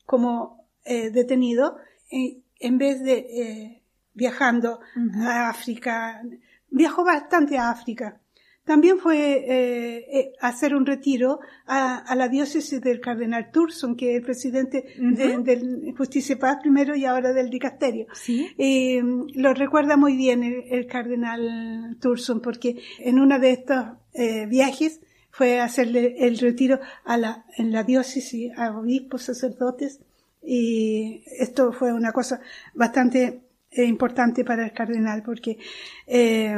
como 0.07 0.65
detenido 0.85 1.77
en 2.11 2.79
vez 2.79 3.03
de 3.03 3.80
viajando 4.21 4.81
a 5.23 5.49
África. 5.49 6.23
Viajó 6.69 7.05
bastante 7.05 7.57
a 7.57 7.71
África. 7.71 8.21
También 8.65 8.99
fue 8.99 9.17
eh, 9.17 10.07
eh 10.13 10.33
hacer 10.41 10.75
un 10.75 10.85
retiro 10.85 11.41
a, 11.67 12.15
la 12.15 12.29
diócesis 12.29 12.81
del 12.81 13.01
cardenal 13.01 13.51
Turson, 13.51 13.97
que 13.97 14.11
es 14.11 14.17
el 14.19 14.23
presidente 14.23 14.85
del 14.99 15.95
Justicia 15.97 16.35
y 16.35 16.39
Paz 16.39 16.59
primero 16.61 16.95
y 16.95 17.07
ahora 17.07 17.33
del 17.33 17.49
dicasterio. 17.49 18.07
¿Sí? 18.13 18.49
Eh, 18.59 19.03
lo 19.35 19.55
recuerda 19.55 19.97
muy 19.97 20.17
bien 20.17 20.45
el, 20.45 20.87
cardenal 20.87 21.97
Turson, 22.01 22.41
porque 22.41 22.77
en 22.99 23.19
uno 23.19 23.39
de 23.41 23.51
estos 23.53 23.85
eh, 24.13 24.47
viajes 24.47 25.01
fue 25.31 25.59
a 25.59 25.65
hacerle 25.65 26.17
el 26.19 26.39
retiro 26.39 26.79
a 27.05 27.17
la, 27.17 27.47
en 27.57 27.73
la 27.73 27.83
diócesis 27.83 28.53
a 28.59 28.79
obispos, 28.79 29.23
sacerdotes, 29.23 30.01
y 30.43 31.23
esto 31.39 31.73
fue 31.73 31.93
una 31.93 32.13
cosa 32.13 32.41
bastante 32.75 33.41
importante 33.73 34.45
para 34.45 34.65
el 34.65 34.73
cardenal 34.73 35.23
porque 35.23 35.59
eh, 36.07 36.57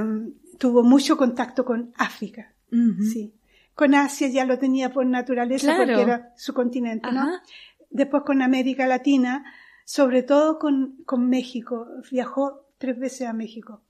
tuvo 0.59 0.83
mucho 0.83 1.16
contacto 1.16 1.64
con 1.64 1.92
África. 1.96 2.53
Sí. 3.12 3.35
Con 3.75 3.94
Asia 3.94 4.29
ya 4.29 4.46
lo 4.46 4.59
tenía 4.59 4.92
por 4.92 5.05
naturaleza 5.05 5.77
porque 5.77 6.01
era 6.01 6.33
su 6.37 6.55
continente, 6.55 7.12
¿no? 7.12 7.29
Después 7.90 8.22
con 8.25 8.40
América 8.40 8.87
Latina, 8.87 9.44
sobre 9.85 10.22
todo 10.22 10.59
con, 10.59 11.03
con 11.05 11.29
México. 11.29 11.87
Viajó 12.11 12.66
tres 12.79 12.98
veces 12.98 13.29
a 13.29 13.33
México. 13.33 13.83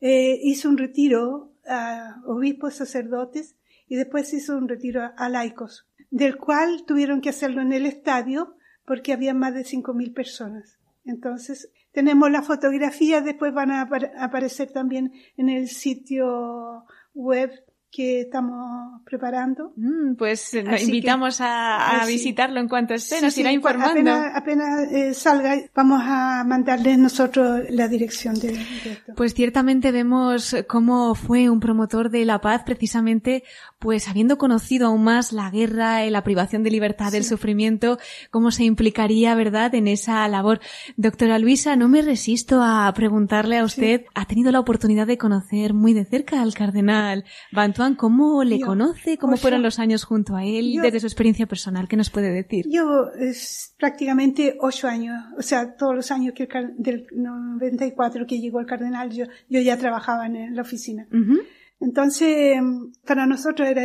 Eh, 0.00 0.40
hizo 0.42 0.68
un 0.68 0.78
retiro 0.78 1.52
a 1.66 2.20
obispos, 2.26 2.74
sacerdotes 2.74 3.56
y 3.88 3.96
después 3.96 4.32
hizo 4.34 4.56
un 4.56 4.68
retiro 4.68 5.12
a, 5.16 5.28
laicos, 5.28 5.86
del 6.10 6.36
cual 6.36 6.84
tuvieron 6.86 7.20
que 7.20 7.30
hacerlo 7.30 7.62
en 7.62 7.72
el 7.72 7.86
estadio 7.86 8.56
porque 8.84 9.12
había 9.12 9.34
más 9.34 9.54
de 9.54 9.62
5.000 9.62 10.12
personas. 10.12 10.78
Entonces, 11.04 11.70
tenemos 11.94 12.30
la 12.30 12.42
fotografía, 12.42 13.20
después 13.20 13.54
van 13.54 13.70
a 13.70 13.88
aparecer 14.18 14.72
también 14.72 15.12
en 15.36 15.48
el 15.48 15.68
sitio 15.68 16.84
web 17.14 17.50
que 17.94 18.22
estamos 18.22 19.00
preparando. 19.04 19.72
Mm, 19.76 20.14
pues 20.16 20.52
eh, 20.54 20.64
invitamos 20.82 21.40
a, 21.40 22.00
a 22.00 22.06
visitarlo 22.06 22.58
en 22.58 22.68
cuanto 22.68 22.94
esté, 22.94 23.20
nos 23.22 23.38
irá 23.38 23.52
informando. 23.52 24.10
Apenas, 24.34 24.90
eh, 24.90 25.14
salga, 25.14 25.56
vamos 25.74 26.02
a 26.04 26.42
mandarles 26.44 26.98
nosotros 26.98 27.62
la 27.70 27.86
dirección 27.86 28.34
de, 28.34 28.52
esto. 28.52 29.14
Pues 29.14 29.34
ciertamente 29.34 29.92
vemos 29.92 30.56
cómo 30.66 31.14
fue 31.14 31.48
un 31.48 31.60
promotor 31.60 32.10
de 32.10 32.24
la 32.24 32.40
paz 32.40 32.62
precisamente, 32.64 33.44
pues 33.78 34.08
habiendo 34.08 34.38
conocido 34.38 34.88
aún 34.88 35.04
más 35.04 35.32
la 35.32 35.50
guerra, 35.50 36.04
la 36.10 36.24
privación 36.24 36.64
de 36.64 36.70
libertad, 36.70 37.14
el 37.14 37.24
sufrimiento, 37.24 37.98
cómo 38.30 38.50
se 38.50 38.64
implicaría, 38.64 39.36
¿verdad?, 39.36 39.72
en 39.74 39.86
esa 39.86 40.26
labor. 40.26 40.60
Doctora 40.96 41.38
Luisa, 41.38 41.76
no 41.76 41.88
me 41.88 42.02
resisto 42.02 42.60
a 42.60 42.92
preguntarle 42.92 43.58
a 43.58 43.64
usted, 43.64 44.04
¿ha 44.14 44.26
tenido 44.26 44.50
la 44.50 44.60
oportunidad 44.60 45.06
de 45.06 45.18
conocer 45.18 45.74
muy 45.74 45.92
de 45.92 46.04
cerca 46.04 46.42
al 46.42 46.54
cardenal 46.54 47.24
Bantuan 47.52 47.83
¿cómo 47.96 48.42
le 48.44 48.60
conoce? 48.60 49.18
¿Cómo 49.18 49.36
fueron 49.36 49.62
los 49.62 49.78
años 49.78 50.04
junto 50.04 50.34
a 50.36 50.44
él 50.44 50.78
desde 50.82 51.00
su 51.00 51.06
experiencia 51.06 51.46
personal? 51.46 51.88
¿Qué 51.88 51.96
nos 51.96 52.10
puede 52.10 52.30
decir? 52.30 52.66
Yo 52.68 53.10
es 53.18 53.74
prácticamente 53.78 54.56
ocho 54.60 54.88
años, 54.88 55.14
o 55.38 55.42
sea, 55.42 55.76
todos 55.76 55.94
los 55.94 56.10
años 56.10 56.34
que 56.34 56.48
del 56.78 57.06
94 57.12 58.26
que 58.26 58.40
llegó 58.40 58.60
el 58.60 58.66
cardenal, 58.66 59.10
yo, 59.10 59.26
yo 59.48 59.60
ya 59.60 59.76
trabajaba 59.76 60.26
en 60.26 60.54
la 60.54 60.62
oficina. 60.62 61.06
Entonces, 61.80 62.56
para 63.06 63.26
nosotros 63.26 63.68
era 63.68 63.82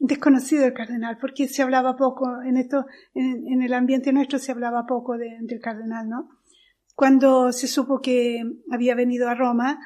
desconocido 0.00 0.64
el 0.64 0.72
cardenal, 0.72 1.18
porque 1.20 1.48
se 1.48 1.62
hablaba 1.62 1.96
poco, 1.96 2.42
en 2.42 2.56
esto, 2.56 2.86
en, 3.14 3.62
el 3.62 3.72
ambiente 3.74 4.12
nuestro 4.12 4.38
se 4.38 4.52
hablaba 4.52 4.86
poco 4.86 5.16
del 5.16 5.60
cardenal, 5.60 6.08
¿no? 6.08 6.30
Cuando 6.94 7.52
se 7.52 7.66
supo 7.66 8.00
que 8.00 8.42
había 8.70 8.94
venido 8.94 9.28
a 9.28 9.34
Roma, 9.34 9.78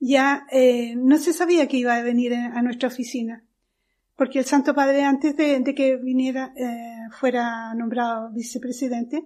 ya 0.00 0.46
eh, 0.50 0.94
no 0.96 1.18
se 1.18 1.32
sabía 1.32 1.66
que 1.66 1.76
iba 1.76 1.94
a 1.94 2.02
venir 2.02 2.34
a 2.34 2.62
nuestra 2.62 2.88
oficina, 2.88 3.44
porque 4.16 4.38
el 4.38 4.44
Santo 4.44 4.74
Padre 4.74 5.02
antes 5.02 5.36
de, 5.36 5.62
que 5.74 5.96
viniera 5.96 6.52
eh, 6.56 7.08
fuera 7.10 7.74
nombrado 7.74 8.30
vicepresidente, 8.32 9.24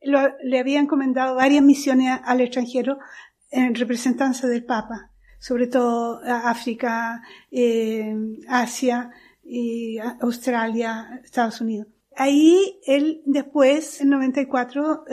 le 0.00 0.58
había 0.58 0.80
encomendado 0.80 1.36
varias 1.36 1.64
misiones 1.64 2.20
al 2.24 2.42
extranjero 2.42 2.98
en 3.50 3.74
representancia 3.74 4.48
del 4.48 4.64
Papa, 4.64 5.10
sobre 5.38 5.66
todo 5.66 6.20
África, 6.24 7.22
eh, 7.50 8.14
Asia, 8.46 9.10
Australia, 10.20 11.20
Estados 11.24 11.60
Unidos. 11.60 11.88
Ahí 12.16 12.78
él 12.86 13.22
después, 13.24 14.00
en 14.02 14.10
94, 14.10 15.04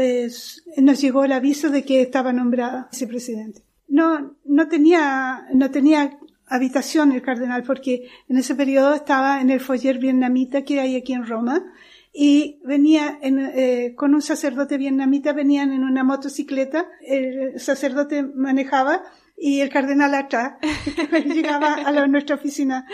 nos 0.78 1.02
llegó 1.02 1.24
el 1.24 1.32
aviso 1.32 1.70
de 1.70 1.84
que 1.84 2.02
estaba 2.02 2.34
nombrado 2.34 2.88
vicepresidente 2.92 3.64
no, 3.92 4.38
no 4.46 4.68
tenía, 4.70 5.48
no 5.54 5.70
tenía 5.70 6.18
habitación 6.48 7.12
el 7.12 7.22
cardenal 7.22 7.64
porque 7.64 8.08
en 8.30 8.38
ese 8.38 8.56
periodo 8.56 8.94
estaba 8.94 9.42
en 9.42 9.50
el 9.50 9.60
foyer 9.60 10.00
vietnamita 10.00 10.64
que 10.64 10.80
hay 10.80 10.96
aquí 10.96 11.14
en 11.14 11.28
Roma 11.28 11.62
y 12.14 12.60
venía 12.64 13.20
eh, 13.22 13.94
con 13.96 14.16
un 14.16 14.22
sacerdote 14.22 14.78
vietnamita, 14.78 15.34
venían 15.34 15.74
en 15.74 15.84
una 15.84 16.04
motocicleta, 16.04 16.88
el 17.06 17.60
sacerdote 17.60 18.24
manejaba 18.24 19.04
y 19.38 19.60
el 19.60 19.70
cardenal 19.70 20.16
atrás 20.16 20.54
llegaba 21.26 21.76
a 21.76 22.08
nuestra 22.08 22.36
oficina. 22.36 22.86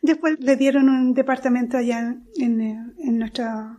Después 0.00 0.38
le 0.40 0.56
dieron 0.56 0.88
un 0.88 1.12
departamento 1.12 1.76
allá 1.76 2.16
en, 2.36 2.94
en, 2.98 3.18
nuestra, 3.18 3.78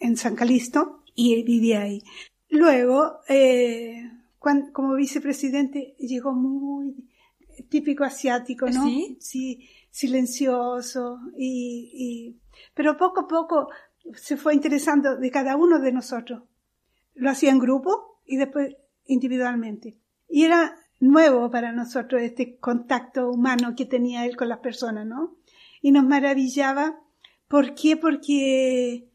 en 0.00 0.16
San 0.16 0.34
Calisto 0.34 1.04
y 1.14 1.42
vivía 1.44 1.82
ahí. 1.82 2.02
Luego, 2.48 3.20
eh, 3.28 4.10
como 4.40 4.94
vicepresidente 4.94 5.94
llegó 5.98 6.32
muy 6.32 7.08
típico 7.68 8.04
asiático, 8.04 8.66
¿no? 8.66 8.84
Sí. 8.84 9.18
Sí, 9.20 9.68
silencioso 9.90 11.20
y, 11.36 11.90
y, 11.94 12.40
pero 12.74 12.96
poco 12.96 13.20
a 13.20 13.28
poco 13.28 13.68
se 14.14 14.36
fue 14.36 14.54
interesando 14.54 15.16
de 15.16 15.30
cada 15.30 15.56
uno 15.56 15.78
de 15.78 15.92
nosotros. 15.92 16.42
Lo 17.14 17.30
hacía 17.30 17.50
en 17.50 17.58
grupo 17.58 18.20
y 18.24 18.36
después 18.36 18.76
individualmente. 19.06 19.98
Y 20.28 20.44
era 20.44 20.76
nuevo 21.00 21.50
para 21.50 21.72
nosotros 21.72 22.22
este 22.22 22.56
contacto 22.58 23.30
humano 23.30 23.74
que 23.76 23.84
tenía 23.84 24.24
él 24.24 24.36
con 24.36 24.48
las 24.48 24.60
personas, 24.60 25.06
¿no? 25.06 25.36
Y 25.82 25.92
nos 25.92 26.04
maravillaba. 26.04 27.00
¿Por 27.48 27.74
qué? 27.74 27.96
Porque 27.96 29.08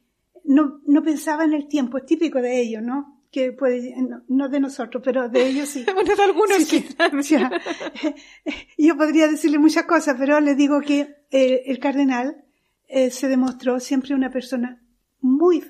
no, 0.43 0.81
no 0.85 1.03
pensaba 1.03 1.45
en 1.45 1.53
el 1.53 1.67
tiempo, 1.67 1.97
es 1.97 2.05
típico 2.05 2.41
de 2.41 2.59
ellos, 2.59 2.83
¿no? 2.83 3.14
Que 3.35 3.51
puede, 3.51 3.93
no, 4.01 4.23
no 4.29 4.47
de 4.47 4.61
nosotros, 4.61 5.03
pero 5.03 5.27
de 5.27 5.45
ellos 5.45 5.67
sí. 5.67 5.85
bueno, 5.93 6.15
de 6.15 6.23
algunos 6.23 6.63
Sí. 6.63 6.85
Yo 8.77 8.95
podría 8.95 9.27
decirle 9.27 9.59
muchas 9.59 9.83
cosas, 9.83 10.15
pero 10.17 10.39
le 10.39 10.55
digo 10.55 10.79
que 10.79 11.17
eh, 11.31 11.63
el 11.65 11.79
cardenal 11.79 12.45
eh, 12.87 13.11
se 13.11 13.27
demostró 13.27 13.81
siempre 13.81 14.15
una 14.15 14.29
persona 14.31 14.81
muy 15.19 15.61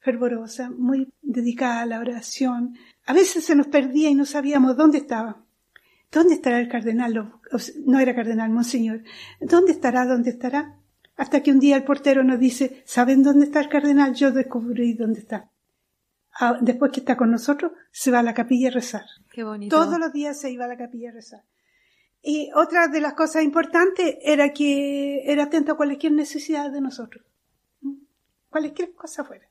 fervorosa, 0.00 0.68
muy 0.68 1.14
dedicada 1.22 1.80
a 1.80 1.86
la 1.86 1.98
oración. 1.98 2.76
A 3.06 3.14
veces 3.14 3.42
se 3.42 3.56
nos 3.56 3.68
perdía 3.68 4.10
y 4.10 4.14
no 4.14 4.26
sabíamos 4.26 4.76
dónde 4.76 4.98
estaba. 4.98 5.46
¿Dónde 6.12 6.34
estará 6.34 6.60
el 6.60 6.68
cardenal? 6.68 7.40
No 7.86 8.00
era 8.00 8.14
cardenal, 8.14 8.50
monseñor. 8.50 9.02
¿Dónde 9.40 9.72
estará? 9.72 10.04
¿Dónde 10.04 10.28
estará? 10.28 10.76
Hasta 11.16 11.42
que 11.42 11.52
un 11.52 11.58
día 11.58 11.76
el 11.76 11.84
portero 11.84 12.22
nos 12.22 12.38
dice, 12.38 12.82
¿saben 12.84 13.22
dónde 13.22 13.46
está 13.46 13.60
el 13.60 13.70
cardenal? 13.70 14.12
Yo 14.12 14.30
descubrí 14.30 14.92
dónde 14.92 15.20
está. 15.20 15.50
Ah, 16.40 16.58
Después 16.60 16.90
que 16.92 17.00
está 17.00 17.16
con 17.16 17.30
nosotros, 17.30 17.72
se 17.90 18.10
va 18.10 18.20
a 18.20 18.22
la 18.22 18.34
capilla 18.34 18.68
a 18.68 18.72
rezar. 18.72 19.04
Qué 19.32 19.44
bonito. 19.44 19.76
Todos 19.76 19.98
los 19.98 20.12
días 20.12 20.40
se 20.40 20.50
iba 20.50 20.64
a 20.64 20.68
la 20.68 20.76
capilla 20.76 21.10
a 21.10 21.12
rezar. 21.12 21.44
Y 22.22 22.50
otra 22.54 22.88
de 22.88 23.00
las 23.00 23.14
cosas 23.14 23.44
importantes 23.44 24.16
era 24.22 24.52
que 24.52 25.30
era 25.30 25.44
atento 25.44 25.72
a 25.72 25.76
cualquier 25.76 26.12
necesidad 26.12 26.70
de 26.70 26.80
nosotros. 26.80 27.24
Cualquier 28.48 28.94
cosa 28.94 29.24
fuera. 29.24 29.46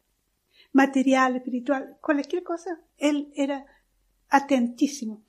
Material, 0.71 1.35
espiritual, 1.35 1.97
cualquier 2.01 2.43
cosa. 2.43 2.79
Él 2.97 3.31
era 3.35 3.65
atentísimo. 4.29 5.23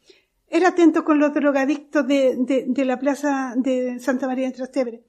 Era 0.49 0.69
atento 0.69 1.05
con 1.05 1.19
los 1.19 1.35
drogadictos 1.35 2.07
de, 2.07 2.37
de, 2.39 2.65
de 2.67 2.85
la 2.85 2.99
plaza 2.99 3.55
de 3.57 3.99
Santa 3.99 4.27
María 4.27 4.47
de 4.47 4.53
Trastevere. 4.53 5.05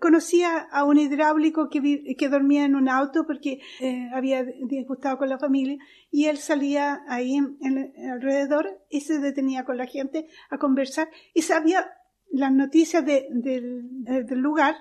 Conocía 0.00 0.58
a 0.58 0.84
un 0.84 0.98
hidráulico 0.98 1.68
que, 1.68 2.28
dormía 2.28 2.64
en 2.64 2.74
un 2.74 2.88
auto 2.88 3.26
porque 3.26 3.60
eh, 3.80 4.08
había 4.14 4.42
disgustado 4.44 5.18
con 5.18 5.28
la 5.28 5.38
familia 5.38 5.78
y 6.10 6.26
él 6.26 6.38
salía 6.38 7.02
ahí 7.08 7.34
en, 7.36 7.56
en- 7.60 8.10
alrededor 8.10 8.80
y 8.88 9.02
se 9.02 9.18
detenía 9.18 9.64
con 9.64 9.76
la 9.76 9.86
gente 9.86 10.26
a 10.50 10.58
conversar 10.58 11.08
y 11.34 11.42
sabía 11.42 11.90
las 12.30 12.52
noticias 12.52 13.04
eh, 13.06 13.26
del 13.30 14.38
lugar 14.38 14.76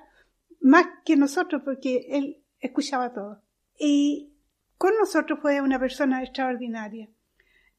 más 0.62 0.86
que 1.04 1.16
nosotros 1.18 1.62
porque 1.66 2.08
él 2.10 2.44
escuchaba 2.60 3.12
todo. 3.14 3.42
Y 3.78 4.34
con 4.78 4.92
nosotros 5.00 5.40
fue 5.42 5.62
una 5.62 5.80
persona 5.80 6.24
extraordinaria. 6.24 7.10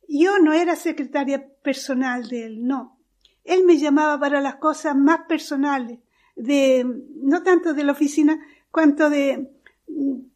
Yo 0.09 0.39
no 0.39 0.53
era 0.53 0.77
secretaria 0.77 1.47
personal 1.63 2.29
de 2.29 2.45
él, 2.47 2.67
no. 2.67 2.99
Él 3.45 3.65
me 3.65 3.79
llamaba 3.79 4.19
para 4.21 4.41
las 4.41 4.57
cosas 4.57 4.95
más 4.95 5.21
personales, 5.27 6.01
de, 6.37 6.87
no 7.23 7.43
tanto 7.43 7.75
de 7.75 7.85
la 7.85 7.93
oficina, 7.93 8.41
cuanto 8.71 9.11
de, 9.11 9.51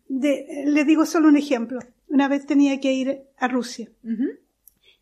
de, 0.08 0.64
le 0.66 0.84
digo 0.84 1.06
solo 1.06 1.28
un 1.28 1.36
ejemplo. 1.36 1.80
Una 2.08 2.28
vez 2.28 2.46
tenía 2.46 2.80
que 2.80 2.92
ir 2.92 3.22
a 3.38 3.48
Rusia. 3.48 3.88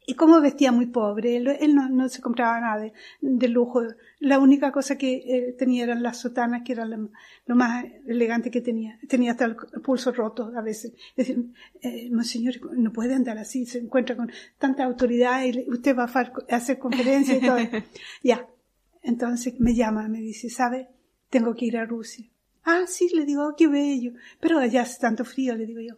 Y 0.06 0.14
como 0.14 0.40
vestía 0.40 0.70
muy 0.70 0.86
pobre, 0.86 1.36
él, 1.36 1.48
él 1.60 1.74
no, 1.74 1.88
no 1.88 2.08
se 2.10 2.20
compraba 2.20 2.60
nada 2.60 2.78
de, 2.78 2.92
de 3.22 3.48
lujo. 3.48 3.82
La 4.18 4.38
única 4.38 4.70
cosa 4.70 4.98
que 4.98 5.14
eh, 5.14 5.54
tenía 5.58 5.84
eran 5.84 6.02
las 6.02 6.20
sotanas, 6.20 6.62
que 6.62 6.72
era 6.72 6.84
lo, 6.84 7.10
lo 7.46 7.56
más 7.56 7.86
elegante 8.06 8.50
que 8.50 8.60
tenía. 8.60 8.98
Tenía 9.08 9.32
hasta 9.32 9.46
el 9.46 9.56
pulso 9.82 10.12
roto 10.12 10.52
a 10.54 10.60
veces. 10.60 10.92
Es 11.16 11.28
decir, 11.28 11.46
eh, 11.80 12.10
monseñor, 12.10 12.54
no 12.76 12.92
puede 12.92 13.14
andar 13.14 13.38
así, 13.38 13.64
se 13.64 13.78
encuentra 13.78 14.14
con 14.14 14.30
tanta 14.58 14.84
autoridad 14.84 15.42
y 15.44 15.70
usted 15.70 15.96
va 15.96 16.04
a 16.04 16.56
hacer 16.56 16.78
conferencias 16.78 17.42
y 17.42 17.46
todo. 17.46 17.58
ya. 18.22 18.46
Entonces 19.04 19.60
me 19.60 19.74
llama, 19.74 20.08
me 20.08 20.20
dice, 20.20 20.50
¿sabe? 20.50 20.88
Tengo 21.30 21.54
que 21.54 21.66
ir 21.66 21.76
a 21.76 21.84
Rusia. 21.86 22.26
Ah, 22.64 22.84
sí, 22.88 23.08
le 23.14 23.24
digo, 23.26 23.46
oh, 23.46 23.54
qué 23.56 23.68
bello. 23.68 24.12
Pero 24.40 24.58
allá 24.58 24.82
hace 24.82 24.98
tanto 25.00 25.24
frío, 25.24 25.54
le 25.54 25.66
digo 25.66 25.80
yo. 25.80 25.94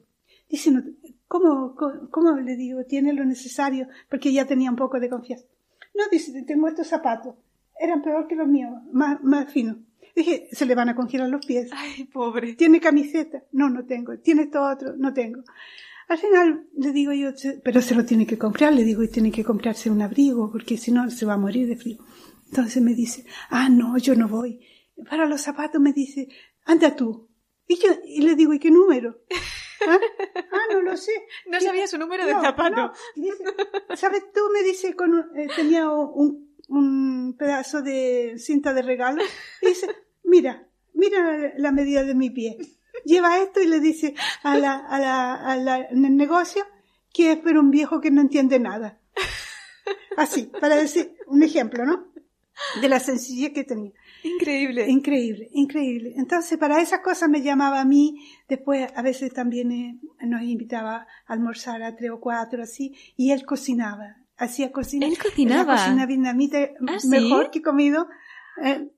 Dice, 0.51 0.71
no, 0.71 0.83
¿cómo, 1.29 1.75
cómo, 1.77 2.11
cómo 2.11 2.33
le 2.41 2.57
digo? 2.57 2.85
Tiene 2.85 3.13
lo 3.13 3.25
necesario, 3.25 3.89
porque 4.11 4.33
ya 4.33 4.45
tenía 4.47 4.71
un 4.71 4.77
poco 4.77 4.99
de 5.01 5.09
confianza. 5.09 5.47
No, 5.95 6.03
dice, 6.11 6.43
tengo 6.43 6.69
estos 6.69 6.89
zapatos. 6.89 7.37
Eran 7.79 8.03
peor 8.03 8.27
que 8.27 8.35
los 8.37 8.49
míos, 8.49 8.73
más, 8.93 9.23
más 9.23 9.53
finos. 9.53 9.77
Dije, 10.15 10.49
se 10.53 10.67
le 10.67 10.75
van 10.75 10.89
a 10.89 10.97
congelar 10.97 11.29
los 11.29 11.45
pies. 11.45 11.71
Ay, 11.73 12.05
pobre. 12.05 12.55
¿Tiene 12.55 12.81
camiseta? 12.81 13.43
No, 13.53 13.69
no 13.71 13.85
tengo. 13.85 14.19
¿Tiene 14.19 14.43
esto 14.45 14.63
otro? 14.63 14.97
No 14.97 15.13
tengo. 15.13 15.43
Al 16.09 16.19
final 16.19 16.67
le 16.77 16.93
digo 16.93 17.13
yo, 17.13 17.37
"Se- 17.37 17.61
pero 17.63 17.83
se 17.83 17.95
lo 17.95 18.05
tiene 18.05 18.27
que 18.27 18.39
comprar, 18.39 18.73
le 18.73 18.85
digo, 18.85 19.03
y 19.03 19.09
tiene 19.09 19.31
que 19.33 19.45
comprarse 19.45 19.91
un 19.91 20.01
abrigo, 20.03 20.51
porque 20.51 20.77
si 20.79 20.91
no 20.93 21.11
se 21.11 21.27
va 21.27 21.35
a 21.35 21.39
morir 21.39 21.67
de 21.69 21.77
frío. 21.77 21.99
Entonces 22.47 22.83
me 22.83 22.95
dice, 22.95 23.25
ah, 23.51 23.69
no, 23.69 23.99
yo 23.99 24.15
no 24.15 24.29
voy. 24.29 24.61
Para 25.09 25.27
los 25.27 25.43
zapatos 25.43 25.81
me 25.81 25.93
dice, 25.93 26.29
anda 26.65 26.95
tú. 26.97 27.29
Y 27.69 27.77
yo, 27.77 27.89
y 28.05 28.23
le 28.23 28.35
digo, 28.35 28.53
¿y 28.55 28.59
qué 28.59 28.71
número? 28.71 29.21
¿Ah? 29.87 29.99
Ah, 30.53 30.73
no 30.73 30.81
lo 30.83 30.97
sé. 30.97 31.13
No 31.51 31.61
sabía 31.61 31.87
su 31.87 31.99
número 31.99 32.25
de 32.27 32.33
No, 32.33 32.43
zapato. 32.43 32.77
no. 32.77 32.93
Dice, 33.15 33.45
¿Sabes 33.95 34.23
tú? 34.33 34.41
Me 34.55 34.63
dice, 34.63 34.95
con 34.95 35.13
un- 35.15 35.37
eh, 35.39 35.49
tenía 35.55 35.89
un, 35.91 36.57
un 36.69 37.37
pedazo 37.39 37.83
de 37.83 38.35
cinta 38.39 38.73
de 38.73 38.83
regalo. 38.83 39.23
Y 39.63 39.67
dice, 39.67 39.89
mira, 40.25 40.67
mira 40.95 41.53
la 41.59 41.73
medida 41.73 42.05
de 42.05 42.15
mi 42.15 42.31
pie. 42.31 42.57
Lleva 43.05 43.39
esto 43.41 43.61
y 43.61 43.67
le 43.67 43.81
dice 43.81 44.15
a 44.43 44.57
la, 44.57 44.77
a 44.77 44.99
la, 44.99 45.35
a 45.35 45.57
la- 45.57 45.85
en 45.91 46.05
el 46.05 46.17
negocio 46.17 46.65
que 47.13 47.33
es 47.33 47.39
pero 47.43 47.61
un 47.61 47.71
viejo 47.71 48.01
que 48.01 48.11
no 48.11 48.21
entiende 48.21 48.59
nada. 48.59 49.01
Así, 50.17 50.45
para 50.61 50.77
decir 50.77 51.17
un 51.27 51.43
ejemplo, 51.43 51.85
¿no? 51.85 52.13
De 52.81 52.89
la 52.89 53.01
sencillez 53.01 53.53
que 53.53 53.65
tenía. 53.65 53.93
Increíble. 54.23 54.89
Increíble, 54.89 55.49
increíble. 55.53 56.15
Entonces, 56.17 56.57
para 56.59 56.81
esas 56.81 57.01
cosas 57.01 57.29
me 57.29 57.43
llamaba 57.43 57.81
a 57.81 57.85
mí. 57.85 58.19
Después, 58.49 58.91
a 58.95 59.03
veces 59.03 59.33
también 59.33 59.71
eh, 59.73 59.99
nos 60.27 60.43
invitaba 60.43 61.07
a 61.27 61.33
almorzar 61.33 61.83
a 61.83 61.95
tres 61.97 62.11
o 62.11 62.21
cuatro, 62.21 62.63
así. 62.63 62.95
Y 63.17 63.31
él 63.33 63.45
cocinaba. 63.45 64.17
Hacía 64.39 64.73
cocina. 64.73 65.07
Él 65.07 65.19
cocinaba. 65.19 65.75
La 65.75 65.81
cocina 65.83 66.07
vietnamita 66.07 66.59
¿Ah, 66.89 66.99
sí? 66.99 67.09
mejor 67.09 67.51
que 67.51 67.59
he 67.59 67.63
comido. 67.63 68.07
eh, 68.65 68.91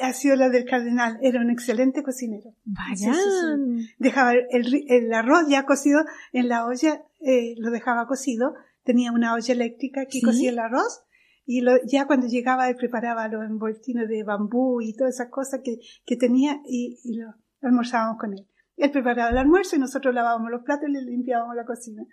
ha 0.00 0.12
sido 0.14 0.36
la 0.36 0.48
del 0.48 0.64
cardenal. 0.64 1.18
Era 1.22 1.40
un 1.40 1.50
excelente 1.50 2.02
cocinero. 2.02 2.54
Vaya. 2.64 3.12
Sí, 3.12 3.20
sí, 3.20 3.82
sí. 3.84 3.94
Dejaba 3.98 4.32
el, 4.32 4.84
el 4.88 5.12
arroz 5.12 5.48
ya 5.48 5.64
cocido 5.66 6.02
en 6.32 6.48
la 6.48 6.64
olla, 6.64 7.02
eh, 7.20 7.54
lo 7.58 7.70
dejaba 7.70 8.06
cocido. 8.06 8.54
Tenía 8.84 9.12
una 9.12 9.34
olla 9.34 9.52
eléctrica 9.52 10.06
que 10.06 10.22
cocía 10.22 10.50
el 10.50 10.58
arroz. 10.58 11.02
Y 11.44 11.60
lo- 11.60 11.82
ya 11.84 12.06
cuando 12.06 12.26
llegaba 12.26 12.68
él 12.68 12.76
preparaba 12.76 13.28
los 13.28 13.44
envoltinos 13.44 14.08
de 14.08 14.22
bambú 14.22 14.80
y 14.80 14.94
todas 14.94 15.14
esas 15.14 15.28
cosas 15.30 15.60
que, 15.64 15.78
que 16.06 16.16
tenía 16.16 16.60
y, 16.64 16.98
y 17.04 17.16
lo 17.18 17.34
almorzábamos 17.62 18.18
con 18.18 18.32
él. 18.34 18.46
Él 18.76 18.90
preparaba 18.90 19.30
el 19.30 19.38
almuerzo 19.38 19.76
y 19.76 19.78
nosotros 19.78 20.14
lavábamos 20.14 20.50
los 20.50 20.62
platos 20.62 20.88
y 20.88 20.92
le 20.92 21.02
limpiábamos 21.02 21.54
la 21.56 21.64
cocina. 21.64 22.04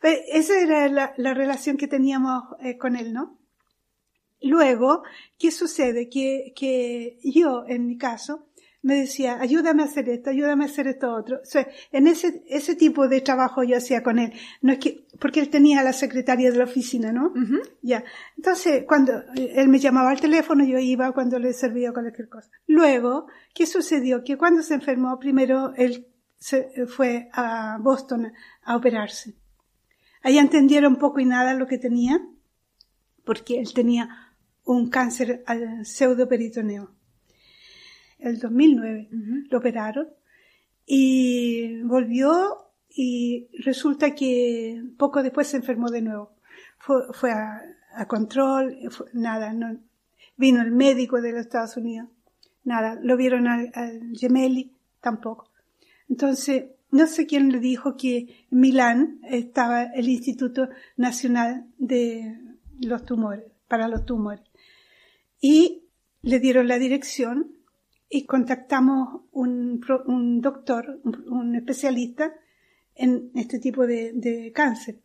Pero 0.00 0.20
esa 0.32 0.60
era 0.60 0.88
la, 0.88 1.14
la 1.16 1.34
relación 1.34 1.76
que 1.76 1.88
teníamos 1.88 2.42
eh, 2.60 2.76
con 2.76 2.94
él, 2.96 3.12
¿no? 3.12 3.38
Luego, 4.40 5.02
¿qué 5.38 5.50
sucede? 5.50 6.08
Que, 6.10 6.52
que 6.54 7.18
yo, 7.24 7.64
en 7.66 7.86
mi 7.86 7.96
caso, 7.96 8.48
me 8.84 8.96
decía, 8.96 9.40
ayúdame 9.40 9.82
a 9.82 9.86
hacer 9.86 10.10
esto, 10.10 10.28
ayúdame 10.28 10.64
a 10.64 10.66
hacer 10.66 10.86
esto 10.88 11.14
otro. 11.14 11.38
O 11.38 11.44
sea, 11.44 11.66
en 11.90 12.06
ese, 12.06 12.44
ese 12.46 12.76
tipo 12.76 13.08
de 13.08 13.22
trabajo 13.22 13.64
yo 13.64 13.78
hacía 13.78 14.02
con 14.02 14.18
él. 14.18 14.34
No 14.60 14.72
es 14.72 14.78
que, 14.78 15.06
porque 15.18 15.40
él 15.40 15.48
tenía 15.48 15.80
a 15.80 15.82
la 15.82 15.94
secretaria 15.94 16.52
de 16.52 16.58
la 16.58 16.64
oficina, 16.64 17.10
¿no? 17.10 17.28
Ujú. 17.28 17.62
Ya. 17.80 18.04
Entonces, 18.36 18.84
cuando 18.86 19.22
él 19.36 19.68
me 19.68 19.78
llamaba 19.78 20.10
al 20.10 20.20
teléfono, 20.20 20.64
yo 20.64 20.78
iba 20.78 21.12
cuando 21.12 21.38
le 21.38 21.54
servía 21.54 21.92
cualquier 21.92 22.28
cosa. 22.28 22.50
Luego, 22.66 23.26
¿qué 23.54 23.64
sucedió? 23.64 24.22
Que 24.22 24.36
cuando 24.36 24.62
se 24.62 24.74
enfermó, 24.74 25.18
primero 25.18 25.72
él 25.76 26.06
se 26.36 26.86
fue 26.86 27.30
a 27.32 27.78
Boston 27.80 28.34
a 28.64 28.76
operarse. 28.76 29.34
Allá 30.22 30.42
entendieron 30.42 30.96
poco 30.96 31.20
y 31.20 31.24
nada 31.24 31.54
lo 31.54 31.66
que 31.66 31.78
tenía, 31.78 32.20
porque 33.24 33.60
él 33.60 33.72
tenía 33.72 34.34
un 34.66 34.90
cáncer 34.90 35.42
al 35.46 35.86
pseudoperitoneo. 35.86 36.90
El 38.24 38.38
2009 38.38 39.08
Ujú. 39.12 39.34
lo 39.50 39.58
operaron 39.58 40.08
y 40.86 41.82
volvió 41.82 42.58
y 42.88 43.48
resulta 43.62 44.14
que 44.14 44.82
poco 44.96 45.22
después 45.22 45.48
se 45.48 45.56
enfermó 45.56 45.90
de 45.90 46.02
nuevo. 46.02 46.32
Fue, 46.78 47.02
fue 47.12 47.32
a, 47.32 47.60
a 47.94 48.06
control, 48.06 48.76
fue- 48.90 49.06
nada, 49.14 49.52
no, 49.52 49.78
vino 50.36 50.62
el 50.62 50.70
médico 50.70 51.20
de 51.20 51.32
los 51.32 51.40
Estados 51.42 51.76
Unidos, 51.76 52.08
nada, 52.64 52.98
lo 53.02 53.16
vieron 53.16 53.46
al, 53.48 53.70
al 53.74 54.00
Gemelli, 54.16 54.72
tampoco. 55.00 55.50
Entonces, 56.08 56.66
no 56.90 57.06
sé 57.06 57.26
quién 57.26 57.50
le 57.50 57.58
dijo 57.60 57.96
que 57.96 58.18
en 58.50 58.60
Milán 58.60 59.20
estaba 59.24 59.84
el 59.84 60.08
Instituto 60.08 60.68
Nacional 60.96 61.66
de 61.78 62.38
los 62.80 63.04
Tumores, 63.04 63.44
para 63.68 63.88
los 63.88 64.04
tumores. 64.04 64.44
Y 65.40 65.82
le 66.22 66.38
dieron 66.38 66.68
la 66.68 66.78
dirección 66.78 67.52
y 68.08 68.26
contactamos 68.26 69.22
un, 69.32 69.80
un 70.06 70.40
doctor, 70.40 71.00
un, 71.04 71.54
especialista 71.56 72.32
en 72.94 73.30
este 73.34 73.58
tipo 73.58 73.86
de, 73.86 74.52
cáncer. 74.54 75.00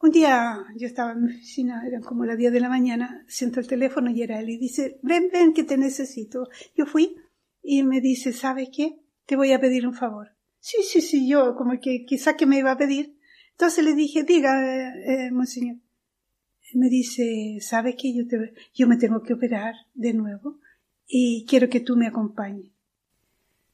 Un 0.00 0.10
día 0.10 0.64
yo 0.76 0.86
estaba 0.86 1.12
en 1.12 1.24
mi 1.24 1.32
oficina, 1.32 1.86
eran 1.86 2.02
como 2.02 2.24
las 2.24 2.36
10 2.36 2.52
de 2.52 2.60
la 2.60 2.68
mañana, 2.68 3.24
siento 3.28 3.60
el 3.60 3.68
teléfono 3.68 4.10
y 4.10 4.22
era 4.22 4.40
él 4.40 4.50
y 4.50 4.58
dice, 4.58 4.98
ven, 5.02 5.30
ven 5.32 5.52
que 5.52 5.64
te 5.64 5.76
necesito. 5.76 6.48
Yo 6.76 6.86
fui 6.86 7.16
y 7.62 7.82
me 7.84 8.00
dice, 8.00 8.32
¿sabes 8.32 8.68
qué? 8.74 8.98
Te 9.26 9.36
voy 9.36 9.52
a 9.52 9.60
pedir 9.60 9.86
un 9.86 9.94
favor. 9.94 10.32
Sí, 10.58 10.82
sí, 10.82 11.00
sí, 11.00 11.28
yo 11.28 11.54
como 11.54 11.78
que 11.80 12.04
quizá 12.04 12.36
que 12.36 12.46
me 12.46 12.58
iba 12.58 12.72
a 12.72 12.78
pedir. 12.78 13.16
Entonces 13.52 13.84
le 13.84 13.94
dije, 13.94 14.24
diga, 14.24 14.60
eh, 14.60 15.26
eh, 15.26 15.30
monseñor. 15.30 15.76
Me 16.74 16.88
dice, 16.88 17.58
¿sabe 17.60 17.94
que 17.96 18.14
yo, 18.14 18.26
te, 18.26 18.54
yo 18.74 18.88
me 18.88 18.96
tengo 18.96 19.22
que 19.22 19.34
operar 19.34 19.74
de 19.94 20.14
nuevo 20.14 20.58
y 21.06 21.44
quiero 21.48 21.68
que 21.68 21.80
tú 21.80 21.96
me 21.96 22.06
acompañes? 22.06 22.70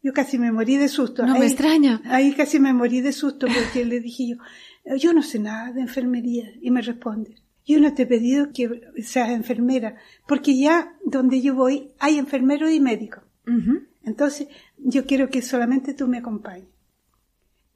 Yo 0.02 0.12
casi 0.12 0.38
me 0.38 0.52
morí 0.52 0.76
de 0.76 0.88
susto. 0.88 1.26
No 1.26 1.34
ahí, 1.34 1.40
me 1.40 1.46
extraña. 1.46 2.00
Ahí 2.06 2.32
casi 2.34 2.60
me 2.60 2.72
morí 2.72 3.00
de 3.00 3.12
susto 3.12 3.46
porque 3.46 3.84
le 3.84 4.00
dije 4.00 4.28
yo, 4.28 4.96
yo 4.96 5.12
no 5.12 5.22
sé 5.22 5.38
nada 5.38 5.72
de 5.72 5.80
enfermería. 5.80 6.50
Y 6.60 6.70
me 6.70 6.80
responde, 6.82 7.34
yo 7.66 7.80
no 7.80 7.92
te 7.92 8.02
he 8.02 8.06
pedido 8.06 8.52
que 8.52 8.80
seas 9.02 9.30
enfermera, 9.30 9.96
porque 10.26 10.56
ya 10.58 10.94
donde 11.04 11.42
yo 11.42 11.54
voy 11.54 11.90
hay 11.98 12.16
enfermeros 12.18 12.70
y 12.70 12.80
médicos. 12.80 13.24
Entonces, 14.04 14.48
yo 14.78 15.04
quiero 15.04 15.28
que 15.30 15.42
solamente 15.42 15.92
tú 15.94 16.06
me 16.06 16.18
acompañes. 16.18 16.68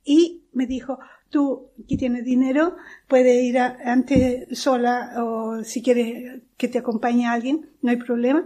Y 0.04 0.44
me 0.52 0.66
dijo, 0.66 0.98
tú 1.30 1.68
que 1.88 1.96
tienes 1.96 2.24
dinero, 2.24 2.76
puedes 3.08 3.42
ir 3.44 3.58
a- 3.58 3.78
antes 3.84 4.58
sola 4.58 5.14
o 5.22 5.62
si 5.64 5.82
quieres 5.82 6.42
que 6.56 6.68
te 6.68 6.78
acompañe 6.78 7.26
alguien, 7.26 7.68
no 7.82 7.90
hay 7.90 7.96
problema. 7.96 8.44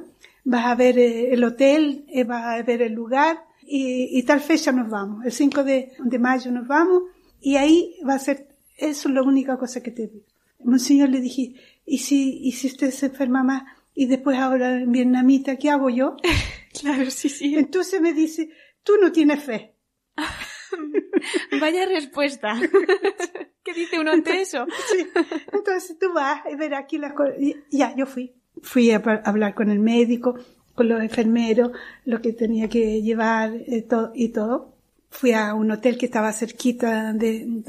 Vas 0.49 0.67
a 0.67 0.75
ver 0.77 0.97
eh, 0.99 1.33
el 1.33 1.43
hotel, 1.43 2.05
eh, 2.09 2.23
vas 2.23 2.45
a 2.45 2.63
ver 2.63 2.81
el 2.81 2.93
lugar 2.93 3.45
y, 3.63 4.17
y 4.17 4.23
tal 4.23 4.41
fecha 4.41 4.71
nos 4.71 4.89
vamos. 4.89 5.25
El 5.25 5.33
5 5.33 5.65
de, 5.65 5.93
de 5.99 6.19
mayo 6.19 6.53
nos 6.53 6.69
vamos 6.69 7.03
y 7.41 7.57
ahí 7.57 7.97
va 8.09 8.15
a 8.15 8.19
ser, 8.19 8.49
eso 8.77 9.09
es 9.09 9.15
la 9.15 9.23
única 9.23 9.59
cosa 9.59 9.83
que 9.83 9.91
te 9.91 10.07
digo. 10.07 10.25
Monseñor 10.61 11.11
le 11.11 11.21
dije, 11.21 11.55
¿y 11.85 11.99
si, 11.99 12.39
y 12.43 12.53
si 12.53 12.69
usted 12.69 12.91
se 12.91 13.07
enferma 13.07 13.43
más 13.43 13.65
y 13.93 14.07
después 14.07 14.39
habla 14.39 14.81
en 14.81 14.93
vietnamita, 14.93 15.57
qué 15.57 15.71
hago 15.71 15.91
yo? 15.91 16.17
Claro, 16.79 17.11
sí, 17.11 17.31
sí. 17.31 17.57
Entonces 17.57 18.03
me 18.03 18.13
dice, 18.13 18.51
tú 18.83 18.93
no 19.01 19.11
tienes 19.11 19.43
fe. 19.43 19.73
Vaya 21.61 21.87
respuesta. 21.87 22.55
¿Qué 23.65 23.73
dice 23.73 23.99
uno 23.99 24.13
ante 24.13 24.43
eso? 24.43 24.67
Sí. 24.93 25.07
Entonces 25.55 25.99
tú 25.99 26.13
vas 26.13 26.43
y 26.53 26.55
verás 26.55 26.85
aquí 26.85 26.99
las 26.99 27.15
cosas. 27.15 27.37
Ya, 27.71 27.97
yo 27.97 28.05
fui. 28.05 28.35
Fui 28.63 28.91
a 28.91 28.97
hablar 29.25 29.55
con 29.55 29.71
el 29.71 29.79
médico, 29.79 30.35
con 30.75 30.89
los 30.89 31.01
enfermeros, 31.01 31.73
lo 32.05 32.21
que 32.21 32.33
tenía 32.33 32.69
que 32.69 33.03
llevar 33.03 33.53
eh, 33.55 33.83
to- 33.83 34.13
y 34.15 34.29
todo. 34.29 34.75
Fui 35.11 35.33
a 35.33 35.55
un 35.55 35.71
hotel 35.71 35.97
que 35.99 36.07
estaba 36.07 36.33
cerquita 36.33 37.13
de... 37.13 37.63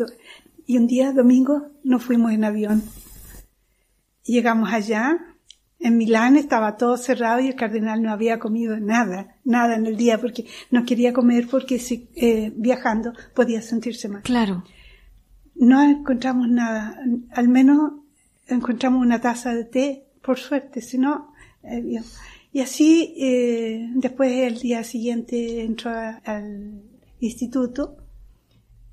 Y 0.66 0.78
un 0.78 0.88
día, 0.88 1.14
domingo, 1.14 1.68
nos 1.84 2.04
fuimos 2.04 2.34
en 2.34 2.44
avión. 2.44 2.84
Llegamos 4.24 4.72
allá. 4.74 5.18
En 5.80 5.96
Milán 5.96 6.36
estaba 6.38 6.76
todo 6.76 6.98
cerrado 6.98 7.40
y 7.40 7.48
el 7.48 7.56
cardenal 7.56 8.02
no 8.02 8.12
había 8.12 8.40
comido 8.40 8.80
nada, 8.80 9.36
nada 9.44 9.76
en 9.76 9.86
el 9.86 9.96
día 9.96 10.20
porque 10.20 10.46
no 10.72 10.84
quería 10.86 11.14
comer 11.14 11.48
porque 11.48 11.78
si, 11.78 12.10
eh, 12.16 12.52
viajando 12.56 13.14
podía 13.36 13.62
sentirse 13.62 14.10
mal. 14.10 14.24
Claro. 14.24 14.64
No 15.54 15.84
encontramos 15.84 16.50
nada, 16.50 17.00
al 17.32 17.48
menos 17.48 17.92
encontramos 18.48 19.06
una 19.06 19.22
taza 19.22 19.54
de 19.54 19.66
té, 19.66 20.07
por 20.28 20.38
suerte, 20.38 20.82
si 20.82 20.98
no, 20.98 21.34
eh, 21.64 21.82
bien. 21.82 22.04
Y 22.52 22.60
así, 22.60 23.16
eh, 23.18 23.90
después 23.96 24.32
el 24.32 24.60
día 24.60 24.84
siguiente 24.84 25.62
entró 25.64 25.90
a- 25.92 26.22
al 26.26 26.82
instituto. 27.22 27.98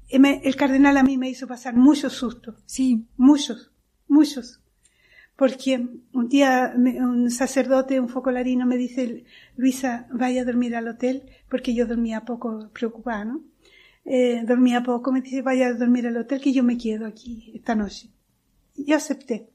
Y 0.09 0.19
me- 0.21 0.41
el 0.45 0.55
cardenal 0.55 0.97
a 0.97 1.03
mí 1.03 1.19
me 1.19 1.29
hizo 1.29 1.47
pasar 1.49 1.75
muchos 1.75 2.13
sustos, 2.13 2.55
Sí. 2.67 3.07
muchos, 3.17 3.73
muchos. 4.07 4.61
Porque 5.37 5.73
un 6.13 6.29
día 6.29 6.73
me- 6.79 7.05
un 7.05 7.29
sacerdote, 7.31 7.99
un 7.99 8.09
focolarino 8.09 8.65
me 8.65 8.77
dice, 8.77 9.25
Luisa, 9.57 10.07
vaya 10.13 10.43
a 10.43 10.45
dormir 10.45 10.77
al 10.77 10.87
hotel, 10.87 11.25
porque 11.51 11.75
yo 11.75 11.87
dormía 11.87 12.21
poco 12.25 12.71
preocupada, 12.73 13.25
¿no? 13.25 13.43
Eh, 14.05 14.43
dormía 14.47 14.83
poco, 14.85 15.11
me 15.11 15.21
dice, 15.21 15.43
vaya 15.43 15.67
a 15.69 15.73
dormir 15.75 16.07
al 16.07 16.17
hotel, 16.19 16.41
que 16.41 16.53
yo 16.53 16.63
me 16.63 16.79
quedo 16.79 17.07
aquí 17.07 17.51
esta 17.57 17.75
noche. 17.75 18.11
Yo 18.77 18.95
acepté. 18.97 19.49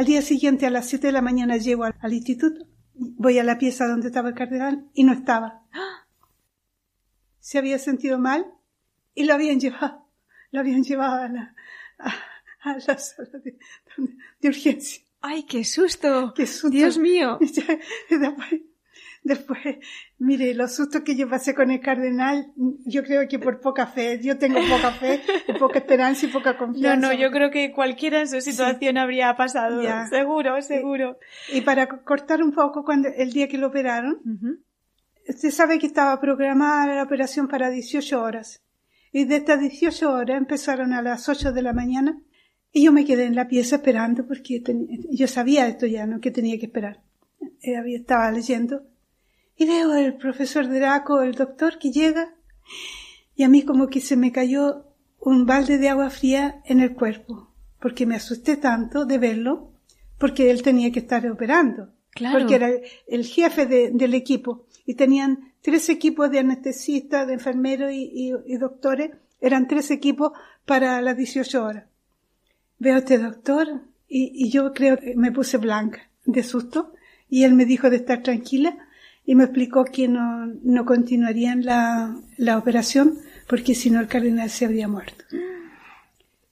Al 0.00 0.06
día 0.06 0.22
siguiente, 0.22 0.64
a 0.64 0.70
las 0.70 0.88
7 0.88 1.08
de 1.08 1.12
la 1.12 1.20
mañana, 1.20 1.58
llego 1.58 1.84
al, 1.84 1.94
al 2.00 2.14
instituto, 2.14 2.66
voy 2.94 3.38
a 3.38 3.44
la 3.44 3.58
pieza 3.58 3.86
donde 3.86 4.06
estaba 4.06 4.30
el 4.30 4.34
cardenal 4.34 4.88
y 4.94 5.04
no 5.04 5.12
estaba. 5.12 5.66
Se 7.38 7.58
había 7.58 7.78
sentido 7.78 8.18
mal 8.18 8.46
y 9.14 9.24
lo 9.24 9.34
habían 9.34 9.60
llevado, 9.60 10.08
lo 10.52 10.60
habían 10.60 10.84
llevado 10.84 11.24
a 11.24 11.28
la, 11.28 11.54
a, 11.98 12.14
a 12.62 12.78
la 12.78 12.96
sala 12.96 13.40
de, 13.44 13.58
de 14.40 14.48
urgencia. 14.48 15.04
¡Ay, 15.20 15.42
qué 15.42 15.64
susto! 15.64 16.32
Qué 16.34 16.46
susto. 16.46 16.70
Dios 16.70 16.96
mío. 16.96 17.38
Y 19.22 19.28
y 19.32 19.34
después, 19.34 19.58
mire, 20.18 20.54
los 20.54 20.74
sustos 20.74 21.02
que 21.02 21.14
yo 21.14 21.28
pasé 21.28 21.54
con 21.54 21.70
el 21.70 21.80
cardenal, 21.80 22.52
yo 22.86 23.02
creo 23.04 23.28
que 23.28 23.38
por 23.38 23.60
poca 23.60 23.86
fe, 23.86 24.18
yo 24.22 24.38
tengo 24.38 24.58
poca 24.68 24.92
fe, 24.92 25.20
y 25.46 25.52
poca 25.54 25.78
esperanza 25.80 26.26
y 26.26 26.28
poca 26.30 26.52
No, 26.52 26.58
confianza. 26.58 26.96
no, 27.08 27.12
yo 27.12 27.30
creo 27.30 27.50
que 27.50 27.70
cualquiera 27.72 28.20
en 28.20 28.28
su 28.28 28.40
situación 28.40 28.96
habría 28.98 29.36
pasado. 29.36 29.82
Ya. 29.82 30.06
Seguro, 30.08 30.60
seguro. 30.62 31.18
Y 31.52 31.60
para 31.60 31.86
co- 31.86 32.02
cortar 32.04 32.42
un 32.42 32.52
poco, 32.52 32.82
cuando 32.84 33.08
el 33.14 33.30
día 33.32 33.46
que 33.48 33.58
lo 33.58 33.66
operaron, 33.66 34.20
Ujú. 34.24 34.58
usted 35.28 35.50
sabe 35.50 35.78
que 35.78 35.86
estaba 35.86 36.18
programada 36.20 36.86
la 36.94 37.02
operación 37.02 37.46
para 37.46 37.68
18 37.70 38.22
horas. 38.22 38.62
Y 39.12 39.24
de 39.26 39.36
estas 39.36 39.60
18 39.60 40.12
horas 40.12 40.38
empezaron 40.38 40.92
a 40.94 41.02
las 41.02 41.28
8 41.28 41.52
de 41.52 41.62
la 41.62 41.72
mañana 41.74 42.18
y 42.72 42.84
yo 42.84 42.92
me 42.92 43.04
quedé 43.04 43.24
en 43.24 43.34
la 43.34 43.48
pieza 43.48 43.76
esperando 43.76 44.26
porque 44.26 44.60
ten- 44.60 44.88
yo 45.10 45.26
sabía 45.26 45.66
esto 45.66 45.86
ya, 45.86 46.06
¿no? 46.06 46.20
Que 46.20 46.30
tenía 46.30 46.58
que 46.58 46.66
esperar. 46.66 47.02
Eh, 47.62 47.76
había- 47.76 47.98
estaba 47.98 48.30
leyendo 48.30 48.86
y 49.60 49.66
veo 49.66 49.94
el 49.94 50.14
profesor 50.14 50.64
Draco, 50.68 51.20
el 51.22 51.34
doctor, 51.34 51.78
que 51.78 51.90
llega 51.92 52.34
y 53.36 53.42
a 53.42 53.48
mí 53.48 53.62
como 53.62 53.88
que 53.88 54.00
se 54.00 54.16
me 54.16 54.32
cayó 54.32 54.86
un 55.20 55.44
balde 55.44 55.76
de 55.78 55.88
agua 55.90 56.08
fría 56.10 56.62
en 56.64 56.80
el 56.80 56.94
cuerpo 56.94 57.52
porque 57.78 58.06
me 58.06 58.14
asusté 58.16 58.56
tanto 58.56 59.04
de 59.04 59.18
verlo 59.18 59.72
porque 60.18 60.50
él 60.50 60.62
tenía 60.62 60.90
que 60.92 61.00
estar 61.00 61.26
operando. 61.30 61.90
Claro. 62.10 62.38
Porque 62.38 62.54
era 62.54 62.68
el, 62.68 62.82
el 63.06 63.24
jefe 63.24 63.66
de- 63.66 63.90
del 63.90 64.14
equipo 64.14 64.66
y 64.86 64.94
tenían 64.94 65.52
tres 65.62 65.88
equipos 65.90 66.30
de 66.30 66.38
anestesistas, 66.40 67.26
de 67.26 67.34
enfermeros 67.34 67.92
y, 67.92 68.04
y- 68.14 68.52
y 68.54 68.56
doctores. 68.56 69.10
Eran 69.42 69.66
tres 69.68 69.90
equipos 69.90 70.32
para 70.66 71.00
las 71.02 71.16
18 71.16 71.64
horas. 71.64 71.84
Veo 72.78 72.94
a 72.96 72.98
este 72.98 73.18
doctor 73.18 73.82
y, 74.08 74.32
y 74.34 74.50
yo 74.50 74.72
creo 74.72 74.96
que 74.98 75.14
me 75.16 75.32
puse 75.32 75.56
blanca 75.58 76.10
de 76.24 76.42
susto 76.42 76.92
y 77.28 77.44
él 77.44 77.54
me 77.54 77.64
dijo 77.66 77.88
de 77.90 77.96
estar 77.96 78.22
tranquila 78.22 78.76
y 79.30 79.36
me 79.36 79.44
explicó 79.44 79.84
que 79.84 80.08
no, 80.08 80.46
no 80.64 80.84
continuarían 80.84 81.64
la, 81.64 82.16
la 82.36 82.58
operación 82.58 83.14
porque 83.46 83.76
si 83.76 83.88
no 83.88 84.00
el 84.00 84.08
cardenal 84.08 84.50
se 84.50 84.64
habría 84.64 84.88
muerto. 84.88 85.24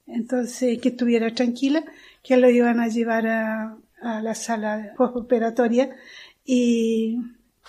Entonces, 0.07 0.79
que 0.79 0.87
estuviera 0.87 1.35
tranquila, 1.35 1.83
que 2.23 2.37
lo 2.37 2.49
iban 2.49 2.79
a 2.79 2.87
llevar 2.87 3.27
a, 3.27 3.75
a 4.01 4.21
la 4.21 4.33
sala 4.33 4.93
postoperatoria 4.95 5.89
y 6.45 7.17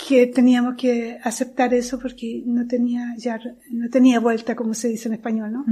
que 0.06 0.28
teníamos 0.28 0.76
que 0.76 1.18
aceptar 1.24 1.74
eso 1.74 1.98
porque 1.98 2.44
no 2.46 2.68
tenía 2.68 3.12
ya, 3.16 3.40
no 3.72 3.90
tenía 3.90 4.20
vuelta, 4.20 4.54
como 4.54 4.74
se 4.74 4.86
dice 4.86 5.08
en 5.08 5.14
español, 5.14 5.52
¿no? 5.52 5.64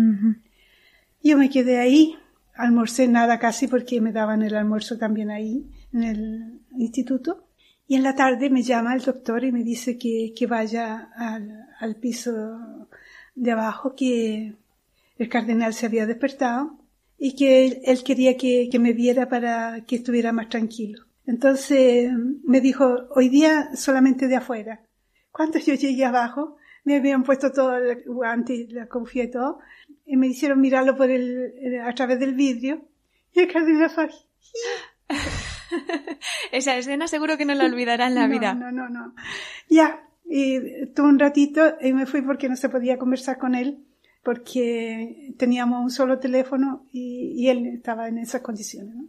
Yo 1.22 1.39
me 1.39 1.49
quedé 1.49 1.78
ahí, 1.78 2.16
almorcé 2.57 3.07
nada 3.07 3.39
casi 3.39 3.68
porque 3.68 4.01
me 4.01 4.11
daban 4.11 4.43
el 4.43 4.57
almuerzo 4.57 4.99
también 4.99 5.30
ahí, 5.30 5.64
en 5.93 6.03
el 6.03 6.61
instituto. 6.76 7.47
Y 7.89 7.97
en 7.97 8.03
la 8.03 8.14
tarde 8.14 8.51
me 8.51 8.62
llama 8.62 8.95
el 8.95 9.01
doctor 9.01 9.43
y 9.45 9.51
me 9.51 9.64
dice 9.64 9.97
que, 9.97 10.34
que 10.36 10.47
vaya 10.47 11.11
al, 11.16 11.66
al 11.80 11.97
piso 11.97 12.86
de 13.34 13.51
abajo, 13.51 13.95
que 13.97 14.55
el 15.16 15.28
cardenal 15.28 15.72
se 15.72 15.86
había 15.86 16.07
despertado 16.07 16.78
y 17.18 17.34
que 17.34 17.82
él, 17.84 18.05
quería 18.05 18.36
que, 18.36 18.68
que 18.70 18.78
me 18.78 18.93
viera 18.93 19.28
para 19.28 19.84
que 19.86 19.97
estuviera 19.97 20.32
más 20.32 20.51
tranquilo. 20.51 21.05
Entonces 21.26 22.12
me 22.45 22.61
dijo, 22.61 23.09
hoy 23.14 23.30
día 23.30 23.74
solamente 23.74 24.28
de 24.28 24.36
afuera. 24.36 24.82
Cuando 25.32 25.59
yo 25.59 25.74
llegué 25.74 26.05
abajo, 26.05 26.57
me 26.84 26.97
habían 26.97 27.22
puesto 27.22 27.53
todo 27.53 27.76
el 27.76 28.05
guante, 28.05 28.66
la 28.70 28.86
confía 28.86 29.24
y 29.24 29.30
todo, 29.30 29.61
y 30.07 30.16
me 30.16 30.28
hicieron 30.28 30.61
mirarlo 30.61 30.97
por 30.97 31.11
el, 31.11 31.80
a 31.84 31.95
través 31.95 32.20
del 32.20 32.34
vidrio, 32.34 32.82
y 33.32 33.41
el 33.41 33.53
cardenal 33.53 33.91
fue, 33.91 34.09
Esa 36.53 36.77
escena 36.77 37.09
seguro 37.09 37.37
que 37.37 37.45
no 37.45 37.55
la 37.55 37.64
olvidará 37.66 38.07
en 38.07 38.14
la 38.14 38.27
no, 38.27 38.33
vida. 38.39 38.55
No, 38.55 38.71
no, 38.73 38.89
no. 38.89 39.14
Ya, 39.69 40.03
y 40.25 40.87
tuve 40.95 41.09
un 41.09 41.19
ratito 41.19 41.75
y 41.81 41.93
me 41.93 42.07
fui 42.07 42.23
porque 42.23 42.49
no 42.49 42.57
se 42.57 42.69
podía 42.69 42.99
conversar 42.99 43.39
con 43.39 43.55
él, 43.55 43.85
porque 44.23 45.35
teníamos 45.39 45.83
un 45.83 45.91
solo 45.91 46.19
teléfono 46.19 46.87
y, 46.93 47.33
y 47.37 47.49
él 47.49 47.66
estaba 47.66 48.09
en 48.09 48.19
esas 48.19 48.43
condiciones. 48.43 48.95
¿no? 48.95 49.05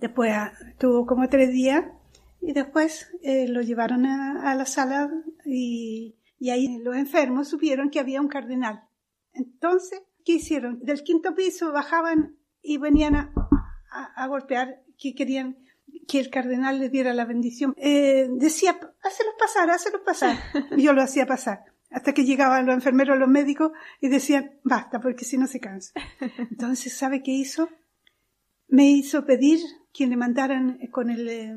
Después 0.00 0.32
tuvo 0.78 1.06
como 1.06 1.28
tres 1.28 1.52
días 1.52 1.84
y 2.40 2.52
después 2.52 3.10
eh, 3.22 3.46
lo 3.48 3.60
llevaron 3.62 4.04
a, 4.06 4.50
a 4.50 4.54
la 4.56 4.66
sala 4.66 5.10
y, 5.44 6.16
y 6.40 6.50
ahí 6.50 6.78
los 6.82 6.96
enfermos 6.96 7.48
supieron 7.48 7.88
que 7.90 8.00
había 8.00 8.20
un 8.20 8.28
cardenal. 8.28 8.82
Entonces, 9.32 10.02
¿qué 10.24 10.32
hicieron? 10.34 10.80
Del 10.80 11.02
quinto 11.04 11.34
piso 11.34 11.72
bajaban 11.72 12.34
y 12.62 12.78
venían 12.78 13.14
a, 13.14 13.32
a- 13.92 14.12
a 14.24 14.26
golpear, 14.26 14.82
que 14.98 15.14
querían 15.14 15.56
que 16.06 16.20
el 16.20 16.30
cardenal 16.30 16.78
les 16.78 16.90
diera 16.90 17.14
la 17.14 17.24
bendición. 17.24 17.74
Eh, 17.76 18.28
decía, 18.30 18.72
hácelos 19.02 19.34
pasar, 19.38 19.70
hácelos 19.70 20.02
pasar. 20.04 20.36
Y 20.76 20.82
yo 20.82 20.92
lo 20.92 21.02
hacía 21.02 21.26
pasar. 21.26 21.64
hasta 21.90 22.12
que 22.14 22.24
llegaban 22.24 22.66
los 22.66 22.74
enfermeros, 22.74 23.18
los 23.18 23.28
médicos 23.28 23.72
y 24.00 24.08
decían, 24.08 24.52
basta, 24.64 25.00
porque 25.00 25.24
si 25.24 25.36
no 25.38 25.46
se 25.46 25.60
cansa. 25.60 25.92
Entonces, 26.50 26.96
¿sabe 26.96 27.22
qué 27.22 27.32
hizo? 27.32 27.68
Me 28.68 28.90
hizo 28.90 29.24
pedir 29.26 29.60
que 29.92 30.06
le 30.06 30.16
mandaran 30.16 30.78
con 30.90 31.10
el, 31.10 31.28
eh, 31.28 31.54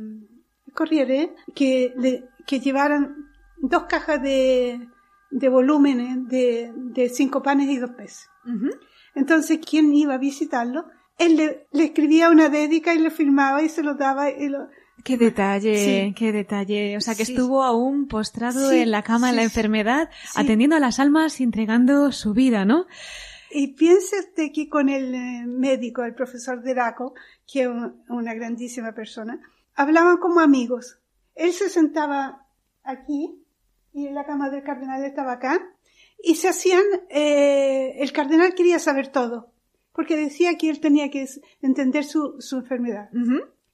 corriere 0.73 1.33
que, 1.55 1.93
le, 1.97 2.25
que 2.45 2.59
llevaran 2.59 3.15
dos 3.57 3.83
cajas 3.85 4.21
de, 4.21 4.87
de 5.31 5.49
volúmenes 5.49 6.27
de, 6.27 6.71
de 6.75 7.09
cinco 7.09 7.41
panes 7.41 7.69
y 7.69 7.77
dos 7.77 7.91
peces. 7.91 8.29
Entonces, 9.15 9.59
¿quién 9.67 9.93
iba 9.95 10.15
a 10.15 10.19
visitarlo? 10.19 10.85
Él 11.17 11.37
le, 11.37 11.67
le, 11.71 11.85
escribía 11.85 12.29
una 12.29 12.49
dédica 12.49 12.93
y 12.93 12.99
le 12.99 13.09
firmaba 13.09 13.61
y 13.63 13.69
se 13.69 13.83
lo 13.83 13.95
daba 13.95 14.29
y 14.29 14.49
lo, 14.49 14.67
Qué 15.05 15.17
detalle, 15.17 16.15
qué 16.17 16.31
detalle. 16.31 16.97
O 16.97 16.99
sea, 16.99 17.13
que 17.13 17.21
estuvo 17.21 17.61
aún 17.61 18.07
postrado 18.07 18.71
en 18.71 18.89
la 18.89 19.03
cama 19.03 19.29
en 19.29 19.35
la 19.35 19.43
enfermedad, 19.43 20.09
atendiendo 20.33 20.75
a 20.75 20.79
las 20.79 20.99
almas 20.99 21.39
y 21.39 21.43
entregando 21.43 22.11
su 22.11 22.33
vida, 22.33 22.65
¿no? 22.65 22.87
Y 23.51 23.75
piense 23.75 24.17
usted 24.19 24.51
que 24.51 24.67
con 24.67 24.89
el 24.89 25.13
eh, 25.13 25.43
médico, 25.45 26.03
el 26.03 26.15
profesor 26.15 26.63
Deraco, 26.63 27.13
que 27.45 27.61
es 27.61 27.69
una 28.09 28.33
grandísima 28.33 28.93
persona, 28.93 29.39
hablaban 29.75 30.17
como 30.17 30.39
amigos. 30.39 30.97
Él 31.35 31.53
se 31.53 31.69
sentaba 31.69 32.47
aquí 32.83 33.45
y 33.93 34.09
la 34.09 34.25
cama 34.25 34.49
del 34.49 34.63
cardenal 34.63 35.05
estaba 35.05 35.33
acá 35.33 35.69
y 36.23 36.33
se 36.33 36.49
hacían, 36.49 36.83
eh, 37.09 37.97
el 37.99 38.11
cardenal 38.11 38.55
quería 38.55 38.79
saber 38.79 39.09
todo, 39.09 39.51
porque 39.95 40.17
decía 40.17 40.57
que 40.57 40.69
él 40.69 40.79
tenía 40.79 41.09
que 41.09 41.25
entender 41.61 42.03
su, 42.03 42.35
su 42.39 42.57
enfermedad 42.57 43.09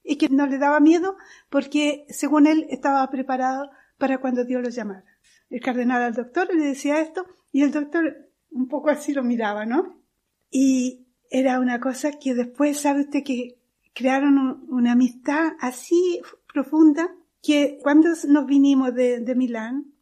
y 0.03 0.17
que 0.17 0.29
no 0.29 0.45
le 0.45 0.59
daba 0.59 0.79
miedo 0.79 1.17
porque 1.49 2.05
según 2.09 2.47
él 2.47 2.67
estaba 2.69 3.09
preparado 3.09 3.71
para 3.97 4.19
cuando 4.19 4.45
Dios 4.45 4.61
lo 4.61 4.69
llamara. 4.69 5.05
El 5.49 5.61
cardenal 5.61 6.01
al 6.01 6.13
doctor 6.13 6.53
le 6.53 6.63
decía 6.63 7.01
esto 7.01 7.25
y 7.51 7.63
el 7.63 7.71
doctor 7.71 8.29
un 8.51 8.67
poco 8.67 8.89
así 8.89 9.13
lo 9.13 9.23
miraba, 9.23 9.65
¿no? 9.65 10.01
Y 10.49 11.07
era 11.29 11.59
una 11.59 11.79
cosa 11.79 12.11
que 12.19 12.33
después, 12.33 12.79
sabe 12.79 13.01
usted 13.01 13.23
que 13.23 13.57
crearon 13.93 14.65
una 14.69 14.93
amistad 14.93 15.53
así 15.59 16.21
profunda 16.53 17.13
que 17.41 17.79
cuando 17.81 18.09
nos 18.27 18.45
vinimos 18.45 18.93
de, 18.93 19.19
de 19.19 19.35
Milán, 19.35 19.93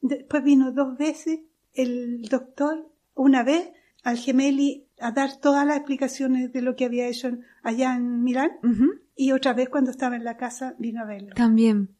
después 0.00 0.42
vino 0.42 0.72
dos 0.72 0.96
veces 0.96 1.40
el 1.74 2.22
doctor, 2.22 2.90
una 3.14 3.42
vez 3.42 3.70
al 4.02 4.16
Gemelli 4.16 4.85
a 5.00 5.12
dar 5.12 5.36
todas 5.36 5.66
las 5.66 5.76
explicaciones 5.76 6.52
de 6.52 6.62
lo 6.62 6.76
que 6.76 6.84
había 6.84 7.06
hecho 7.06 7.38
allá 7.62 7.96
en 7.96 8.22
Milán 8.22 8.52
y 9.14 9.32
otra 9.32 9.52
vez 9.52 9.68
cuando 9.68 9.90
estaba 9.90 10.16
en 10.16 10.24
la 10.24 10.36
casa 10.36 10.74
vino 10.78 11.02
a 11.02 11.04
verlo. 11.04 11.34
También. 11.34 11.94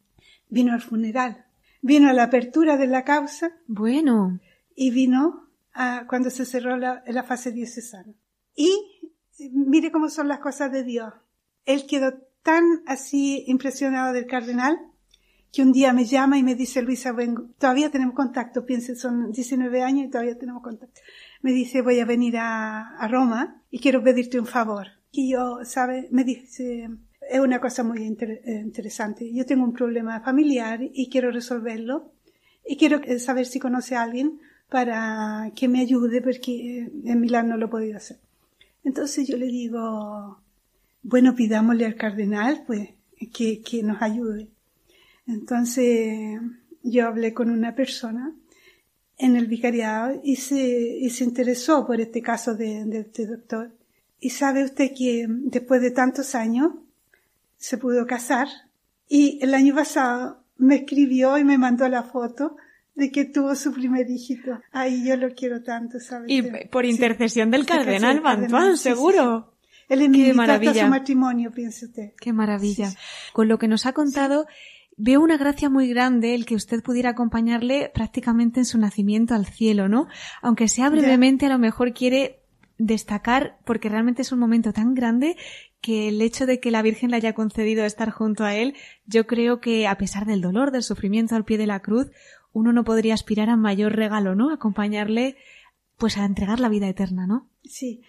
Vino 0.49 0.73
al 0.73 0.81
funeral, 0.81 1.45
vino 1.81 2.09
a 2.09 2.13
la 2.13 2.23
apertura 2.23 2.77
de 2.77 2.87
la 2.87 3.03
causa. 3.03 3.51
Bueno. 3.67 4.39
Y 4.75 4.91
vino 4.91 5.49
a 5.73 6.05
cuando 6.07 6.29
se 6.29 6.45
cerró 6.45 6.77
la, 6.77 7.03
la 7.07 7.23
fase 7.23 7.51
diocesana. 7.51 8.13
Y 8.55 8.71
mire 9.51 9.91
cómo 9.91 10.09
son 10.09 10.27
las 10.27 10.39
cosas 10.39 10.71
de 10.71 10.83
Dios. 10.83 11.13
Él 11.65 11.85
quedó 11.85 12.13
tan 12.43 12.63
así 12.85 13.43
impresionado 13.47 14.13
del 14.13 14.25
cardenal 14.25 14.79
que 15.51 15.61
un 15.61 15.71
día 15.71 15.93
me 15.93 16.05
llama 16.05 16.37
y 16.37 16.43
me 16.43 16.55
dice, 16.55 16.81
Luisa, 16.81 17.11
vengo, 17.11 17.49
todavía 17.57 17.89
tenemos 17.89 18.15
contacto, 18.15 18.65
piense, 18.65 18.95
son 18.95 19.31
19 19.31 19.81
años 19.81 20.05
y 20.05 20.09
todavía 20.09 20.37
tenemos 20.37 20.61
contacto. 20.61 21.01
Me 21.41 21.51
dice, 21.51 21.81
voy 21.81 21.99
a 21.99 22.05
venir 22.05 22.35
a, 22.37 23.07
Roma 23.09 23.61
y 23.69 23.79
quiero 23.79 24.03
pedirte 24.03 24.39
un 24.39 24.47
favor. 24.47 24.87
Y 25.11 25.31
yo, 25.31 25.59
¿sabe? 25.63 26.07
Me 26.11 26.23
dice, 26.23 26.89
es 27.29 27.39
una 27.39 27.59
cosa 27.59 27.83
muy 27.83 28.03
eh, 28.03 28.61
interesante. 28.63 29.31
Yo 29.33 29.45
tengo 29.45 29.63
un 29.63 29.73
problema 29.73 30.19
familiar 30.21 30.79
y 30.81 31.09
quiero 31.09 31.31
resolverlo 31.31 32.11
y 32.65 32.77
quiero 32.77 33.01
saber 33.19 33.45
si 33.45 33.59
conoce 33.59 33.95
a 33.95 34.03
alguien 34.03 34.39
para 34.69 35.51
que 35.55 35.67
me 35.67 35.79
ayude 35.79 36.21
porque 36.21 36.91
en 37.05 37.19
Milán 37.19 37.47
no 37.49 37.57
lo 37.57 37.67
he 37.67 37.69
podido 37.69 37.97
hacer. 37.97 38.17
Entonces 38.83 39.27
yo 39.27 39.37
le 39.37 39.47
digo, 39.47 40.41
bueno, 41.03 41.35
pidámosle 41.35 41.85
al 41.85 41.95
cardenal 41.95 42.63
pues 42.67 42.89
que, 43.33 43.61
que 43.61 43.83
nos 43.83 44.01
ayude. 44.01 44.49
Entonces 45.25 46.39
yo 46.83 47.07
hablé 47.07 47.33
con 47.33 47.49
una 47.49 47.75
persona 47.75 48.33
en 49.17 49.35
el 49.35 49.47
vicariado 49.47 50.19
y 50.23 50.35
se, 50.35 50.57
y 50.99 51.09
se 51.09 51.23
interesó 51.23 51.85
por 51.85 51.99
este 51.99 52.21
caso 52.21 52.55
de, 52.55 52.85
de 52.85 52.99
este 52.99 53.25
doctor. 53.25 53.71
Y 54.19 54.31
sabe 54.31 54.63
usted 54.63 54.91
que 54.95 55.25
después 55.27 55.81
de 55.81 55.91
tantos 55.91 56.35
años 56.35 56.71
se 57.57 57.77
pudo 57.77 58.05
casar 58.05 58.47
y 59.07 59.39
el 59.41 59.53
año 59.53 59.73
pasado 59.75 60.43
me 60.57 60.75
escribió 60.75 61.37
y 61.37 61.43
me 61.43 61.57
mandó 61.57 61.87
la 61.87 62.03
foto 62.03 62.57
de 62.95 63.11
que 63.11 63.25
tuvo 63.25 63.55
su 63.55 63.71
primer 63.73 64.09
hijito. 64.09 64.59
Ay, 64.71 65.05
yo 65.05 65.15
lo 65.17 65.33
quiero 65.35 65.61
tanto, 65.61 65.99
¿sabes? 65.99 66.29
Y 66.29 66.41
por 66.71 66.85
intercesión 66.85 67.51
del 67.51 67.65
cardenal 67.65 68.21
Bantuán, 68.21 68.75
seguro. 68.75 69.53
Él 69.87 70.01
es 70.01 70.35
maravilla. 70.35 70.85
su 70.85 70.89
matrimonio, 70.89 71.51
piense 71.51 71.85
usted. 71.85 72.11
Qué 72.19 72.33
maravilla. 72.33 72.91
Con 73.33 73.47
lo 73.47 73.57
que 73.57 73.67
nos 73.67 73.85
ha 73.85 73.93
contado, 73.93 74.47
veo 74.97 75.21
una 75.21 75.37
gracia 75.37 75.69
muy 75.69 75.87
grande 75.87 76.35
el 76.35 76.45
que 76.45 76.55
usted 76.55 76.81
pudiera 76.83 77.11
acompañarle 77.11 77.91
prácticamente 77.93 78.59
en 78.59 78.65
su 78.65 78.77
nacimiento 78.79 79.35
al 79.35 79.45
cielo, 79.45 79.87
¿no? 79.87 80.07
Aunque 80.41 80.67
sea 80.67 80.89
brevemente, 80.89 81.45
a 81.45 81.49
lo 81.49 81.59
mejor 81.59 81.93
quiere 81.93 82.41
destacar, 82.79 83.57
porque 83.63 83.89
realmente 83.89 84.23
es 84.23 84.31
un 84.31 84.39
momento 84.39 84.73
tan 84.73 84.93
grande 84.93 85.35
que 85.81 86.09
el 86.09 86.21
hecho 86.21 86.45
de 86.45 86.59
que 86.59 86.71
la 86.71 86.81
Virgen 86.81 87.11
le 87.11 87.17
haya 87.17 87.33
concedido 87.33 87.85
estar 87.85 88.09
junto 88.09 88.43
a 88.43 88.55
él, 88.55 88.75
yo 89.05 89.27
creo 89.27 89.61
que 89.61 89.87
a 89.87 89.97
pesar 89.97 90.25
del 90.25 90.41
dolor, 90.41 90.71
del 90.71 90.83
sufrimiento 90.83 91.35
al 91.35 91.45
pie 91.45 91.57
de 91.57 91.67
la 91.67 91.79
cruz, 91.79 92.07
uno 92.51 92.73
no 92.73 92.83
podría 92.83 93.13
aspirar 93.13 93.49
a 93.49 93.55
mayor 93.55 93.95
regalo, 93.95 94.35
¿no? 94.35 94.51
Acompañarle, 94.51 95.37
pues 95.97 96.17
a 96.17 96.25
entregar 96.25 96.59
la 96.59 96.69
vida 96.69 96.87
eterna, 96.87 97.27
¿no? 97.27 97.49
Sí. 97.63 98.01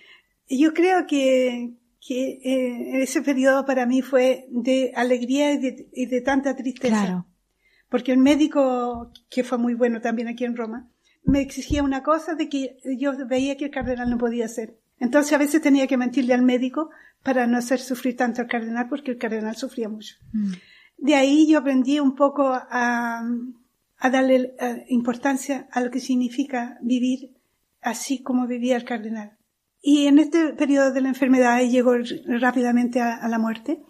Yo 0.49 0.72
creo 0.72 1.07
que, 1.07 1.74
que 2.01 2.41
eh, 2.45 3.03
ese 3.03 3.23
periodo 3.23 3.65
para 3.65 3.87
mí 3.87 4.03
fue 4.03 4.47
de 4.51 4.93
alegría 4.95 5.53
y 5.53 5.59
de, 5.59 5.89
y 5.93 6.07
de 6.07 6.21
tanta 6.21 6.55
tristeza. 6.55 7.05
Claro. 7.05 7.27
Porque 7.89 8.13
el 8.13 8.19
médico, 8.19 9.13
que 9.31 9.45
fue 9.45 9.59
muy 9.59 9.75
bueno 9.75 10.01
también 10.01 10.29
aquí 10.29 10.45
en 10.45 10.57
Roma, 10.57 10.91
me 11.25 11.41
exigía 11.41 11.83
una 11.83 12.03
cosa 12.03 12.35
de 12.35 12.49
que 12.49 12.77
yo 12.99 13.13
veía 13.27 13.57
que 13.57 13.67
el 13.67 13.71
cardenal 13.71 14.11
no 14.11 14.19
podía 14.19 14.45
hacer. 14.45 14.79
Entonces 14.99 15.33
a 15.33 15.39
veces 15.39 15.63
tenía 15.63 15.87
que 15.87 15.97
mentirle 15.97 16.35
al 16.35 16.43
médico 16.43 16.91
para 17.23 17.47
no 17.47 17.59
hacer 17.59 17.81
sufrir 17.81 18.17
tanto 18.17 18.43
al 18.43 18.49
cardenal 18.49 18.89
porque 18.89 19.13
el 19.13 19.19
cardenal 19.19 19.57
sufría 19.57 19.89
mucho. 19.89 20.17
Mm. 20.33 20.53
De 20.99 21.15
ahí 21.15 21.49
yo 21.49 21.59
aprendí 21.59 22.01
un 22.01 22.15
poco 22.15 22.49
a, 22.49 23.23
a 23.99 24.11
darle 24.11 24.55
eh, 24.59 24.87
importancia 24.89 25.69
a 25.73 25.81
lo 25.81 25.91
que 25.91 26.01
significa 26.01 26.79
vivir 26.83 27.37
así 27.81 28.23
como 28.23 28.47
vivía 28.47 28.77
el 28.77 28.85
cardenal. 28.85 29.38
Y 29.91 30.07
en 30.07 30.18
este 30.18 30.53
periodo 30.53 30.93
de 30.93 31.01
la 31.01 31.09
enfermedad 31.09 31.62
y 31.62 31.70
llegó 31.70 31.95
rápidamente 32.26 33.01
a, 33.01 33.26
la 33.26 33.39
muerte. 33.39 33.80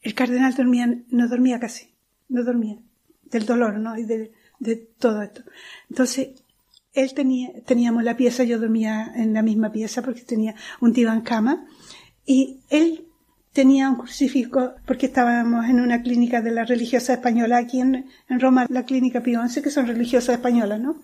El 0.00 0.14
cardenal 0.14 0.54
dormía, 0.54 0.86
no 1.10 1.28
dormía 1.28 1.60
casi, 1.60 1.90
no 2.30 2.44
dormía, 2.44 2.78
del 3.24 3.44
dolor, 3.44 3.78
¿no? 3.78 3.98
Y 3.98 4.04
de, 4.04 4.32
todo 4.98 5.20
esto. 5.20 5.42
Entonces, 5.90 6.28
él 6.94 7.12
tenía, 7.12 7.50
teníamos 7.66 8.04
la 8.04 8.16
pieza, 8.16 8.42
yo 8.44 8.58
dormía 8.58 9.12
en 9.16 9.34
la 9.34 9.42
misma 9.42 9.70
pieza 9.70 10.00
porque 10.00 10.22
tenía 10.22 10.54
un 10.80 10.96
en 10.96 11.20
cama 11.20 11.66
y 12.24 12.60
él 12.70 13.04
tenía 13.52 13.90
un 13.90 13.96
crucifijo 13.96 14.76
porque 14.86 15.04
estábamos 15.04 15.66
en 15.66 15.80
una 15.80 16.00
clínica 16.00 16.40
de 16.40 16.52
la 16.52 16.64
religiosa 16.64 17.12
española 17.12 17.58
aquí 17.58 17.80
en, 17.80 18.06
en 18.30 18.40
Roma, 18.40 18.64
la 18.70 18.86
clínica 18.86 19.22
Pío 19.22 19.46
XI, 19.46 19.60
que 19.60 19.70
son 19.70 19.88
religiosas 19.88 20.36
españolas, 20.36 20.80
¿no? 20.80 21.02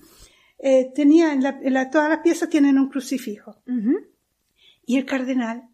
Eh, 0.59 0.93
tenía 0.95 1.35
en, 1.35 1.43
la, 1.43 1.91
todas 1.91 2.09
las 2.09 2.21
piezas 2.21 2.49
tienen 2.49 2.79
un 2.79 2.89
crucifijo. 2.89 3.57
Y 4.87 4.99
el 4.99 5.07
cardenal, 5.07 5.69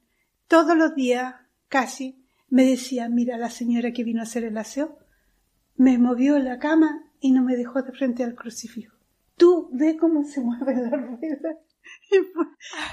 todos 0.48 0.76
los 0.76 0.94
días, 0.94 1.34
casi, 1.68 2.24
me 2.48 2.64
decía, 2.64 3.08
mira, 3.08 3.38
la 3.38 3.50
señora 3.50 3.92
que 3.92 4.04
vino 4.04 4.20
a 4.20 4.24
hacer 4.24 4.44
el 4.44 4.58
aseo, 4.58 4.98
me 5.76 5.98
movió 5.98 6.38
la 6.38 6.58
cama 6.58 7.04
y 7.20 7.32
no 7.32 7.42
me 7.42 7.56
dejó 7.56 7.82
de 7.82 7.92
frente 7.92 8.24
al 8.24 8.34
crucifijo 8.34 9.00
tú 9.40 9.70
ve 9.72 9.96
cómo 9.96 10.22
se 10.22 10.42
mueve 10.42 10.76
la 10.76 10.90
rueda. 10.90 11.58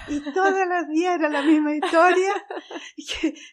Y, 0.07 0.21
todos 0.33 0.65
los 0.65 0.87
días 0.87 1.19
era 1.19 1.29
la 1.29 1.43
misma 1.43 1.75
historia. 1.75 2.31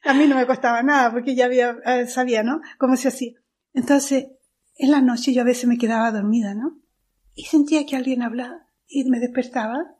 a 0.04 0.14
mí 0.14 0.26
no 0.28 0.36
me 0.36 0.46
costaba 0.46 0.80
nada 0.82 1.10
porque 1.10 1.34
ya 1.34 1.48
eh, 1.48 2.06
sabía, 2.06 2.44
¿no? 2.44 2.60
Cómo 2.78 2.96
se 2.96 3.08
hacía. 3.08 3.32
Entonces, 3.74 4.28
en 4.76 4.92
la 4.92 5.02
noche 5.02 5.34
yo 5.34 5.42
a 5.42 5.44
veces 5.44 5.66
me 5.66 5.76
quedaba 5.76 6.12
dormida, 6.12 6.54
¿no? 6.54 6.78
Y 7.34 7.46
sentía 7.46 7.84
que 7.84 7.96
alguien 7.96 8.22
hablaba 8.22 8.68
y 8.86 9.04
me 9.10 9.18
despertaba. 9.18 9.96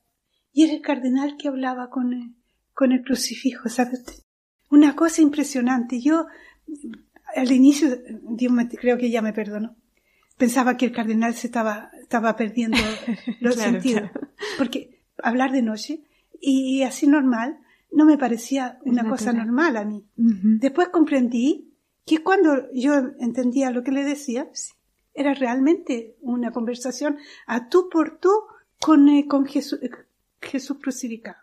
Y 0.53 0.65
era 0.65 0.75
el 0.75 0.83
cardenal 0.83 1.37
que 1.37 1.49
hablaba 1.49 1.91
con 1.91 2.13
el, 2.13 2.37
con 2.75 2.93
el 2.93 3.03
crucifijo, 3.03 3.69
¿sabe 3.69 3.93
usted? 3.95 4.15
Una 4.71 4.95
cosa 4.95 5.23
impresionante. 5.23 6.01
Yo, 6.01 6.27
al 7.37 7.53
inicio, 7.53 7.89
Dios 8.23 8.53
me, 8.53 8.69
creo 8.69 8.99
que 8.99 9.11
ya 9.11 9.23
me 9.23 9.33
perdonó 9.33 9.77
pensaba 10.37 10.77
que 10.77 10.87
el 10.87 10.93
cardenal 10.93 11.35
se 11.35 11.47
estaba, 11.47 11.91
estaba 12.01 12.37
perdiendo 12.37 12.79
los 13.41 13.57
sentidos. 13.57 14.11
Porque 14.59 15.03
hablar 15.23 15.53
de 15.53 15.63
noche 15.63 16.05
y 16.41 16.83
así 16.83 17.07
normal 17.07 17.59
no 17.91 18.05
me 18.05 18.19
parecía 18.19 18.79
una 18.85 19.09
cosa 19.09 19.33
normal 19.33 19.77
a 19.77 19.85
mí. 19.85 20.05
Después 20.17 20.89
comprendí 20.89 21.73
que 22.05 22.23
cuando 22.23 22.71
yo 22.73 22.95
entendía 23.21 23.71
lo 23.71 23.83
que 23.83 23.93
le 23.93 24.05
decía, 24.05 24.49
Era 25.17 25.33
realmente 25.33 26.17
una 26.21 26.51
conversación 26.51 27.19
a 27.47 27.69
tú 27.69 27.89
por 27.89 28.19
tú 28.19 28.31
con, 28.81 29.09
eh, 29.09 29.27
con 29.29 29.47
Jesús, 29.47 29.79
eh, 29.81 29.91
Jesús 30.41 30.79
crucificado. 30.83 31.39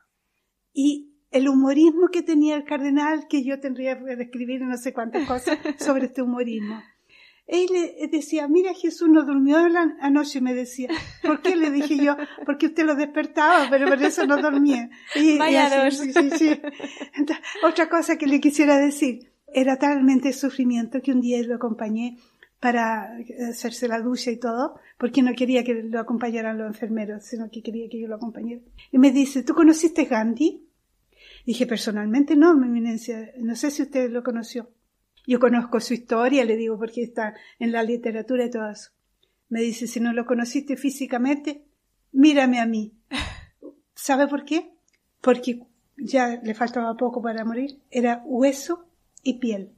Y 0.74 1.11
el 1.32 1.48
humorismo 1.48 2.10
que 2.10 2.22
tenía 2.22 2.56
el 2.56 2.66
cardenal, 2.66 3.28
que 3.28 3.44
yo 3.44 3.60
tendría 3.60 3.98
que 3.98 4.16
describir 4.16 4.62
no 4.62 4.78
sé 4.78 4.94
cuántas 4.94 5.28
cosas 5.28 5.58
sobre 5.80 6.06
este 6.06 6.22
humorismo. 6.22 6.82
Él 7.48 7.68
le 7.72 8.08
decía, 8.08 8.48
mira, 8.48 8.74
Jesús 8.74 9.10
no 9.10 9.26
durmió 9.26 9.68
la 9.68 9.98
anoche, 10.00 10.40
me 10.40 10.54
decía. 10.54 10.90
¿Por 11.22 11.42
qué? 11.42 11.56
Le 11.56 11.70
dije 11.72 11.98
yo, 11.98 12.16
porque 12.46 12.68
usted 12.68 12.86
lo 12.86 12.96
despertaba, 12.96 13.68
pero 13.70 13.88
por 13.90 14.02
eso 14.02 14.26
no 14.26 14.38
dormía. 14.42 14.90
Y, 15.16 15.38
Vaya. 15.38 15.92
Sí, 15.92 16.14
sí, 16.14 16.30
sí. 16.38 16.62
Entonces, 17.14 17.46
otra 17.64 17.90
cosa 17.90 18.18
que 18.18 18.28
le 18.28 18.40
quisiera 18.40 18.78
decir, 18.78 19.34
era 19.48 19.78
talmente 19.78 20.32
sufrimiento 20.32 21.02
que 21.02 21.12
un 21.12 21.20
día 21.20 21.44
lo 21.44 21.56
acompañé 21.56 22.18
para 22.62 23.18
hacerse 23.50 23.88
la 23.88 24.00
ducha 24.00 24.32
y 24.32 24.38
todo, 24.38 24.80
porque 24.98 25.22
no 25.22 25.34
quería 25.34 25.64
que 25.64 25.74
lo 25.74 26.00
acompañaran 26.00 26.58
los 26.58 26.68
enfermeros, 26.68 27.26
sino 27.26 27.50
que 27.50 27.64
quería 27.64 27.90
que 27.90 28.00
yo 28.00 28.08
lo 28.08 28.16
acompañara. 28.16 28.62
Y 28.92 28.98
me 28.98 29.12
dice, 29.12 29.44
¿tú 29.44 29.56
conociste 29.56 30.06
Gandhi? 30.06 30.71
Dije, 31.46 31.66
personalmente 31.66 32.36
no, 32.36 32.56
mi 32.56 32.68
eminencia, 32.68 33.32
no 33.38 33.56
sé 33.56 33.72
si 33.72 33.84
usted 33.84 34.10
lo 34.10 34.24
conoció. 34.24 34.70
Yo 35.28 35.40
conozco 35.40 35.80
su 35.80 35.94
historia, 35.94 36.46
le 36.46 36.56
digo, 36.56 36.78
porque 36.78 37.04
está 37.04 37.36
en 37.60 37.72
la 37.72 37.84
literatura 37.84 38.46
y 38.46 38.50
todo 38.50 38.70
eso. 38.70 38.92
Me 39.50 39.62
dice, 39.62 39.88
si 39.88 40.00
no 40.00 40.14
lo 40.14 40.26
conociste 40.26 40.78
físicamente, 40.78 41.66
mírame 42.12 42.60
a 42.60 42.66
mí. 42.66 42.94
¿Sabe 43.96 44.28
por 44.28 44.46
qué? 44.46 44.74
Porque 45.22 45.62
ya 45.98 46.40
le 46.42 46.54
faltaba 46.54 46.96
poco 46.96 47.22
para 47.22 47.46
morir. 47.46 47.80
Era 47.90 48.22
hueso 48.26 48.88
y 49.24 49.40
piel. 49.40 49.72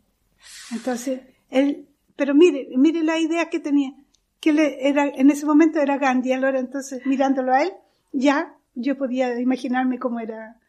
Entonces, 0.72 1.22
él, 1.50 1.88
pero 2.16 2.36
mire, 2.36 2.70
mire 2.78 3.04
la 3.04 3.20
idea 3.20 3.50
que 3.50 3.60
tenía, 3.60 3.94
que 4.40 4.54
le 4.54 4.88
era, 4.88 5.08
en 5.08 5.30
ese 5.30 5.46
momento 5.46 5.80
era 5.80 5.98
Gandhi, 5.98 6.34
ahora 6.34 6.60
entonces, 6.60 7.06
mirándolo 7.06 7.54
a 7.54 7.64
él, 7.64 7.74
ya 8.12 8.58
yo 8.76 8.98
podía 8.98 9.40
imaginarme 9.40 10.00
cómo 10.00 10.20
era 10.20 10.60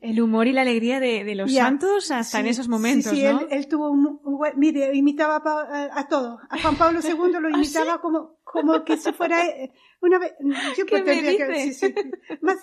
el 0.00 0.20
humor 0.20 0.46
y 0.48 0.52
la 0.52 0.62
alegría 0.62 0.98
de, 0.98 1.34
los 1.34 1.52
santos 1.52 2.10
hasta 2.10 2.40
en 2.40 2.46
esos 2.46 2.68
momentos, 2.68 3.12
sí, 3.12 3.18
sí, 3.18 3.46
él, 3.50 3.68
tuvo 3.68 3.90
un, 3.90 4.20
mire, 4.56 4.94
imitaba 4.94 5.36
a, 5.36 5.98
a, 5.98 6.08
todos. 6.08 6.40
A 6.50 6.60
Juan 6.60 6.76
Pablo 6.76 7.00
II 7.04 7.40
lo 7.40 7.48
¿Ah, 7.48 7.50
imitaba 7.54 8.00
como, 8.00 8.38
como 8.42 8.84
que 8.84 8.96
si 8.96 9.12
fuera 9.12 9.46
eh, 9.46 9.72
una 10.00 10.18
vez, 10.18 10.32
yo 10.76 10.84
pues 10.86 11.04
tendría 11.04 11.36
que, 11.36 11.72
sí, 11.72 11.94
más 12.40 12.58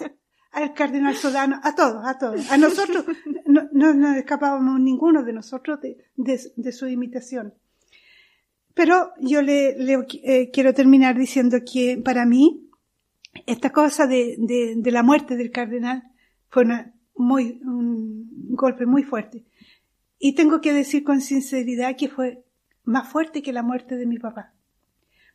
al 0.51 0.73
cardenal 0.73 1.15
Sodano, 1.15 1.59
a 1.63 1.75
todos, 1.75 2.05
a 2.05 2.17
todos. 2.17 2.51
A 2.51 2.57
nosotros, 2.57 3.05
no, 3.45 3.69
no 3.71 3.93
nos 3.93 4.17
escapábamos 4.17 4.79
ninguno 4.79 5.23
de 5.23 5.33
nosotros 5.33 5.79
de, 5.81 5.97
de, 6.15 6.71
su 6.71 6.87
imitación. 6.87 7.53
Pero 8.73 9.11
yo 9.19 9.41
le, 9.41 9.77
le 9.77 10.05
eh, 10.23 10.49
quiero 10.51 10.73
terminar 10.73 11.17
diciendo 11.17 11.57
que 11.71 12.01
para 12.03 12.25
mí, 12.25 12.69
esta 13.45 13.71
cosa 13.71 14.07
de, 14.07 14.35
de, 14.39 14.73
de 14.77 14.91
la 14.91 15.03
muerte 15.03 15.35
del 15.35 15.51
cardenal 15.51 16.03
fue 16.49 16.63
una, 16.63 16.93
muy, 17.15 17.61
un 17.63 18.55
golpe 18.55 18.85
muy 18.85 19.03
fuerte. 19.03 19.45
Y 20.19 20.35
tengo 20.35 20.61
que 20.61 20.73
decir 20.73 21.03
con 21.03 21.21
sinceridad 21.21 21.95
que 21.95 22.09
fue 22.09 22.43
más 22.83 23.07
fuerte 23.07 23.41
que 23.41 23.53
la 23.53 23.63
muerte 23.63 23.95
de 23.95 24.05
mi 24.05 24.19
papá. 24.19 24.53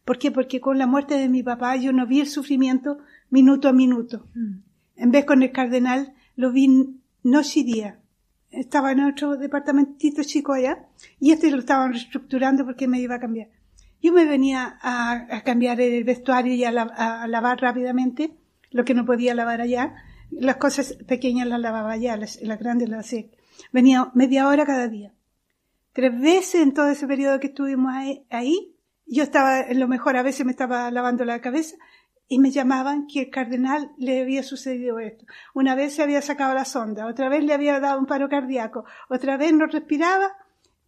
¿Por 0.04 0.18
qué? 0.18 0.30
Porque 0.30 0.60
con 0.60 0.76
la 0.78 0.86
muerte 0.86 1.16
de 1.16 1.28
mi 1.28 1.42
papá 1.42 1.76
yo 1.76 1.92
no 1.92 2.06
vi 2.06 2.20
el 2.20 2.26
sufrimiento 2.26 2.98
minuto 3.30 3.68
a 3.68 3.72
minuto. 3.72 4.28
Mm. 4.34 4.58
En 4.96 5.10
vez 5.10 5.24
con 5.24 5.42
el 5.42 5.52
cardenal 5.52 6.14
lo 6.36 6.52
vi 6.52 6.98
noche 7.22 7.60
y 7.60 7.64
día. 7.64 8.00
Estaba 8.50 8.92
en 8.92 9.00
otro 9.00 9.36
departamentito 9.36 10.22
chico 10.22 10.52
allá 10.52 10.86
y 11.18 11.32
este 11.32 11.50
lo 11.50 11.58
estaban 11.58 11.92
reestructurando 11.92 12.64
porque 12.64 12.86
me 12.86 13.00
iba 13.00 13.16
a 13.16 13.20
cambiar. 13.20 13.48
Yo 14.02 14.12
me 14.12 14.26
venía 14.26 14.78
a, 14.82 15.42
cambiar 15.44 15.80
el 15.80 16.04
vestuario 16.04 16.52
y 16.52 16.64
a, 16.64 16.70
a 16.70 17.26
lavar 17.26 17.60
rápidamente 17.60 18.36
lo 18.70 18.84
que 18.84 18.92
no 18.92 19.06
podía 19.06 19.34
lavar 19.34 19.62
allá 19.62 19.94
las 20.40 20.56
cosas 20.56 20.94
pequeñas 21.06 21.46
las 21.46 21.60
lavaba 21.60 21.96
ya, 21.96 22.16
las, 22.16 22.38
grandes 22.58 22.88
las 22.88 23.06
hacía. 23.06 23.26
Venía 23.72 24.10
media 24.14 24.48
hora 24.48 24.66
cada 24.66 24.88
día. 24.88 25.12
Tres 25.92 26.18
veces 26.20 26.62
en 26.62 26.74
todo 26.74 26.88
ese 26.88 27.06
periodo 27.06 27.40
que 27.40 27.48
estuvimos 27.48 27.92
ahí, 28.30 28.76
yo 29.06 29.22
estaba, 29.22 29.60
en 29.60 29.78
lo 29.78 29.86
mejor 29.86 30.16
a 30.16 30.22
veces 30.22 30.44
me 30.44 30.52
estaba 30.52 30.90
lavando 30.90 31.24
la 31.24 31.40
cabeza 31.40 31.76
y 32.26 32.38
me 32.38 32.50
llamaban 32.50 33.06
que 33.06 33.22
el 33.22 33.30
cardenal 33.30 33.92
le 33.98 34.22
había 34.22 34.42
sucedido 34.42 34.98
esto. 34.98 35.26
Una 35.52 35.74
vez 35.74 35.94
se 35.94 36.02
había 36.02 36.22
sacado 36.22 36.54
la 36.54 36.64
sonda, 36.64 37.06
otra 37.06 37.28
vez 37.28 37.44
le 37.44 37.54
había 37.54 37.78
dado 37.80 38.00
un 38.00 38.06
paro 38.06 38.28
cardíaco, 38.28 38.84
otra 39.08 39.36
vez 39.36 39.52
no 39.52 39.66
respiraba 39.66 40.34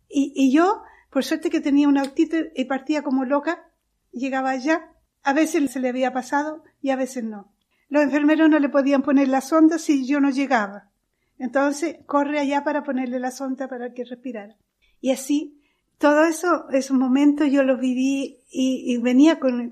y, 0.08 0.32
y 0.34 0.52
yo, 0.52 0.82
por 1.10 1.24
suerte 1.24 1.50
que 1.50 1.60
tenía 1.60 1.88
un 1.88 1.98
autito 1.98 2.36
y 2.54 2.64
partía 2.64 3.02
como 3.02 3.24
loca, 3.24 3.70
llegaba 4.12 4.50
allá, 4.50 4.90
a 5.22 5.32
veces 5.32 5.70
se 5.70 5.80
le 5.80 5.88
había 5.88 6.12
pasado 6.12 6.64
y 6.80 6.90
a 6.90 6.96
veces 6.96 7.22
no. 7.22 7.52
Los 7.88 8.02
enfermeros 8.02 8.48
no 8.50 8.58
le 8.58 8.68
podían 8.68 9.02
poner 9.02 9.28
la 9.28 9.40
sonda 9.40 9.78
si 9.78 10.06
yo 10.06 10.20
no 10.20 10.30
llegaba. 10.30 10.90
Entonces, 11.38 11.98
corre 12.06 12.38
allá 12.38 12.64
para 12.64 12.82
ponerle 12.82 13.20
la 13.20 13.30
sonda 13.30 13.68
para 13.68 13.92
que 13.92 14.04
respirara. 14.04 14.56
Y 15.00 15.10
así, 15.10 15.60
todo 15.98 16.24
eso, 16.24 16.68
esos 16.70 16.96
momentos 16.96 17.50
yo 17.50 17.62
los 17.62 17.78
viví 17.78 18.38
y, 18.50 18.96
venía 18.98 19.38
con, 19.38 19.70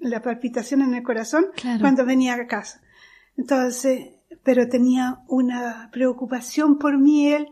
la 0.00 0.22
palpitación 0.22 0.82
en 0.82 0.94
el 0.94 1.02
corazón 1.02 1.46
cuando 1.80 2.04
venía 2.04 2.34
a 2.34 2.46
casa. 2.46 2.80
Entonces, 3.36 4.10
pero 4.42 4.68
tenía 4.68 5.20
una 5.28 5.88
preocupación 5.92 6.78
por 6.78 6.98
mí 6.98 7.32
él 7.32 7.48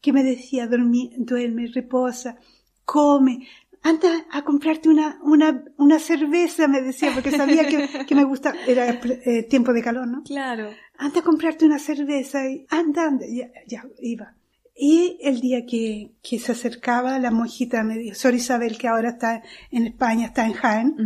que 0.00 0.12
me 0.12 0.22
decía, 0.22 0.68
duerme, 0.68 1.66
reposa, 1.72 2.36
come, 2.84 3.46
anda 3.84 4.24
a 4.30 4.42
comprarte 4.42 4.88
una, 4.88 5.18
una, 5.22 5.62
una 5.76 5.98
cerveza, 5.98 6.66
me 6.66 6.80
decía, 6.80 7.10
porque 7.12 7.30
sabía 7.30 7.68
que, 7.68 7.86
que 8.08 8.14
me 8.14 8.24
gusta, 8.24 8.54
era 8.66 8.88
eh, 8.88 9.42
tiempo 9.42 9.74
de 9.74 9.82
calor, 9.82 10.08
¿no? 10.08 10.22
Claro. 10.22 10.70
Anda 10.96 11.20
a 11.20 11.22
comprarte 11.22 11.66
una 11.66 11.78
cerveza 11.78 12.48
y 12.48 12.66
anda, 12.70 13.06
anda, 13.06 13.26
ya, 13.28 13.50
ya, 13.66 13.84
iba. 14.00 14.36
Y 14.74 15.18
el 15.20 15.40
día 15.42 15.66
que, 15.66 16.14
que 16.22 16.38
se 16.38 16.52
acercaba, 16.52 17.18
la 17.18 17.30
monjita 17.30 17.84
me 17.84 17.98
dijo, 17.98 18.16
Sor 18.16 18.34
Isabel, 18.34 18.78
que 18.78 18.88
ahora 18.88 19.10
está 19.10 19.42
en 19.70 19.86
España, 19.86 20.28
está 20.28 20.46
en 20.46 20.54
Jaén, 20.54 20.96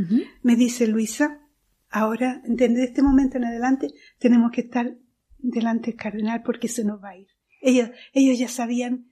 me 0.42 0.54
dice, 0.54 0.86
Luisa, 0.86 1.40
ahora, 1.90 2.40
desde 2.46 2.84
este 2.84 3.02
momento 3.02 3.38
en 3.38 3.44
adelante, 3.44 3.88
tenemos 4.20 4.52
que 4.52 4.60
estar 4.62 4.94
delante 5.38 5.90
del 5.90 6.00
cardenal 6.00 6.42
porque 6.44 6.68
se 6.68 6.84
nos 6.84 7.02
va 7.02 7.10
a 7.10 7.16
ir. 7.16 7.26
Ellos, 7.60 7.90
ellos 8.12 8.38
ya 8.38 8.48
sabían 8.48 9.10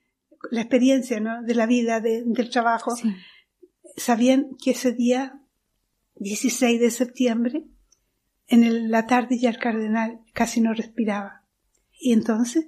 la 0.53 0.61
experiencia, 0.61 1.19
¿no? 1.19 1.43
De 1.43 1.55
la 1.57 1.67
vida, 1.67 2.01
del 2.01 2.49
trabajo. 2.49 2.95
Sí 2.95 3.13
sabían 3.97 4.57
que 4.63 4.73
ese 4.73 4.93
día, 4.93 5.41
16 6.17 6.81
de 6.81 6.91
septiembre, 6.91 7.65
en 8.49 8.91
la 8.91 9.07
tarde 9.07 9.39
ya 9.39 9.51
el 9.51 9.59
cardenal 9.59 10.21
casi 10.33 10.61
no 10.61 10.73
respiraba. 10.73 11.43
Y 11.99 12.13
entonces 12.13 12.67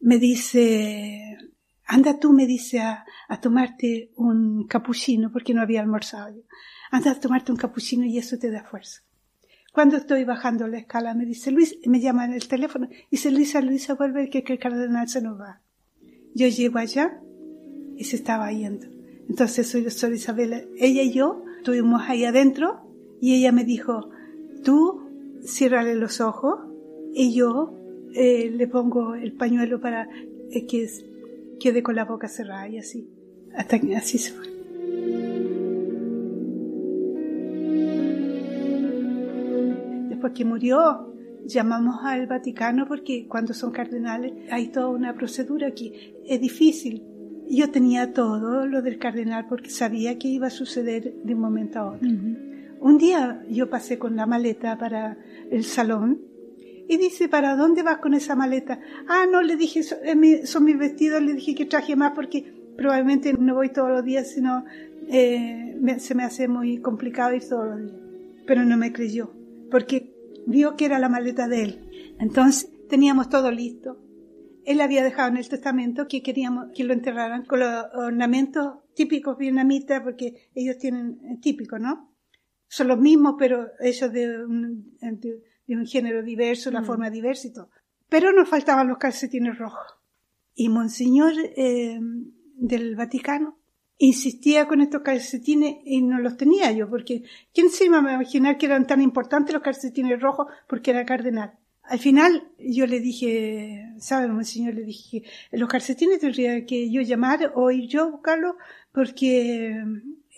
me 0.00 0.18
dice, 0.18 1.38
anda 1.84 2.18
tú, 2.18 2.32
me 2.32 2.46
dice, 2.46 2.80
a, 2.80 3.04
tomarte 3.40 4.10
un 4.16 4.66
capuchino, 4.66 5.30
porque 5.32 5.54
no 5.54 5.62
había 5.62 5.80
almorzado 5.80 6.34
yo. 6.34 6.42
Anda 6.90 7.12
a 7.12 7.20
tomarte 7.20 7.52
un 7.52 7.58
capuchino 7.58 8.04
y 8.04 8.18
eso 8.18 8.38
te 8.38 8.50
da 8.50 8.64
fuerza. 8.64 9.02
Cuando 9.72 9.96
estoy 9.96 10.24
bajando 10.24 10.68
la 10.68 10.78
escala, 10.78 11.14
me 11.14 11.24
dice 11.24 11.50
Luis, 11.50 11.78
me 11.86 12.00
llama 12.00 12.26
en 12.26 12.34
el 12.34 12.46
teléfono, 12.46 12.88
dice 13.10 13.30
Luisa, 13.30 13.60
Luisa, 13.62 13.94
vuelve 13.94 14.28
que, 14.28 14.42
que 14.42 14.52
el 14.52 14.58
cardenal 14.58 15.08
se 15.08 15.22
nos 15.22 15.40
va. 15.40 15.62
Yo 16.34 16.46
llego 16.48 16.78
allá 16.78 17.20
y 17.96 18.04
se 18.04 18.16
estaba 18.16 18.52
yendo. 18.52 19.01
Entonces 19.28 19.66
soy 19.66 19.88
Sor 19.90 20.12
Isabel, 20.12 20.68
ella 20.76 21.02
y 21.02 21.12
yo 21.12 21.44
estuvimos 21.58 22.02
ahí 22.06 22.24
adentro 22.24 22.80
y 23.20 23.34
ella 23.36 23.52
me 23.52 23.64
dijo, 23.64 24.10
tú 24.64 25.00
ciérrale 25.44 25.94
los 25.94 26.20
ojos 26.20 26.60
y 27.14 27.34
yo 27.34 27.74
eh, 28.14 28.50
le 28.50 28.66
pongo 28.66 29.14
el 29.14 29.32
pañuelo 29.32 29.80
para 29.80 30.08
eh, 30.50 30.66
que 30.66 30.88
quede 31.60 31.82
con 31.82 31.94
la 31.94 32.04
boca 32.04 32.28
cerrada 32.28 32.68
y 32.68 32.78
así, 32.78 33.08
hasta 33.54 33.78
que 33.78 33.96
así 33.96 34.18
se 34.18 34.32
fue. 34.32 34.46
Después 40.08 40.32
que 40.34 40.44
murió, 40.44 41.12
llamamos 41.46 41.96
al 42.04 42.26
Vaticano 42.26 42.86
porque 42.86 43.26
cuando 43.28 43.54
son 43.54 43.72
cardenales 43.72 44.32
hay 44.50 44.68
toda 44.68 44.88
una 44.88 45.14
procedura 45.14 45.72
que 45.72 46.14
es 46.24 46.40
difícil 46.40 47.02
yo 47.56 47.70
tenía 47.70 48.12
todo 48.12 48.66
lo 48.66 48.82
del 48.82 48.98
cardenal 48.98 49.46
porque 49.48 49.70
sabía 49.70 50.18
que 50.18 50.28
iba 50.28 50.46
a 50.46 50.50
suceder 50.50 51.14
de 51.22 51.34
un 51.34 51.40
momento 51.40 51.78
a 51.78 51.92
otro. 51.92 52.08
Un 52.80 52.98
día 52.98 53.44
yo 53.48 53.68
pasé 53.68 53.98
con 53.98 54.16
la 54.16 54.26
maleta 54.26 54.78
para 54.78 55.18
el 55.50 55.64
salón 55.64 56.20
y 56.88 56.96
dice, 56.96 57.28
¿para 57.28 57.56
dónde 57.56 57.82
vas 57.82 57.98
con 57.98 58.14
esa 58.14 58.34
maleta? 58.34 58.80
Ah, 59.06 59.26
no, 59.30 59.42
le 59.42 59.56
dije, 59.56 59.82
son 59.82 60.64
mis 60.64 60.78
vestidos, 60.78 61.22
le 61.22 61.34
dije 61.34 61.54
que 61.54 61.66
traje 61.66 61.94
más 61.94 62.12
porque 62.12 62.52
probablemente 62.76 63.32
no 63.34 63.54
voy 63.54 63.68
todos 63.68 63.90
los 63.90 64.04
días, 64.04 64.30
sino 64.30 64.64
eh, 65.08 65.78
se 65.98 66.14
me 66.14 66.24
hace 66.24 66.48
muy 66.48 66.78
complicado 66.78 67.34
ir 67.34 67.48
todos 67.48 67.66
los 67.66 67.80
días. 67.82 68.00
Pero 68.46 68.64
no 68.64 68.76
me 68.76 68.92
creyó, 68.92 69.32
porque 69.70 70.12
vio 70.46 70.74
que 70.76 70.86
era 70.86 70.98
la 70.98 71.08
maleta 71.08 71.48
de 71.48 71.62
él. 71.62 72.14
Entonces 72.18 72.68
teníamos 72.88 73.28
todo 73.28 73.50
listo 73.50 73.98
él 74.64 74.80
había 74.80 75.02
dejado 75.02 75.28
en 75.28 75.36
el 75.36 75.48
testamento 75.48 76.06
que 76.08 76.22
queríamos 76.22 76.68
que 76.74 76.84
lo 76.84 76.92
enterraran 76.92 77.44
con 77.44 77.60
los 77.60 77.86
ornamentos 77.94 78.78
típicos 78.94 79.38
vietnamitas, 79.38 80.02
porque 80.02 80.50
ellos 80.54 80.78
tienen 80.78 81.18
eh, 81.24 81.38
típicos, 81.40 81.80
¿no? 81.80 82.12
son 82.72 82.88
los 82.88 82.98
mismos, 82.98 83.34
pero 83.38 83.68
ellos 83.80 84.10
de 84.10 84.46
un, 84.46 84.96
de, 84.98 85.76
un 85.76 85.86
género 85.86 86.22
diverso, 86.22 86.70
la 86.70 86.80
mm. 86.80 86.86
forma 86.86 87.10
diversa 87.10 87.48
y 87.48 87.52
todo. 87.52 87.68
Pero 88.08 88.32
nos 88.32 88.48
faltaban 88.48 88.88
los 88.88 88.96
calcetines 88.96 89.58
rojos. 89.58 89.84
Y 90.54 90.70
Monseñor 90.70 91.34
eh, 91.54 92.00
del 92.56 92.96
Vaticano 92.96 93.58
insistía 93.98 94.66
con 94.66 94.80
estos 94.80 95.02
calcetines 95.02 95.76
y 95.84 96.00
no 96.00 96.18
los 96.18 96.38
tenía 96.38 96.72
yo, 96.72 96.88
porque 96.88 97.24
¿quién 97.52 97.68
se 97.68 97.84
iba 97.84 97.98
a 97.98 98.14
imaginar 98.14 98.56
que 98.56 98.64
eran 98.64 98.86
tan 98.86 99.02
importantes 99.02 99.52
los 99.52 99.62
calcetines 99.62 100.18
rojos 100.18 100.46
porque 100.66 100.92
era 100.92 101.04
cardenal? 101.04 101.58
Al 101.84 101.98
final 101.98 102.48
yo 102.58 102.86
le 102.86 103.00
dije, 103.00 103.92
¿sabe, 103.98 104.28
monseñor? 104.28 104.74
Le 104.74 104.84
dije, 104.84 105.24
los 105.50 105.68
calcetines 105.68 106.20
tendría 106.20 106.64
que 106.64 106.90
yo 106.90 107.02
llamar 107.02 107.52
o 107.54 107.70
ir 107.70 107.88
yo 107.88 108.02
a 108.02 108.10
buscarlos 108.10 108.54
porque 108.92 109.82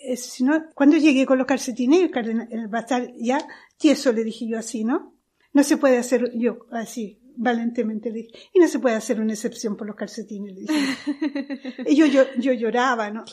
eh, 0.01 0.17
si 0.17 0.43
no, 0.43 0.65
cuando 0.73 0.97
llegué 0.97 1.25
con 1.25 1.37
los 1.37 1.47
calcetines, 1.47 2.01
el 2.01 2.11
cardenal 2.11 2.73
va 2.73 2.79
a 2.79 2.81
estar 2.81 3.13
ya 3.17 3.39
tieso, 3.77 4.11
le 4.11 4.23
dije 4.23 4.47
yo 4.47 4.57
así, 4.57 4.83
¿no? 4.83 5.13
No 5.53 5.63
se 5.63 5.77
puede 5.77 5.97
hacer 5.97 6.31
yo 6.37 6.65
así, 6.71 7.19
valentemente 7.37 8.09
le 8.09 8.23
dije, 8.23 8.49
y 8.53 8.59
no 8.59 8.67
se 8.67 8.79
puede 8.79 8.95
hacer 8.95 9.19
una 9.19 9.33
excepción 9.33 9.75
por 9.75 9.87
los 9.87 9.95
calcetines, 9.95 10.53
le 10.53 10.61
dije. 10.61 11.75
y 11.87 11.95
yo, 11.95 12.05
yo, 12.05 12.23
yo 12.37 12.53
lloraba, 12.53 13.09
¿no? 13.09 13.25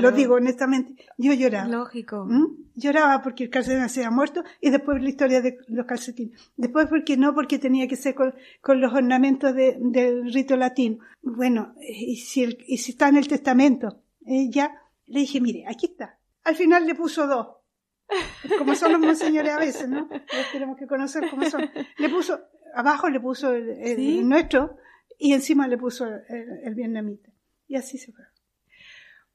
Lo 0.00 0.12
digo 0.12 0.34
honestamente, 0.34 1.04
yo 1.18 1.32
lloraba. 1.32 1.68
Lógico. 1.68 2.26
¿Mm? 2.26 2.70
Lloraba 2.74 3.22
porque 3.22 3.44
el 3.44 3.50
calcetín 3.50 3.88
se 3.88 4.00
había 4.00 4.10
muerto 4.10 4.42
y 4.60 4.70
después 4.70 5.02
la 5.02 5.08
historia 5.08 5.40
de 5.40 5.58
los 5.68 5.86
calcetines. 5.86 6.38
Después 6.56 6.86
porque 6.88 7.16
no, 7.16 7.34
porque 7.34 7.58
tenía 7.58 7.86
que 7.88 7.96
ser 7.96 8.14
con, 8.14 8.34
con 8.60 8.80
los 8.80 8.92
ornamentos 8.92 9.54
de, 9.54 9.76
del 9.80 10.32
rito 10.32 10.56
latino. 10.56 10.98
Bueno, 11.22 11.74
y 11.80 12.16
si, 12.16 12.44
el, 12.44 12.58
y 12.66 12.78
si 12.78 12.92
está 12.92 13.08
en 13.08 13.16
el 13.16 13.28
testamento, 13.28 14.02
ella, 14.24 14.82
le 15.06 15.20
dije, 15.20 15.40
mire, 15.40 15.64
aquí 15.68 15.86
está. 15.86 16.18
Al 16.44 16.56
final 16.56 16.86
le 16.86 16.94
puso 16.94 17.26
dos 17.26 17.60
como 18.58 18.74
son 18.74 18.92
los 18.92 19.00
monseñores 19.00 19.52
a 19.52 19.58
veces, 19.58 19.88
¿no? 19.88 20.08
tenemos 20.52 20.76
que 20.76 20.86
conocer 20.86 21.28
cómo 21.30 21.48
son. 21.48 21.70
Le 21.98 22.08
puso 22.08 22.40
abajo 22.74 23.08
le 23.08 23.20
puso 23.20 23.52
el, 23.52 24.28
nuestro 24.28 24.76
y 25.18 25.32
encima 25.32 25.68
le 25.68 25.78
puso 25.78 26.06
el, 26.06 26.74
vietnamita. 26.74 27.30
Y 27.68 27.76
así 27.76 27.98
se 27.98 28.12
fue. 28.12 28.24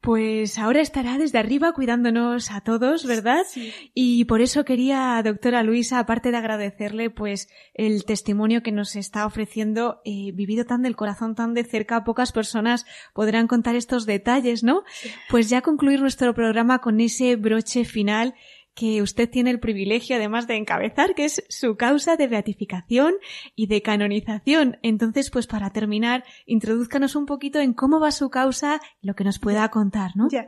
Pues 0.02 0.60
ahora 0.60 0.82
estará 0.82 1.18
desde 1.18 1.40
arriba 1.40 1.74
cuidándonos 1.74 2.52
a 2.52 2.62
todos, 2.62 3.08
¿verdad? 3.08 3.40
Sí. 3.48 3.74
Y 3.96 4.26
por 4.26 4.42
eso 4.42 4.64
quería, 4.64 5.20
doctora 5.24 5.64
Luisa, 5.64 5.98
aparte 5.98 6.30
de 6.30 6.38
agradecerle, 6.38 7.10
pues, 7.10 7.50
el 7.74 8.06
testimonio 8.06 8.62
que 8.62 8.72
nos 8.72 8.96
está 8.96 9.26
ofreciendo, 9.26 10.02
eh, 10.06 10.32
vivido 10.32 10.66
tan 10.66 10.84
del 10.84 10.96
corazón, 10.96 11.34
tan 11.34 11.56
de 11.56 11.64
cerca, 11.64 12.04
pocas 12.04 12.32
personas 12.34 12.86
podrán 13.16 13.48
contar 13.48 13.76
estos 13.76 14.06
detalles, 14.06 14.64
¿no? 14.64 14.84
Pues 15.28 15.50
ya 15.50 15.62
concluir 15.62 16.02
nuestro 16.02 16.36
programa 16.36 16.82
con 16.82 17.00
ese 17.00 17.36
broche 17.36 17.84
final 17.84 18.36
que 18.76 19.02
usted 19.02 19.30
tiene 19.30 19.50
el 19.50 19.60
privilegio 19.60 20.18
además 20.18 20.48
de 20.48 20.58
encabezar, 20.58 21.16
que 21.16 21.26
es 21.26 21.44
su 21.50 21.78
causa 21.78 22.18
de 22.18 22.28
beatificación 22.28 23.16
y 23.56 23.68
de 23.68 23.82
canonización. 23.82 24.78
Entonces, 24.84 25.32
pues 25.32 25.48
para 25.48 25.72
terminar, 25.72 26.26
introduzcanos 26.46 27.16
un 27.16 27.26
poquito 27.26 27.60
en 27.60 27.74
cómo 27.74 28.00
va 28.00 28.12
su 28.12 28.30
causa, 28.30 28.82
lo 29.02 29.16
que 29.16 29.24
nos 29.24 29.40
pueda 29.40 29.70
contar, 29.70 30.12
¿no? 30.16 30.28
Ya. 30.30 30.48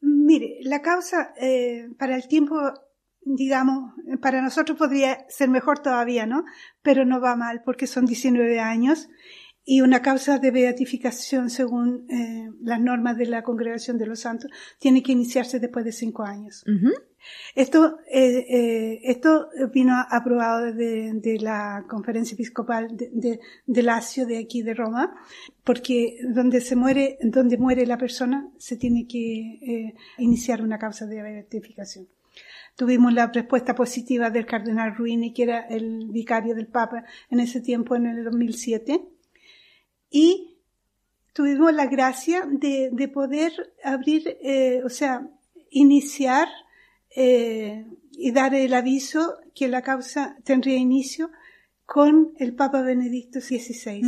Mire, 0.00 0.56
la 0.62 0.80
causa 0.80 1.34
eh, 1.38 1.88
para 1.98 2.16
el 2.16 2.26
tiempo, 2.26 2.56
digamos, 3.20 3.92
para 4.22 4.40
nosotros 4.40 4.78
podría 4.78 5.26
ser 5.28 5.50
mejor 5.50 5.80
todavía, 5.80 6.24
¿no? 6.24 6.44
Pero 6.82 7.04
no 7.04 7.20
va 7.20 7.36
mal 7.36 7.60
porque 7.64 7.86
son 7.86 8.06
19 8.06 8.58
años 8.58 9.08
y 9.70 9.82
una 9.82 10.02
causa 10.02 10.40
de 10.40 10.50
beatificación 10.50 11.48
según 11.48 12.04
eh, 12.10 12.50
las 12.60 12.80
normas 12.80 13.16
de 13.16 13.26
la 13.26 13.44
Congregación 13.44 13.98
de 13.98 14.06
los 14.06 14.18
Santos 14.18 14.50
tiene 14.80 15.00
que 15.00 15.12
iniciarse 15.12 15.60
después 15.60 15.84
de 15.84 15.92
cinco 15.92 16.24
años. 16.24 16.64
Esto, 17.54 18.00
eh, 18.12 18.46
eh, 18.50 19.00
esto 19.04 19.48
vino 19.72 19.94
aprobado 20.10 20.74
de, 20.74 21.12
de, 21.14 21.38
la 21.38 21.84
conferencia 21.88 22.34
episcopal 22.34 22.96
de, 22.96 23.10
de, 23.12 23.40
de, 23.64 23.82
Lacio 23.84 24.26
de 24.26 24.38
aquí 24.38 24.62
de 24.62 24.74
Roma, 24.74 25.14
porque 25.62 26.16
donde 26.34 26.60
se 26.62 26.74
muere, 26.74 27.16
donde 27.22 27.56
muere 27.56 27.86
la 27.86 27.96
persona, 27.96 28.50
se 28.58 28.76
tiene 28.76 29.06
que 29.06 29.94
iniciar 30.18 30.62
una 30.62 30.80
causa 30.80 31.06
de 31.06 31.22
beatificación. 31.22 32.08
Tuvimos 32.76 33.12
la 33.12 33.28
respuesta 33.28 33.76
positiva 33.76 34.30
del 34.30 34.46
cardenal 34.46 34.96
Ruini, 34.96 35.32
que 35.32 35.44
era 35.44 35.60
el 35.68 36.08
vicario 36.10 36.56
del 36.56 36.66
Papa 36.66 37.04
en 37.30 37.38
ese 37.38 37.60
tiempo, 37.60 37.94
en 37.94 38.06
el 38.06 38.24
2007, 38.24 39.00
y 40.10 40.58
tuvimos 41.32 41.72
la 41.72 41.86
gracia 41.86 42.46
de, 42.46 42.90
de 42.92 43.08
poder 43.08 43.52
abrir, 43.84 44.36
eh, 44.42 44.82
o 44.84 44.88
sea, 44.88 45.26
iniciar 45.70 46.48
eh, 47.14 47.86
y 48.12 48.32
dar 48.32 48.54
el 48.54 48.74
aviso 48.74 49.38
que 49.54 49.68
la 49.68 49.82
causa 49.82 50.36
tendría 50.44 50.76
inicio 50.76 51.30
con 51.86 52.34
el 52.38 52.54
Papa 52.54 52.82
Benedicto 52.82 53.40
XVI. 53.40 54.02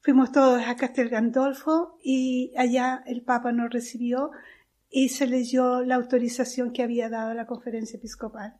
Fuimos 0.00 0.32
todos 0.32 0.60
a 0.66 0.76
Castel 0.76 1.08
Gandolfo 1.08 1.96
y 2.02 2.52
allá 2.56 3.02
el 3.06 3.22
Papa 3.22 3.52
nos 3.52 3.70
recibió 3.70 4.32
y 4.90 5.10
se 5.10 5.26
leyó 5.26 5.82
la 5.82 5.94
autorización 5.94 6.72
que 6.72 6.82
había 6.82 7.08
dado 7.08 7.32
la 7.34 7.46
conferencia 7.46 7.96
episcopal. 7.96 8.56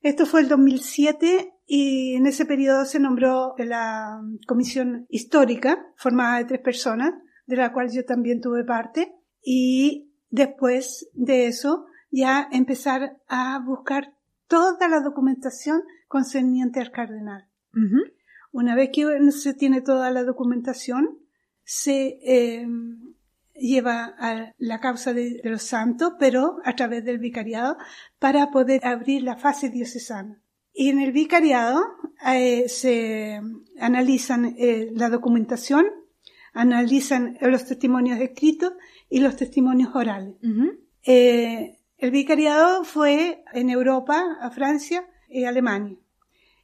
Esto 0.00 0.26
fue 0.26 0.42
el 0.42 0.48
2007 0.48 1.54
y 1.66 2.14
en 2.14 2.26
ese 2.26 2.46
periodo 2.46 2.84
se 2.84 3.00
nombró 3.00 3.54
la 3.58 4.20
comisión 4.46 5.06
histórica 5.08 5.86
formada 5.96 6.38
de 6.38 6.44
tres 6.44 6.60
personas, 6.60 7.12
de 7.46 7.56
la 7.56 7.72
cual 7.72 7.90
yo 7.92 8.04
también 8.04 8.40
tuve 8.40 8.64
parte, 8.64 9.14
y 9.42 10.10
después 10.30 11.08
de 11.12 11.46
eso 11.46 11.86
ya 12.10 12.48
empezar 12.52 13.18
a 13.28 13.58
buscar 13.58 14.14
toda 14.46 14.88
la 14.88 15.00
documentación 15.00 15.82
concerniente 16.06 16.80
al 16.80 16.90
cardenal. 16.90 17.46
Una 18.50 18.74
vez 18.74 18.90
que 18.92 19.30
se 19.30 19.54
tiene 19.54 19.82
toda 19.82 20.10
la 20.10 20.24
documentación, 20.24 21.18
se 21.64 22.18
eh, 22.22 22.66
lleva 23.58 24.14
a 24.18 24.54
la 24.58 24.80
causa 24.80 25.12
de, 25.12 25.40
los 25.44 25.62
santos, 25.62 26.12
pero 26.18 26.58
a 26.64 26.74
través 26.74 27.04
del 27.04 27.18
vicariado, 27.18 27.76
para 28.18 28.50
poder 28.50 28.86
abrir 28.86 29.22
la 29.22 29.36
fase 29.36 29.68
diocesana. 29.68 30.42
Y 30.72 30.90
en 30.90 31.00
el 31.00 31.12
vicariado 31.12 31.84
eh, 32.26 32.68
se 32.68 33.40
analizan 33.80 34.54
eh, 34.58 34.90
la 34.92 35.08
documentación, 35.08 35.86
analizan 36.52 37.36
los 37.40 37.66
testimonios 37.66 38.20
escritos 38.20 38.72
y 39.08 39.20
los 39.20 39.36
testimonios 39.36 39.94
orales. 39.94 40.34
El 41.98 42.12
vicariado 42.12 42.84
fue 42.84 43.42
en 43.52 43.70
Europa, 43.70 44.38
a 44.40 44.50
Francia 44.50 45.04
y 45.28 45.44
Alemania. 45.44 45.98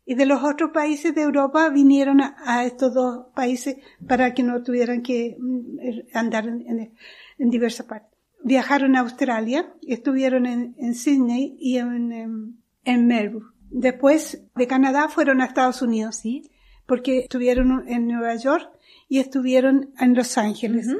Y 0.06 0.14
de 0.14 0.26
los 0.26 0.42
otros 0.42 0.70
países 0.70 1.14
de 1.14 1.22
Europa 1.22 1.70
vinieron 1.70 2.20
a, 2.20 2.64
estos 2.64 2.92
dos 2.92 3.26
países 3.34 3.76
para 4.06 4.34
que 4.34 4.42
no 4.42 4.62
tuvieran 4.62 5.02
que 5.02 5.36
mm, 5.38 5.80
er, 5.80 6.06
andar 6.12 6.46
en, 6.46 6.92
diversas 7.38 7.86
partes. 7.86 8.10
Viajaron 8.42 8.96
a 8.96 9.00
Australia, 9.00 9.72
estuvieron 9.86 10.44
en, 10.44 10.94
Sydney 10.94 11.56
y 11.58 11.78
en, 11.78 12.58
Melbourne. 12.84 13.48
Después 13.70 14.44
de 14.54 14.66
Canadá 14.66 15.08
fueron 15.08 15.40
a 15.40 15.46
Estados 15.46 15.80
Unidos, 15.80 16.16
¿sí? 16.16 16.50
Porque 16.86 17.20
estuvieron 17.20 17.88
en 17.88 18.06
Nueva 18.06 18.36
York 18.36 18.70
y 19.08 19.20
estuvieron 19.20 19.94
en 19.98 20.14
Los 20.14 20.36
Ángeles. 20.36 20.94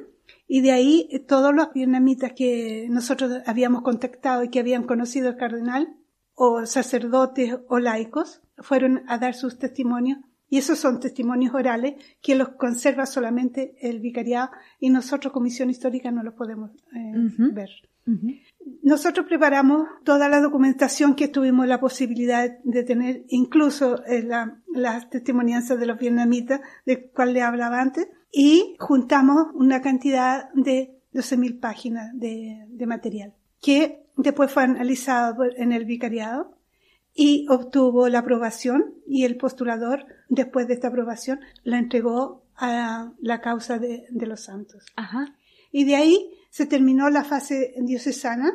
Y 0.47 0.61
de 0.61 0.73
ahí 0.73 1.09
eh, 1.11 1.21
todos 1.21 1.55
los 1.55 1.73
vietnamitas 1.73 2.33
que 2.33 2.87
nosotros 2.91 3.43
habíamos 3.47 3.83
contactado 3.83 4.45
y 4.45 4.49
que 4.49 4.61
habían 4.61 4.85
conocido 4.85 5.29
al 5.29 5.37
cardenal, 5.37 5.95
o 6.35 6.67
sacerdotes 6.67 7.57
o 7.69 7.79
laicos, 7.79 8.43
fueron 8.59 9.03
a 9.09 9.19
dar 9.19 9.35
sus 9.35 9.59
testimonios. 9.59 10.19
Y 10.49 10.59
esos 10.59 10.79
son 10.79 11.01
testimonios 11.01 11.55
orales 11.55 11.95
que 12.23 12.37
los 12.37 12.51
conserva 12.51 13.07
solamente 13.07 13.77
el 13.81 14.01
vicariado 14.01 14.51
y 14.79 14.91
nosotros, 14.91 15.33
Comisión 15.33 15.71
Histórica, 15.71 16.11
no 16.11 16.23
los 16.23 16.35
podemos 16.35 16.71
eh, 16.95 17.13
ver. 17.53 17.71
Nosotros 18.83 19.27
preparamos 19.27 19.89
toda 20.05 20.29
la 20.29 20.41
documentación 20.41 21.15
que 21.15 21.29
tuvimos 21.29 21.67
la 21.67 21.81
posibilidad 21.81 22.59
de 22.63 22.83
tener, 22.85 23.25
incluso 23.29 24.05
eh, 24.05 24.29
las 24.75 25.11
testimonianzas 25.11 25.81
de 25.81 25.87
los 25.87 25.99
vietnamitas, 25.99 26.61
de 26.85 27.09
cual 27.09 27.33
le 27.33 27.43
hablaba 27.43 27.81
antes, 27.81 28.09
y 28.31 28.77
juntamos 28.79 29.47
una 29.55 29.81
cantidad 29.81 30.53
de 30.53 31.01
12.000 31.15 31.61
páginas 31.61 32.11
de, 32.15 32.67
material 32.87 33.33
que 33.61 34.04
después 34.17 34.53
fue 34.53 34.65
analizado 34.65 35.45
en 35.45 35.73
el 35.73 35.85
vicariado 35.85 36.57
y 37.15 37.47
obtuvo 37.49 38.09
la 38.09 38.21
aprobación 38.21 38.95
y 39.07 39.25
el 39.25 39.37
postulador 39.37 40.07
después 40.29 40.67
de 40.67 40.75
esta 40.75 40.89
aprobación 40.89 41.41
la 41.63 41.79
entregó 41.79 42.45
a 42.57 43.13
la 43.21 43.41
causa 43.41 43.79
de, 43.79 44.07
los 44.11 44.41
santos. 44.41 44.85
Y 45.71 45.85
de 45.85 45.97
ahí 45.97 46.31
se 46.51 46.67
terminó 46.67 47.11
la 47.11 47.25
fase 47.25 47.75
diocesana 47.81 48.53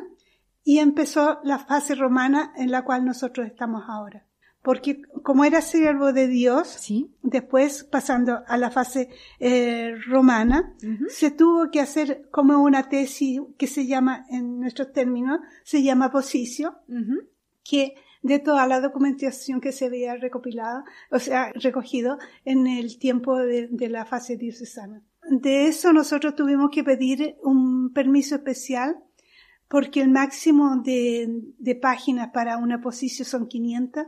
y 0.64 0.78
empezó 0.78 1.40
la 1.44 1.58
fase 1.58 1.94
romana 1.94 2.52
en 2.56 2.70
la 2.70 2.84
cual 2.84 3.04
nosotros 3.04 3.46
estamos 3.46 3.84
ahora 3.88 4.26
porque 4.62 5.02
como 5.22 5.44
era 5.44 5.62
siervo 5.62 6.12
de 6.12 6.28
Dios, 6.28 6.68
¿Sí? 6.68 7.14
después 7.22 7.84
pasando 7.84 8.40
a 8.46 8.56
la 8.58 8.70
fase 8.70 9.08
eh, 9.38 9.94
romana, 10.06 10.74
se 11.08 11.30
tuvo 11.30 11.70
que 11.70 11.80
hacer 11.80 12.28
como 12.30 12.62
una 12.62 12.88
tesis 12.88 13.40
que 13.56 13.66
se 13.66 13.86
llama, 13.86 14.26
en 14.30 14.60
nuestros 14.60 14.92
términos, 14.92 15.40
se 15.64 15.82
llama 15.82 16.10
posicio, 16.10 16.76
que 17.64 17.94
de 18.22 18.38
toda 18.38 18.66
la 18.66 18.80
documentación 18.80 19.60
que 19.60 19.72
se 19.72 19.86
había 19.86 20.14
recopilado, 20.16 20.84
o 21.10 21.18
sea, 21.18 21.52
recogido 21.54 22.18
en 22.44 22.66
el 22.66 22.98
tiempo 22.98 23.38
de, 23.38 23.68
de 23.68 23.88
la 23.88 24.04
fase 24.04 24.36
diocesana. 24.36 25.02
De 25.30 25.68
eso 25.68 25.92
nosotros 25.92 26.34
tuvimos 26.34 26.70
que 26.70 26.84
pedir 26.84 27.36
un 27.42 27.92
permiso 27.92 28.34
especial 28.34 28.96
porque 29.68 30.02
el 30.02 30.08
máximo 30.08 30.82
de, 30.82 31.28
de 31.58 31.74
páginas 31.76 32.30
para 32.34 32.58
una 32.58 32.80
posición 32.80 33.26
son 33.26 33.46
500 33.46 34.06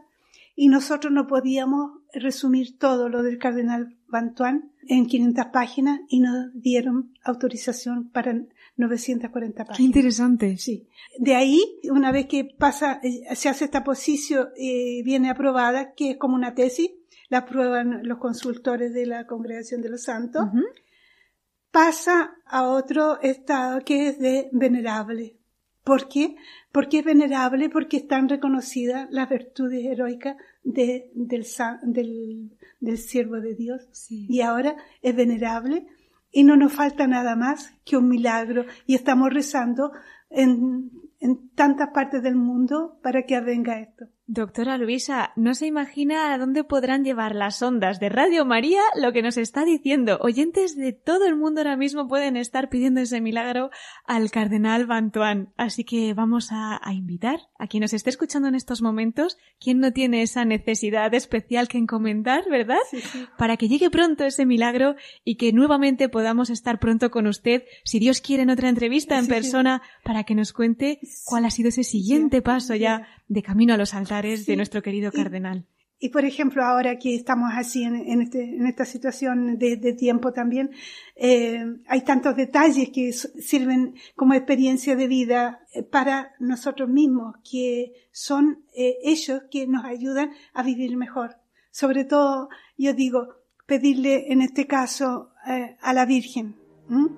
y 0.55 0.68
nosotros 0.68 1.12
no 1.12 1.26
podíamos 1.26 2.00
resumir 2.12 2.78
todo 2.78 3.09
lo 3.09 3.22
del 3.22 3.38
cardenal 3.38 3.96
Bantuan 4.07 4.72
en 4.86 5.07
500 5.07 5.46
páginas 5.46 6.00
y 6.09 6.20
nos 6.20 6.53
dieron 6.55 7.14
autorización 7.24 8.11
para 8.11 8.34
940 8.76 9.64
páginas. 9.64 9.76
Qué 9.76 9.82
interesante. 9.82 10.59
Sí. 10.59 10.88
De 11.18 11.34
ahí, 11.34 11.62
una 11.90 12.12
vez 12.12 12.26
que 12.26 12.44
pasa, 12.44 13.00
eh, 13.03 13.34
se 13.34 13.48
hace 13.48 13.64
esta 13.64 13.84
posición, 13.84 14.48
eh, 14.57 15.03
viene 15.05 15.30
aprobada, 15.30 15.94
que 15.94 16.12
es 16.12 16.16
como 16.18 16.34
una 16.34 16.55
tesis, 16.55 16.90
la 17.28 17.38
aprueban 17.38 18.07
los 18.07 18.18
consultores 18.18 18.92
de 18.92 19.07
la 19.07 19.26
Congregación 19.26 19.80
de 19.80 19.88
los 19.88 20.03
Santos, 20.03 20.44
pasa 21.70 22.34
a 22.44 22.68
otro 22.68 23.20
estado 23.22 23.80
que 23.80 24.09
es 24.09 24.18
de 24.18 24.50
venerable. 24.53 25.38
¿Por 25.85 26.09
qué? 26.09 26.37
Porque 26.70 27.01
es 27.01 27.05
venerable 27.05 27.68
porque 27.68 27.97
están 27.97 28.28
reconocidas 28.28 29.09
las 29.11 29.28
virtudes 29.28 29.85
heroicas 29.85 30.37
de, 30.62 31.11
del, 31.14 31.45
del, 31.83 32.51
del 32.80 32.99
siervo 32.99 33.41
de 33.41 33.55
Dios. 33.55 33.89
Sí. 33.91 34.26
Y 34.28 34.43
ahora 34.43 34.76
es 35.03 35.16
venerable 35.16 35.87
y 36.30 36.45
no 36.45 36.57
nos 36.57 36.72
falta 36.72 37.07
nada 37.07 37.37
más 37.37 37.74
que 37.85 37.97
un 37.97 38.09
milagro 38.09 38.64
y 38.87 38.95
estamos 38.95 39.33
rezando 39.33 39.93
en, 40.30 40.91
en 41.20 41.49
tantas 41.51 41.91
partes 41.91 42.22
del 42.22 42.37
mundo 42.37 42.99
para 43.03 43.24
que 43.24 43.41
venga 43.41 43.80
esto. 43.80 44.07
Doctora 44.29 44.79
Luisa, 44.79 45.33
no 45.35 45.53
se 45.53 45.66
imagina 45.66 46.33
a 46.33 46.39
dónde 46.39 46.62
podrán 46.62 47.05
llevar 47.05 47.35
las 47.35 47.61
ondas 47.61 47.99
de 47.99 48.09
Radio 48.09 48.45
María 48.45 48.81
lo 48.95 49.12
que 49.12 49.20
nos 49.20 49.37
está 49.37 49.64
diciendo. 49.64 50.18
Oyentes 50.20 50.77
de 50.77 50.93
todo 50.93 51.27
el 51.27 51.35
mundo 51.35 51.61
ahora 51.61 51.77
mismo 51.77 52.07
pueden 52.07 52.37
estar 52.37 52.68
pidiendo 52.68 53.01
ese 53.01 53.20
milagro 53.20 53.70
al 54.07 54.31
cardenal 54.31 54.87
Bantuán. 54.87 55.53
Así 55.57 55.83
que 55.83 56.14
vamos 56.14 56.53
a, 56.53 56.81
a 56.81 56.95
invitar 56.95 57.41
a 57.59 57.66
quien 57.66 57.81
nos 57.81 57.95
esté 57.95 58.11
escuchando 58.11 58.47
en 58.47 58.55
estos 58.55 58.81
momentos, 58.81 59.39
quien 59.59 59.81
no 59.81 59.93
tiene 59.93 60.23
esa 60.23 60.45
necesidad 60.45 61.12
especial 61.14 61.66
que 61.66 61.79
encomendar, 61.79 62.45
¿verdad? 62.49 62.79
Sí, 62.93 63.01
sí. 63.01 63.27
Para 63.37 63.57
que 63.57 63.68
llegue 63.68 63.91
pronto 63.91 64.25
ese 64.25 64.47
milagro 64.47 64.95
y 65.25 65.35
que 65.35 65.53
nuevamente 65.53 66.09
podamos 66.09 66.49
estar 66.49 66.79
pronto 66.79 67.11
con 67.11 67.27
usted, 67.27 67.64
si 67.83 67.99
Dios 67.99 68.20
quiere, 68.20 68.45
en 68.45 68.51
otra 68.51 68.68
entrevista 68.68 69.18
en 69.18 69.25
Sí, 69.25 69.31
persona, 69.31 69.83
para 70.05 70.23
que 70.23 70.37
nos 70.37 70.53
cuente 70.53 71.01
cuál 71.25 71.45
ha 71.45 71.51
sido 71.51 71.70
ese 71.70 71.83
siguiente 71.83 72.41
paso 72.41 72.77
ya 72.77 73.09
de 73.27 73.43
camino 73.43 73.75
a 73.75 73.77
los 73.77 73.95
altares 73.95 74.12
de 74.21 74.57
nuestro 74.57 74.83
querido 74.83 75.11
Y- 75.13 75.17
cardenal. 75.17 75.67
Y 76.05 76.09
por 76.09 76.25
ejemplo, 76.25 76.65
ahora 76.65 76.99
que 76.99 77.15
estamos 77.15 77.53
así 77.55 77.85
en, 77.85 77.95
en 77.95 78.23
este, 78.23 78.43
en 78.43 78.67
esta 78.67 78.85
situación 78.85 79.57
de, 79.57 79.77
de 79.77 79.93
tiempo 79.93 80.33
también, 80.33 80.73
eh, 81.15 81.65
hay 81.87 82.01
tantos 82.01 82.35
detalles 82.35 82.91
que 82.91 83.13
sirven 83.13 83.95
como 84.17 84.35
experiencia 84.35 84.97
de 84.97 85.07
vida 85.07 85.61
eh, 85.73 85.85
para 85.85 86.33
nosotros 86.41 86.89
mismos, 86.89 87.37
que 87.49 87.93
son 88.11 88.65
eh, 88.77 88.97
ellos 89.05 89.43
que 89.49 89.69
nos 89.69 89.85
ayudan 89.85 90.33
a 90.55 90.65
vivir 90.65 90.97
mejor. 90.97 91.37
Sobre 91.71 92.05
todo, 92.05 92.49
yo 92.77 92.95
digo, 92.95 93.37
pedirle 93.67 94.33
en 94.33 94.43
este 94.43 94.67
caso 94.67 95.31
eh, 95.47 95.77
a 95.81 95.93
la 95.93 96.05
Virgen, 96.05 96.57
¿m? 96.91 97.11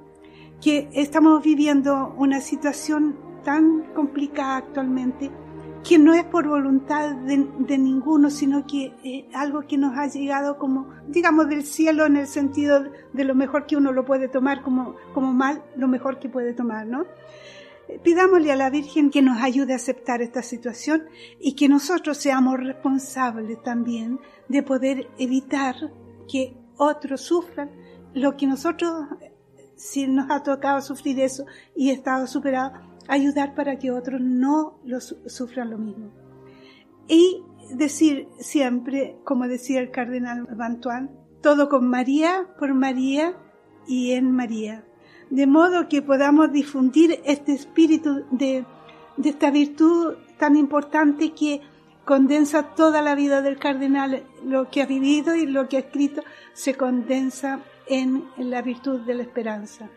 que 0.60 0.90
estamos 0.92 1.42
viviendo 1.42 2.14
una 2.18 2.42
situación 2.42 3.18
tan 3.44 3.94
complicada 3.94 4.58
actualmente 4.58 5.30
que 5.84 5.98
no 5.98 6.14
es 6.14 6.24
por 6.24 6.48
voluntad 6.48 7.14
de, 7.14 7.78
ninguno, 7.78 8.30
sino 8.30 8.66
que 8.66 8.94
es 9.04 9.24
algo 9.34 9.66
que 9.66 9.76
nos 9.76 9.96
ha 9.98 10.06
llegado 10.06 10.58
como, 10.58 10.88
digamos, 11.08 11.48
del 11.48 11.62
cielo 11.62 12.06
en 12.06 12.16
el 12.16 12.26
sentido 12.26 12.84
de 13.12 13.24
lo 13.24 13.34
mejor 13.34 13.66
que 13.66 13.76
uno 13.76 13.92
lo 13.92 14.04
puede 14.04 14.28
tomar, 14.28 14.62
como, 14.62 14.96
como 15.12 15.32
mal, 15.34 15.62
lo 15.76 15.86
mejor 15.86 16.18
que 16.18 16.30
puede 16.30 16.54
tomar, 16.54 16.86
¿no? 16.86 17.04
Eh, 17.88 18.00
Pidámosle 18.02 18.50
a 18.50 18.56
la 18.56 18.70
Virgen 18.70 19.10
que 19.10 19.20
nos 19.20 19.42
ayude 19.42 19.74
a 19.74 19.76
aceptar 19.76 20.22
esta 20.22 20.42
situación 20.42 21.04
y 21.38 21.54
que 21.54 21.68
nosotros 21.68 22.16
seamos 22.16 22.58
responsables 22.58 23.62
también 23.62 24.18
de 24.48 24.62
poder 24.62 25.08
evitar 25.18 25.74
que 26.30 26.56
otros 26.78 27.20
sufran 27.20 27.70
lo 28.14 28.36
que 28.36 28.46
nosotros, 28.46 28.90
eh, 29.20 29.32
si 29.76 30.06
nos 30.06 30.30
ha 30.30 30.42
tocado 30.42 30.80
sufrir 30.80 31.20
eso 31.20 31.44
y 31.76 31.90
estado 31.90 32.26
superado, 32.26 32.72
ayudar 33.08 33.54
para 33.54 33.78
que 33.78 33.90
otros 33.90 34.20
no 34.20 34.78
lo 34.84 35.00
su- 35.00 35.18
sufran 35.28 35.70
lo 35.70 35.78
mismo. 35.78 36.10
Y 37.08 37.42
decir 37.74 38.28
siempre, 38.38 39.16
como 39.24 39.46
decía 39.48 39.80
el 39.80 39.90
cardenal 39.90 40.46
Bantuan, 40.56 41.10
todo 41.42 41.68
con 41.68 41.88
María, 41.88 42.46
por 42.58 42.72
María 42.74 43.36
y 43.86 44.12
en 44.12 44.30
María. 44.30 44.84
De 45.30 45.46
modo 45.46 45.88
que 45.88 46.02
podamos 46.02 46.52
difundir 46.52 47.20
este 47.24 47.52
espíritu 47.52 48.24
de 48.30 48.64
esta 49.22 49.50
virtud 49.50 50.14
tan 50.38 50.56
importante 50.56 51.32
que 51.32 51.60
condensa 52.04 52.74
toda 52.74 53.00
la 53.02 53.14
vida 53.14 53.40
del 53.42 53.58
cardenal, 53.58 54.24
lo 54.44 54.68
que 54.70 54.82
ha 54.82 54.86
vivido 54.86 55.34
y 55.34 55.46
lo 55.46 55.68
que 55.68 55.76
ha 55.76 55.80
escrito, 55.80 56.22
se 56.52 56.74
condensa 56.74 57.60
en 57.86 58.24
la 58.36 58.62
virtud 58.62 59.00
de 59.00 59.14
la 59.14 59.22
esperanza. 59.22 59.88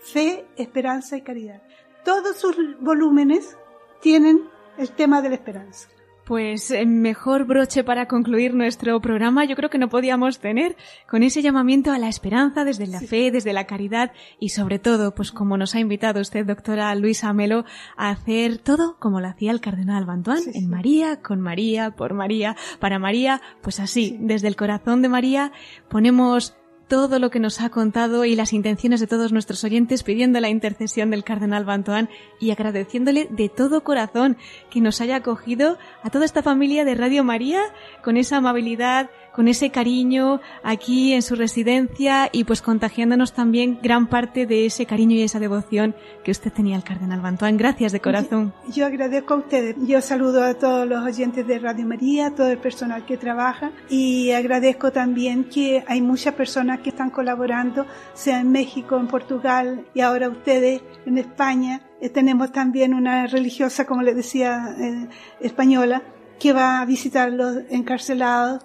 Fe, 0.00 0.46
esperanza 0.56 1.16
y 1.16 1.22
caridad. 1.22 1.62
Todos 2.04 2.36
sus 2.38 2.56
volúmenes 2.80 3.56
tienen 4.00 4.42
el 4.78 4.90
tema 4.90 5.20
de 5.22 5.28
la 5.30 5.34
esperanza. 5.36 5.88
Pues 6.24 6.70
eh, 6.70 6.86
mejor 6.86 7.44
broche 7.44 7.82
para 7.82 8.06
concluir 8.06 8.54
nuestro 8.54 9.00
programa 9.00 9.44
yo 9.46 9.56
creo 9.56 9.68
que 9.68 9.78
no 9.78 9.88
podíamos 9.88 10.38
tener 10.38 10.76
con 11.08 11.24
ese 11.24 11.42
llamamiento 11.42 11.90
a 11.90 11.98
la 11.98 12.08
esperanza 12.08 12.64
desde 12.64 12.86
la 12.86 13.00
Sí. 13.00 13.08
fe, 13.08 13.30
desde 13.32 13.52
la 13.52 13.66
caridad 13.66 14.12
y 14.38 14.50
sobre 14.50 14.78
todo, 14.78 15.12
pues 15.12 15.32
como 15.32 15.56
nos 15.56 15.74
ha 15.74 15.80
invitado 15.80 16.20
usted, 16.20 16.46
doctora 16.46 16.94
Luisa 16.94 17.32
Melo, 17.32 17.64
a 17.96 18.10
hacer 18.10 18.58
todo 18.58 18.96
como 19.00 19.20
lo 19.20 19.26
hacía 19.26 19.50
el 19.50 19.60
cardenal 19.60 20.04
Bantuán, 20.04 20.38
Sí, 20.38 20.50
en 20.54 20.60
sí. 20.62 20.66
María, 20.68 21.20
con 21.20 21.40
María, 21.40 21.90
por 21.90 22.14
María, 22.14 22.54
para 22.78 23.00
María, 23.00 23.42
pues 23.60 23.80
así, 23.80 24.10
Sí. 24.10 24.16
desde 24.20 24.46
el 24.46 24.54
corazón 24.54 25.02
de 25.02 25.08
María 25.08 25.50
ponemos 25.88 26.54
todo 26.90 27.20
lo 27.20 27.30
que 27.30 27.38
nos 27.38 27.60
ha 27.60 27.70
contado 27.70 28.24
y 28.24 28.34
las 28.34 28.52
intenciones 28.52 28.98
de 28.98 29.06
todos 29.06 29.32
nuestros 29.32 29.62
oyentes 29.62 30.02
pidiendo 30.02 30.40
la 30.40 30.48
intercesión 30.48 31.10
del 31.10 31.22
cardenal 31.22 31.64
Bantoán 31.64 32.10
y 32.40 32.50
agradeciéndole 32.50 33.28
de 33.30 33.48
todo 33.48 33.84
corazón 33.84 34.36
que 34.70 34.80
nos 34.80 35.00
haya 35.00 35.14
acogido 35.14 35.78
a 36.02 36.10
toda 36.10 36.24
esta 36.24 36.42
familia 36.42 36.84
de 36.84 36.96
Radio 36.96 37.22
María 37.22 37.62
con 38.02 38.16
esa 38.16 38.38
amabilidad, 38.38 39.08
con 39.34 39.48
ese 39.48 39.70
cariño 39.70 40.40
aquí 40.62 41.12
en 41.12 41.22
su 41.22 41.34
residencia 41.34 42.28
y 42.32 42.44
pues 42.44 42.62
contagiándonos 42.62 43.32
también 43.32 43.78
gran 43.82 44.08
parte 44.08 44.46
de 44.46 44.66
ese 44.66 44.86
cariño 44.86 45.16
y 45.16 45.22
esa 45.22 45.38
devoción 45.38 45.94
que 46.24 46.30
usted 46.30 46.52
tenía 46.52 46.76
al 46.76 46.84
cardenal 46.84 47.20
Bantoán. 47.20 47.56
Gracias 47.56 47.92
de 47.92 48.00
corazón. 48.00 48.52
Yo 48.68 48.86
agradezco 48.86 49.34
a 49.34 49.38
ustedes. 49.38 49.76
Yo 49.80 50.00
saludo 50.00 50.44
a 50.44 50.54
todos 50.54 50.86
los 50.86 51.04
oyentes 51.04 51.46
de 51.46 51.58
Radio 51.58 51.86
María, 51.86 52.28
a 52.28 52.34
todo 52.34 52.50
el 52.50 52.58
personal 52.58 53.04
que 53.06 53.16
trabaja 53.16 53.72
y 53.88 54.32
agradezco 54.32 54.92
también 54.92 55.44
que 55.44 55.84
hay 55.86 56.02
muchas 56.02 56.34
personas 56.34 56.80
que 56.80 56.90
están 56.90 57.10
colaborando, 57.10 57.86
sea 58.14 58.40
en 58.40 58.50
México, 58.50 58.98
en 58.98 59.08
Portugal 59.08 59.86
y 59.94 60.00
ahora 60.00 60.28
ustedes 60.28 60.82
en 61.06 61.18
España. 61.18 61.82
Eh, 62.00 62.08
tenemos 62.08 62.52
también 62.52 62.94
una 62.94 63.26
religiosa, 63.26 63.86
como 63.86 64.02
les 64.02 64.16
decía, 64.16 64.74
eh, 64.78 65.08
española, 65.40 66.02
que 66.38 66.52
va 66.52 66.80
a 66.80 66.84
visitar 66.86 67.30
los 67.30 67.58
encarcelados 67.68 68.64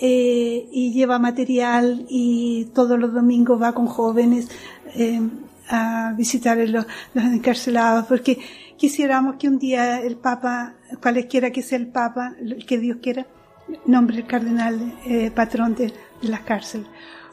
eh, 0.00 0.68
y 0.72 0.92
lleva 0.92 1.18
material 1.18 2.06
y 2.08 2.66
todos 2.74 2.98
los 2.98 3.12
domingos 3.12 3.60
va 3.60 3.72
con 3.72 3.86
jóvenes 3.86 4.48
eh, 4.94 5.20
a 5.68 6.12
visitar 6.16 6.58
a 6.58 6.64
los, 6.66 6.86
los 7.14 7.24
encarcelados 7.24 8.06
porque 8.06 8.38
quisiéramos 8.76 9.36
que 9.36 9.48
un 9.48 9.58
día 9.58 10.00
el 10.00 10.16
Papa, 10.16 10.74
cualesquiera 11.00 11.50
que 11.50 11.62
sea 11.62 11.78
el 11.78 11.86
Papa, 11.86 12.34
el 12.40 12.66
que 12.66 12.78
Dios 12.78 12.98
quiera, 13.00 13.26
nombre 13.86 14.16
el 14.16 14.26
cardenal 14.26 14.98
eh, 15.06 15.30
patrón 15.30 15.74
de, 15.74 15.86
de 16.20 16.28
las 16.28 16.40
cárceles. 16.40 16.86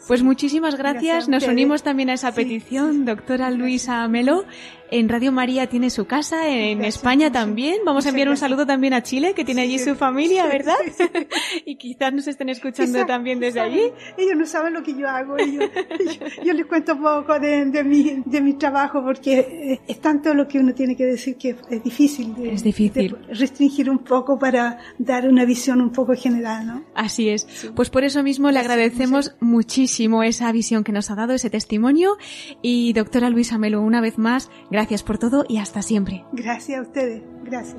Pues 0.07 0.23
muchísimas 0.23 0.75
gracias. 0.75 1.27
Nos 1.27 1.45
unimos 1.47 1.83
también 1.83 2.09
a 2.09 2.13
esa 2.13 2.31
Sí, 2.31 2.35
petición, 2.37 2.91
sí. 2.93 3.03
doctora 3.03 3.51
Luisa 3.51 4.07
Melo. 4.07 4.45
En 4.91 5.07
Radio 5.09 5.31
María 5.31 5.67
tiene 5.67 5.89
su 5.89 6.05
casa, 6.05 6.47
en 6.47 6.79
Gracias, 6.79 6.95
España 6.97 7.27
muchas- 7.27 7.43
también. 7.43 7.75
Vamos 7.85 8.05
a 8.05 8.09
enviar 8.09 8.29
un 8.29 8.37
saludo 8.37 8.65
también 8.65 8.93
a 8.93 9.03
Chile, 9.03 9.33
que 9.35 9.45
tiene 9.45 9.63
Sí, 9.65 9.67
allí 9.75 9.79
su 9.79 9.95
familia, 9.95 10.43
Sí, 10.45 10.49
¿verdad? 10.57 10.75
sí, 10.97 11.03
y 11.65 11.75
quizás 11.75 12.11
nos 12.13 12.27
estén 12.27 12.49
escuchando 12.49 13.05
también 13.05 13.39
desde 13.39 13.59
allí. 13.59 13.91
Ellos 14.17 14.35
no 14.35 14.45
saben 14.47 14.73
lo 14.73 14.81
que 14.81 14.95
yo 14.95 15.07
hago. 15.07 15.37
Ellos, 15.37 15.69
yo, 16.37 16.43
yo 16.43 16.53
les 16.53 16.65
cuento 16.65 16.93
un 16.95 17.03
poco 17.03 17.39
de, 17.39 17.65
de, 17.65 17.83
mi, 17.83 18.23
de 18.25 18.41
mi 18.41 18.53
trabajo 18.53 19.03
porque 19.03 19.39
eh, 19.39 19.81
es 19.87 19.99
tanto 20.01 20.33
lo 20.33 20.47
que 20.47 20.57
uno 20.57 20.73
tiene 20.73 20.95
que 20.95 21.05
decir 21.05 21.37
que 21.37 21.55
es 21.69 21.83
difícil. 21.83 22.33
De, 22.33 22.53
Es 22.53 22.63
difícil. 22.63 23.11
de 23.27 23.33
restringir 23.35 23.89
un 23.91 23.99
poco 23.99 24.39
para 24.39 24.79
dar 24.97 25.27
una 25.27 25.45
visión 25.45 25.81
un 25.81 25.91
poco 25.91 26.13
general, 26.15 26.65
¿no? 26.65 26.83
Así 26.95 27.29
es. 27.29 27.47
Pues 27.75 27.89
por 27.91 28.03
eso 28.03 28.23
mismo 28.23 28.49
le 28.49 28.57
agradecemos 28.59 29.35
muchísimo 29.39 30.23
esa 30.23 30.51
visión 30.51 30.83
que 30.83 30.91
nos 30.91 31.11
ha 31.11 31.15
dado, 31.15 31.33
ese 31.33 31.51
testimonio. 31.51 32.17
Y 32.63 32.93
doctora 32.93 33.29
Luisa 33.29 33.59
Melo, 33.59 33.81
una 33.81 34.01
vez 34.01 34.17
más, 34.17 34.49
gracias 34.71 34.78
Gracias 34.79 35.03
por 35.03 35.17
todo 35.17 35.43
y 35.45 35.57
hasta 35.57 35.81
siempre. 35.81 36.23
Gracias 36.31 36.79
a 36.79 36.81
ustedes. 36.83 37.21
Gracias. 37.43 37.75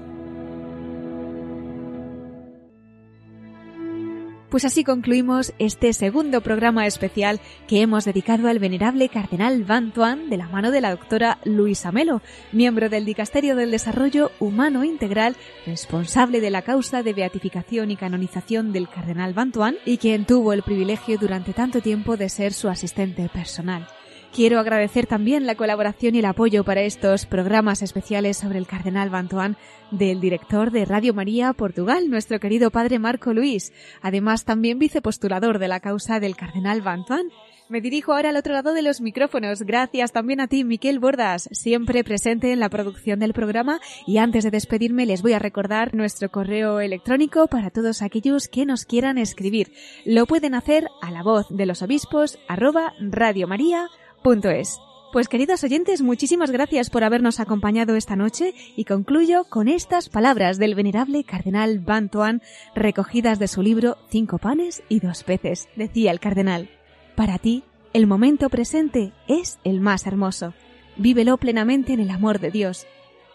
Pues 4.51 4.67
así 4.67 4.85
concluimos 4.85 5.55
este 5.59 5.95
segundo 5.95 6.43
programa 6.43 6.87
especial 6.87 7.41
que 7.67 7.81
hemos 7.81 8.05
dedicado 8.05 8.49
al 8.49 8.59
venerable 8.59 9.09
cardenal 9.09 9.65
Van 9.65 9.95
Tuan 9.95 10.29
de 10.29 10.37
la 10.37 10.49
mano 10.49 10.71
de 10.71 10.83
la 10.83 10.91
doctora 10.91 11.39
Luisa 11.45 11.91
Melo, 11.91 12.21
miembro 12.53 12.91
del 12.91 13.07
Dicasterio 13.07 13.57
del 13.57 13.71
Desarrollo 13.71 14.31
Humano 14.39 14.85
Integral, 14.85 15.37
responsable 15.65 16.43
de 16.43 16.51
la 16.51 16.61
causa 16.61 17.03
de 17.03 17.15
beatificación 17.15 17.91
y 17.91 17.97
canonización 17.97 18.75
del 18.75 18.91
cardenal 18.91 19.33
Van 19.33 19.53
Tuan 19.53 19.77
y 19.87 19.97
quien 19.97 20.27
tuvo 20.27 20.53
el 20.53 20.63
privilegio 20.63 21.17
durante 21.17 21.55
tanto 21.55 21.81
tiempo 21.81 22.19
de 22.19 22.29
ser 22.29 22.53
su 22.53 22.69
asistente 22.69 23.31
personal. 23.31 23.89
Quiero 24.33 24.61
agradecer 24.61 25.07
también 25.07 25.45
la 25.45 25.57
colaboración 25.57 26.15
y 26.15 26.21
el 26.21 26.25
apoyo 26.25 26.63
para 26.63 26.83
estos 26.83 27.27
programas 27.27 27.83
especiales 27.83 28.37
sobre 28.37 28.59
el 28.59 28.67
Cardenal 28.69 29.11
Bantoán 29.11 29.57
del 29.91 30.21
director 30.21 30.71
de 30.71 30.85
Radio 30.85 31.13
María 31.15 31.53
Portugal, 31.53 32.09
nuestro 32.09 32.39
querido 32.39 32.71
padre 32.71 33.01
Marco 33.01 33.35
Luis, 33.35 33.73
además 34.03 34.45
también 34.45 34.79
vicepostulador 34.79 35.59
de 35.59 35.67
la 35.67 35.81
causa 35.81 36.21
del 36.21 36.37
Cardenal 36.37 36.81
Bantoán. 36.81 37.27
Me 37.69 37.81
dirijo 37.81 38.13
ahora 38.13 38.31
al 38.31 38.37
otro 38.37 38.53
lado 38.53 38.73
de 38.73 38.83
los 38.83 39.01
micrófonos. 39.01 39.63
Gracias 39.63 40.11
también 40.11 40.41
a 40.41 40.49
ti, 40.49 40.65
Miquel 40.65 40.99
Bordas, 40.99 41.49
siempre 41.53 42.03
presente 42.03 42.53
en 42.53 42.59
la 42.59 42.69
producción 42.69 43.21
del 43.21 43.33
programa. 43.33 43.81
Y 44.09 44.19
antes 44.19 44.43
de 44.43 44.51
despedirme, 44.51 45.07
les 45.07 45.23
voy 45.23 45.35
a 45.35 45.39
recordar 45.39 45.95
nuestro 45.95 46.31
correo 46.31 46.81
electrónico 46.81 47.47
para 47.47 47.71
todos 47.71 48.03
aquellos 48.03 48.49
que 48.49 48.67
nos 48.67 48.87
quieran 48.87 49.19
escribir. 49.19 49.73
Lo 50.05 50.27
pueden 50.27 50.55
hacer 50.55 50.89
a 51.01 51.13
la 51.13 51.23
voz 51.23 51.47
de 51.49 51.67
los 51.67 51.83
obispos 51.83 52.41
arroba 52.49 52.93
radiomaria.es 52.99 54.10
es. 54.25 54.81
Pues 55.13 55.27
queridos 55.29 55.65
oyentes, 55.65 56.03
muchísimas 56.03 56.51
gracias 56.53 56.89
por 56.89 57.03
habernos 57.03 57.41
acompañado 57.41 57.97
esta 57.97 58.15
noche 58.15 58.55
y 58.77 58.85
concluyo 58.85 59.45
con 59.45 59.67
estas 59.67 60.09
palabras 60.09 60.59
del 60.59 60.77
venerable 60.77 61.25
cardenal 61.25 61.81
Bantoan 61.81 62.43
recogidas 62.77 63.41
de 63.41 63.49
su 63.49 63.63
libro 63.63 63.97
Cinco 64.09 64.39
panes 64.39 64.85
y 64.89 65.01
dos 65.01 65.25
peces. 65.25 65.69
Decía 65.75 66.13
el 66.13 66.21
cardenal, 66.21 66.71
para 67.17 67.39
ti, 67.39 67.65
el 67.93 68.07
momento 68.07 68.49
presente 68.51 69.13
es 69.27 69.59
el 69.65 69.81
más 69.81 70.07
hermoso. 70.07 70.55
Vívelo 70.97 71.39
plenamente 71.39 71.93
en 71.93 72.01
el 72.01 72.11
amor 72.11 72.39
de 72.39 72.53
Dios 72.53 72.87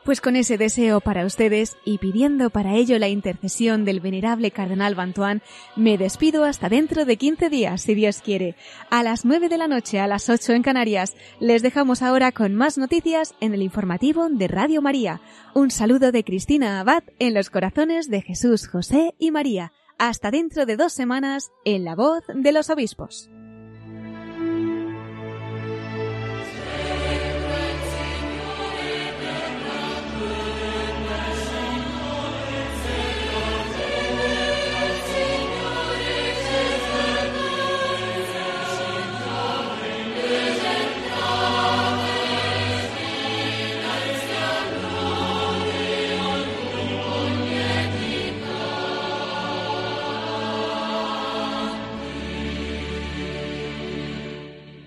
pues 0.06 0.22
con 0.22 0.36
ese 0.36 0.58
deseo 0.58 1.02
para 1.02 1.26
ustedes 1.26 1.76
y 1.84 1.98
pidiendo 1.98 2.52
para 2.52 2.76
ello 2.76 3.00
la 3.00 3.10
intercesión 3.10 3.84
del 3.86 4.00
venerable 4.00 4.52
cardenal 4.52 4.94
Bantuán, 4.94 5.42
me 5.76 5.98
despido 5.98 6.46
hasta 6.46 6.70
dentro 6.70 7.06
de 7.06 7.18
15 7.18 7.50
días, 7.50 7.82
si 7.82 7.96
Dios 7.96 8.22
quiere. 8.22 8.56
A 8.92 9.02
las 9.02 9.26
9 9.26 9.50
de 9.50 9.58
la 9.58 9.68
noche, 9.68 10.00
a 10.00 10.08
las 10.08 10.30
8 10.30 10.54
en 10.54 10.62
Canarias, 10.62 11.16
les 11.40 11.64
dejamos 11.64 12.04
ahora 12.04 12.32
con 12.32 12.54
más 12.54 12.78
noticias 12.78 13.34
en 13.42 13.56
el 13.56 13.64
informativo 13.64 14.30
de 14.30 14.48
Radio 14.48 14.82
María. 14.82 15.22
Un 15.56 15.72
saludo 15.72 16.12
de 16.12 16.24
Cristina 16.24 16.80
Abad 16.80 17.04
en 17.18 17.34
los 17.34 17.50
corazones 17.50 18.08
de 18.10 18.22
Jesús, 18.22 18.68
José 18.68 19.16
y 19.18 19.32
María. 19.32 19.74
Hasta 19.98 20.30
dentro 20.30 20.68
de 20.68 20.78
dos 20.78 20.94
semanas 20.94 21.52
en 21.64 21.84
la 21.84 21.96
voz 21.96 22.24
de 22.28 22.52
los 22.52 22.70
obispos. 22.70 23.30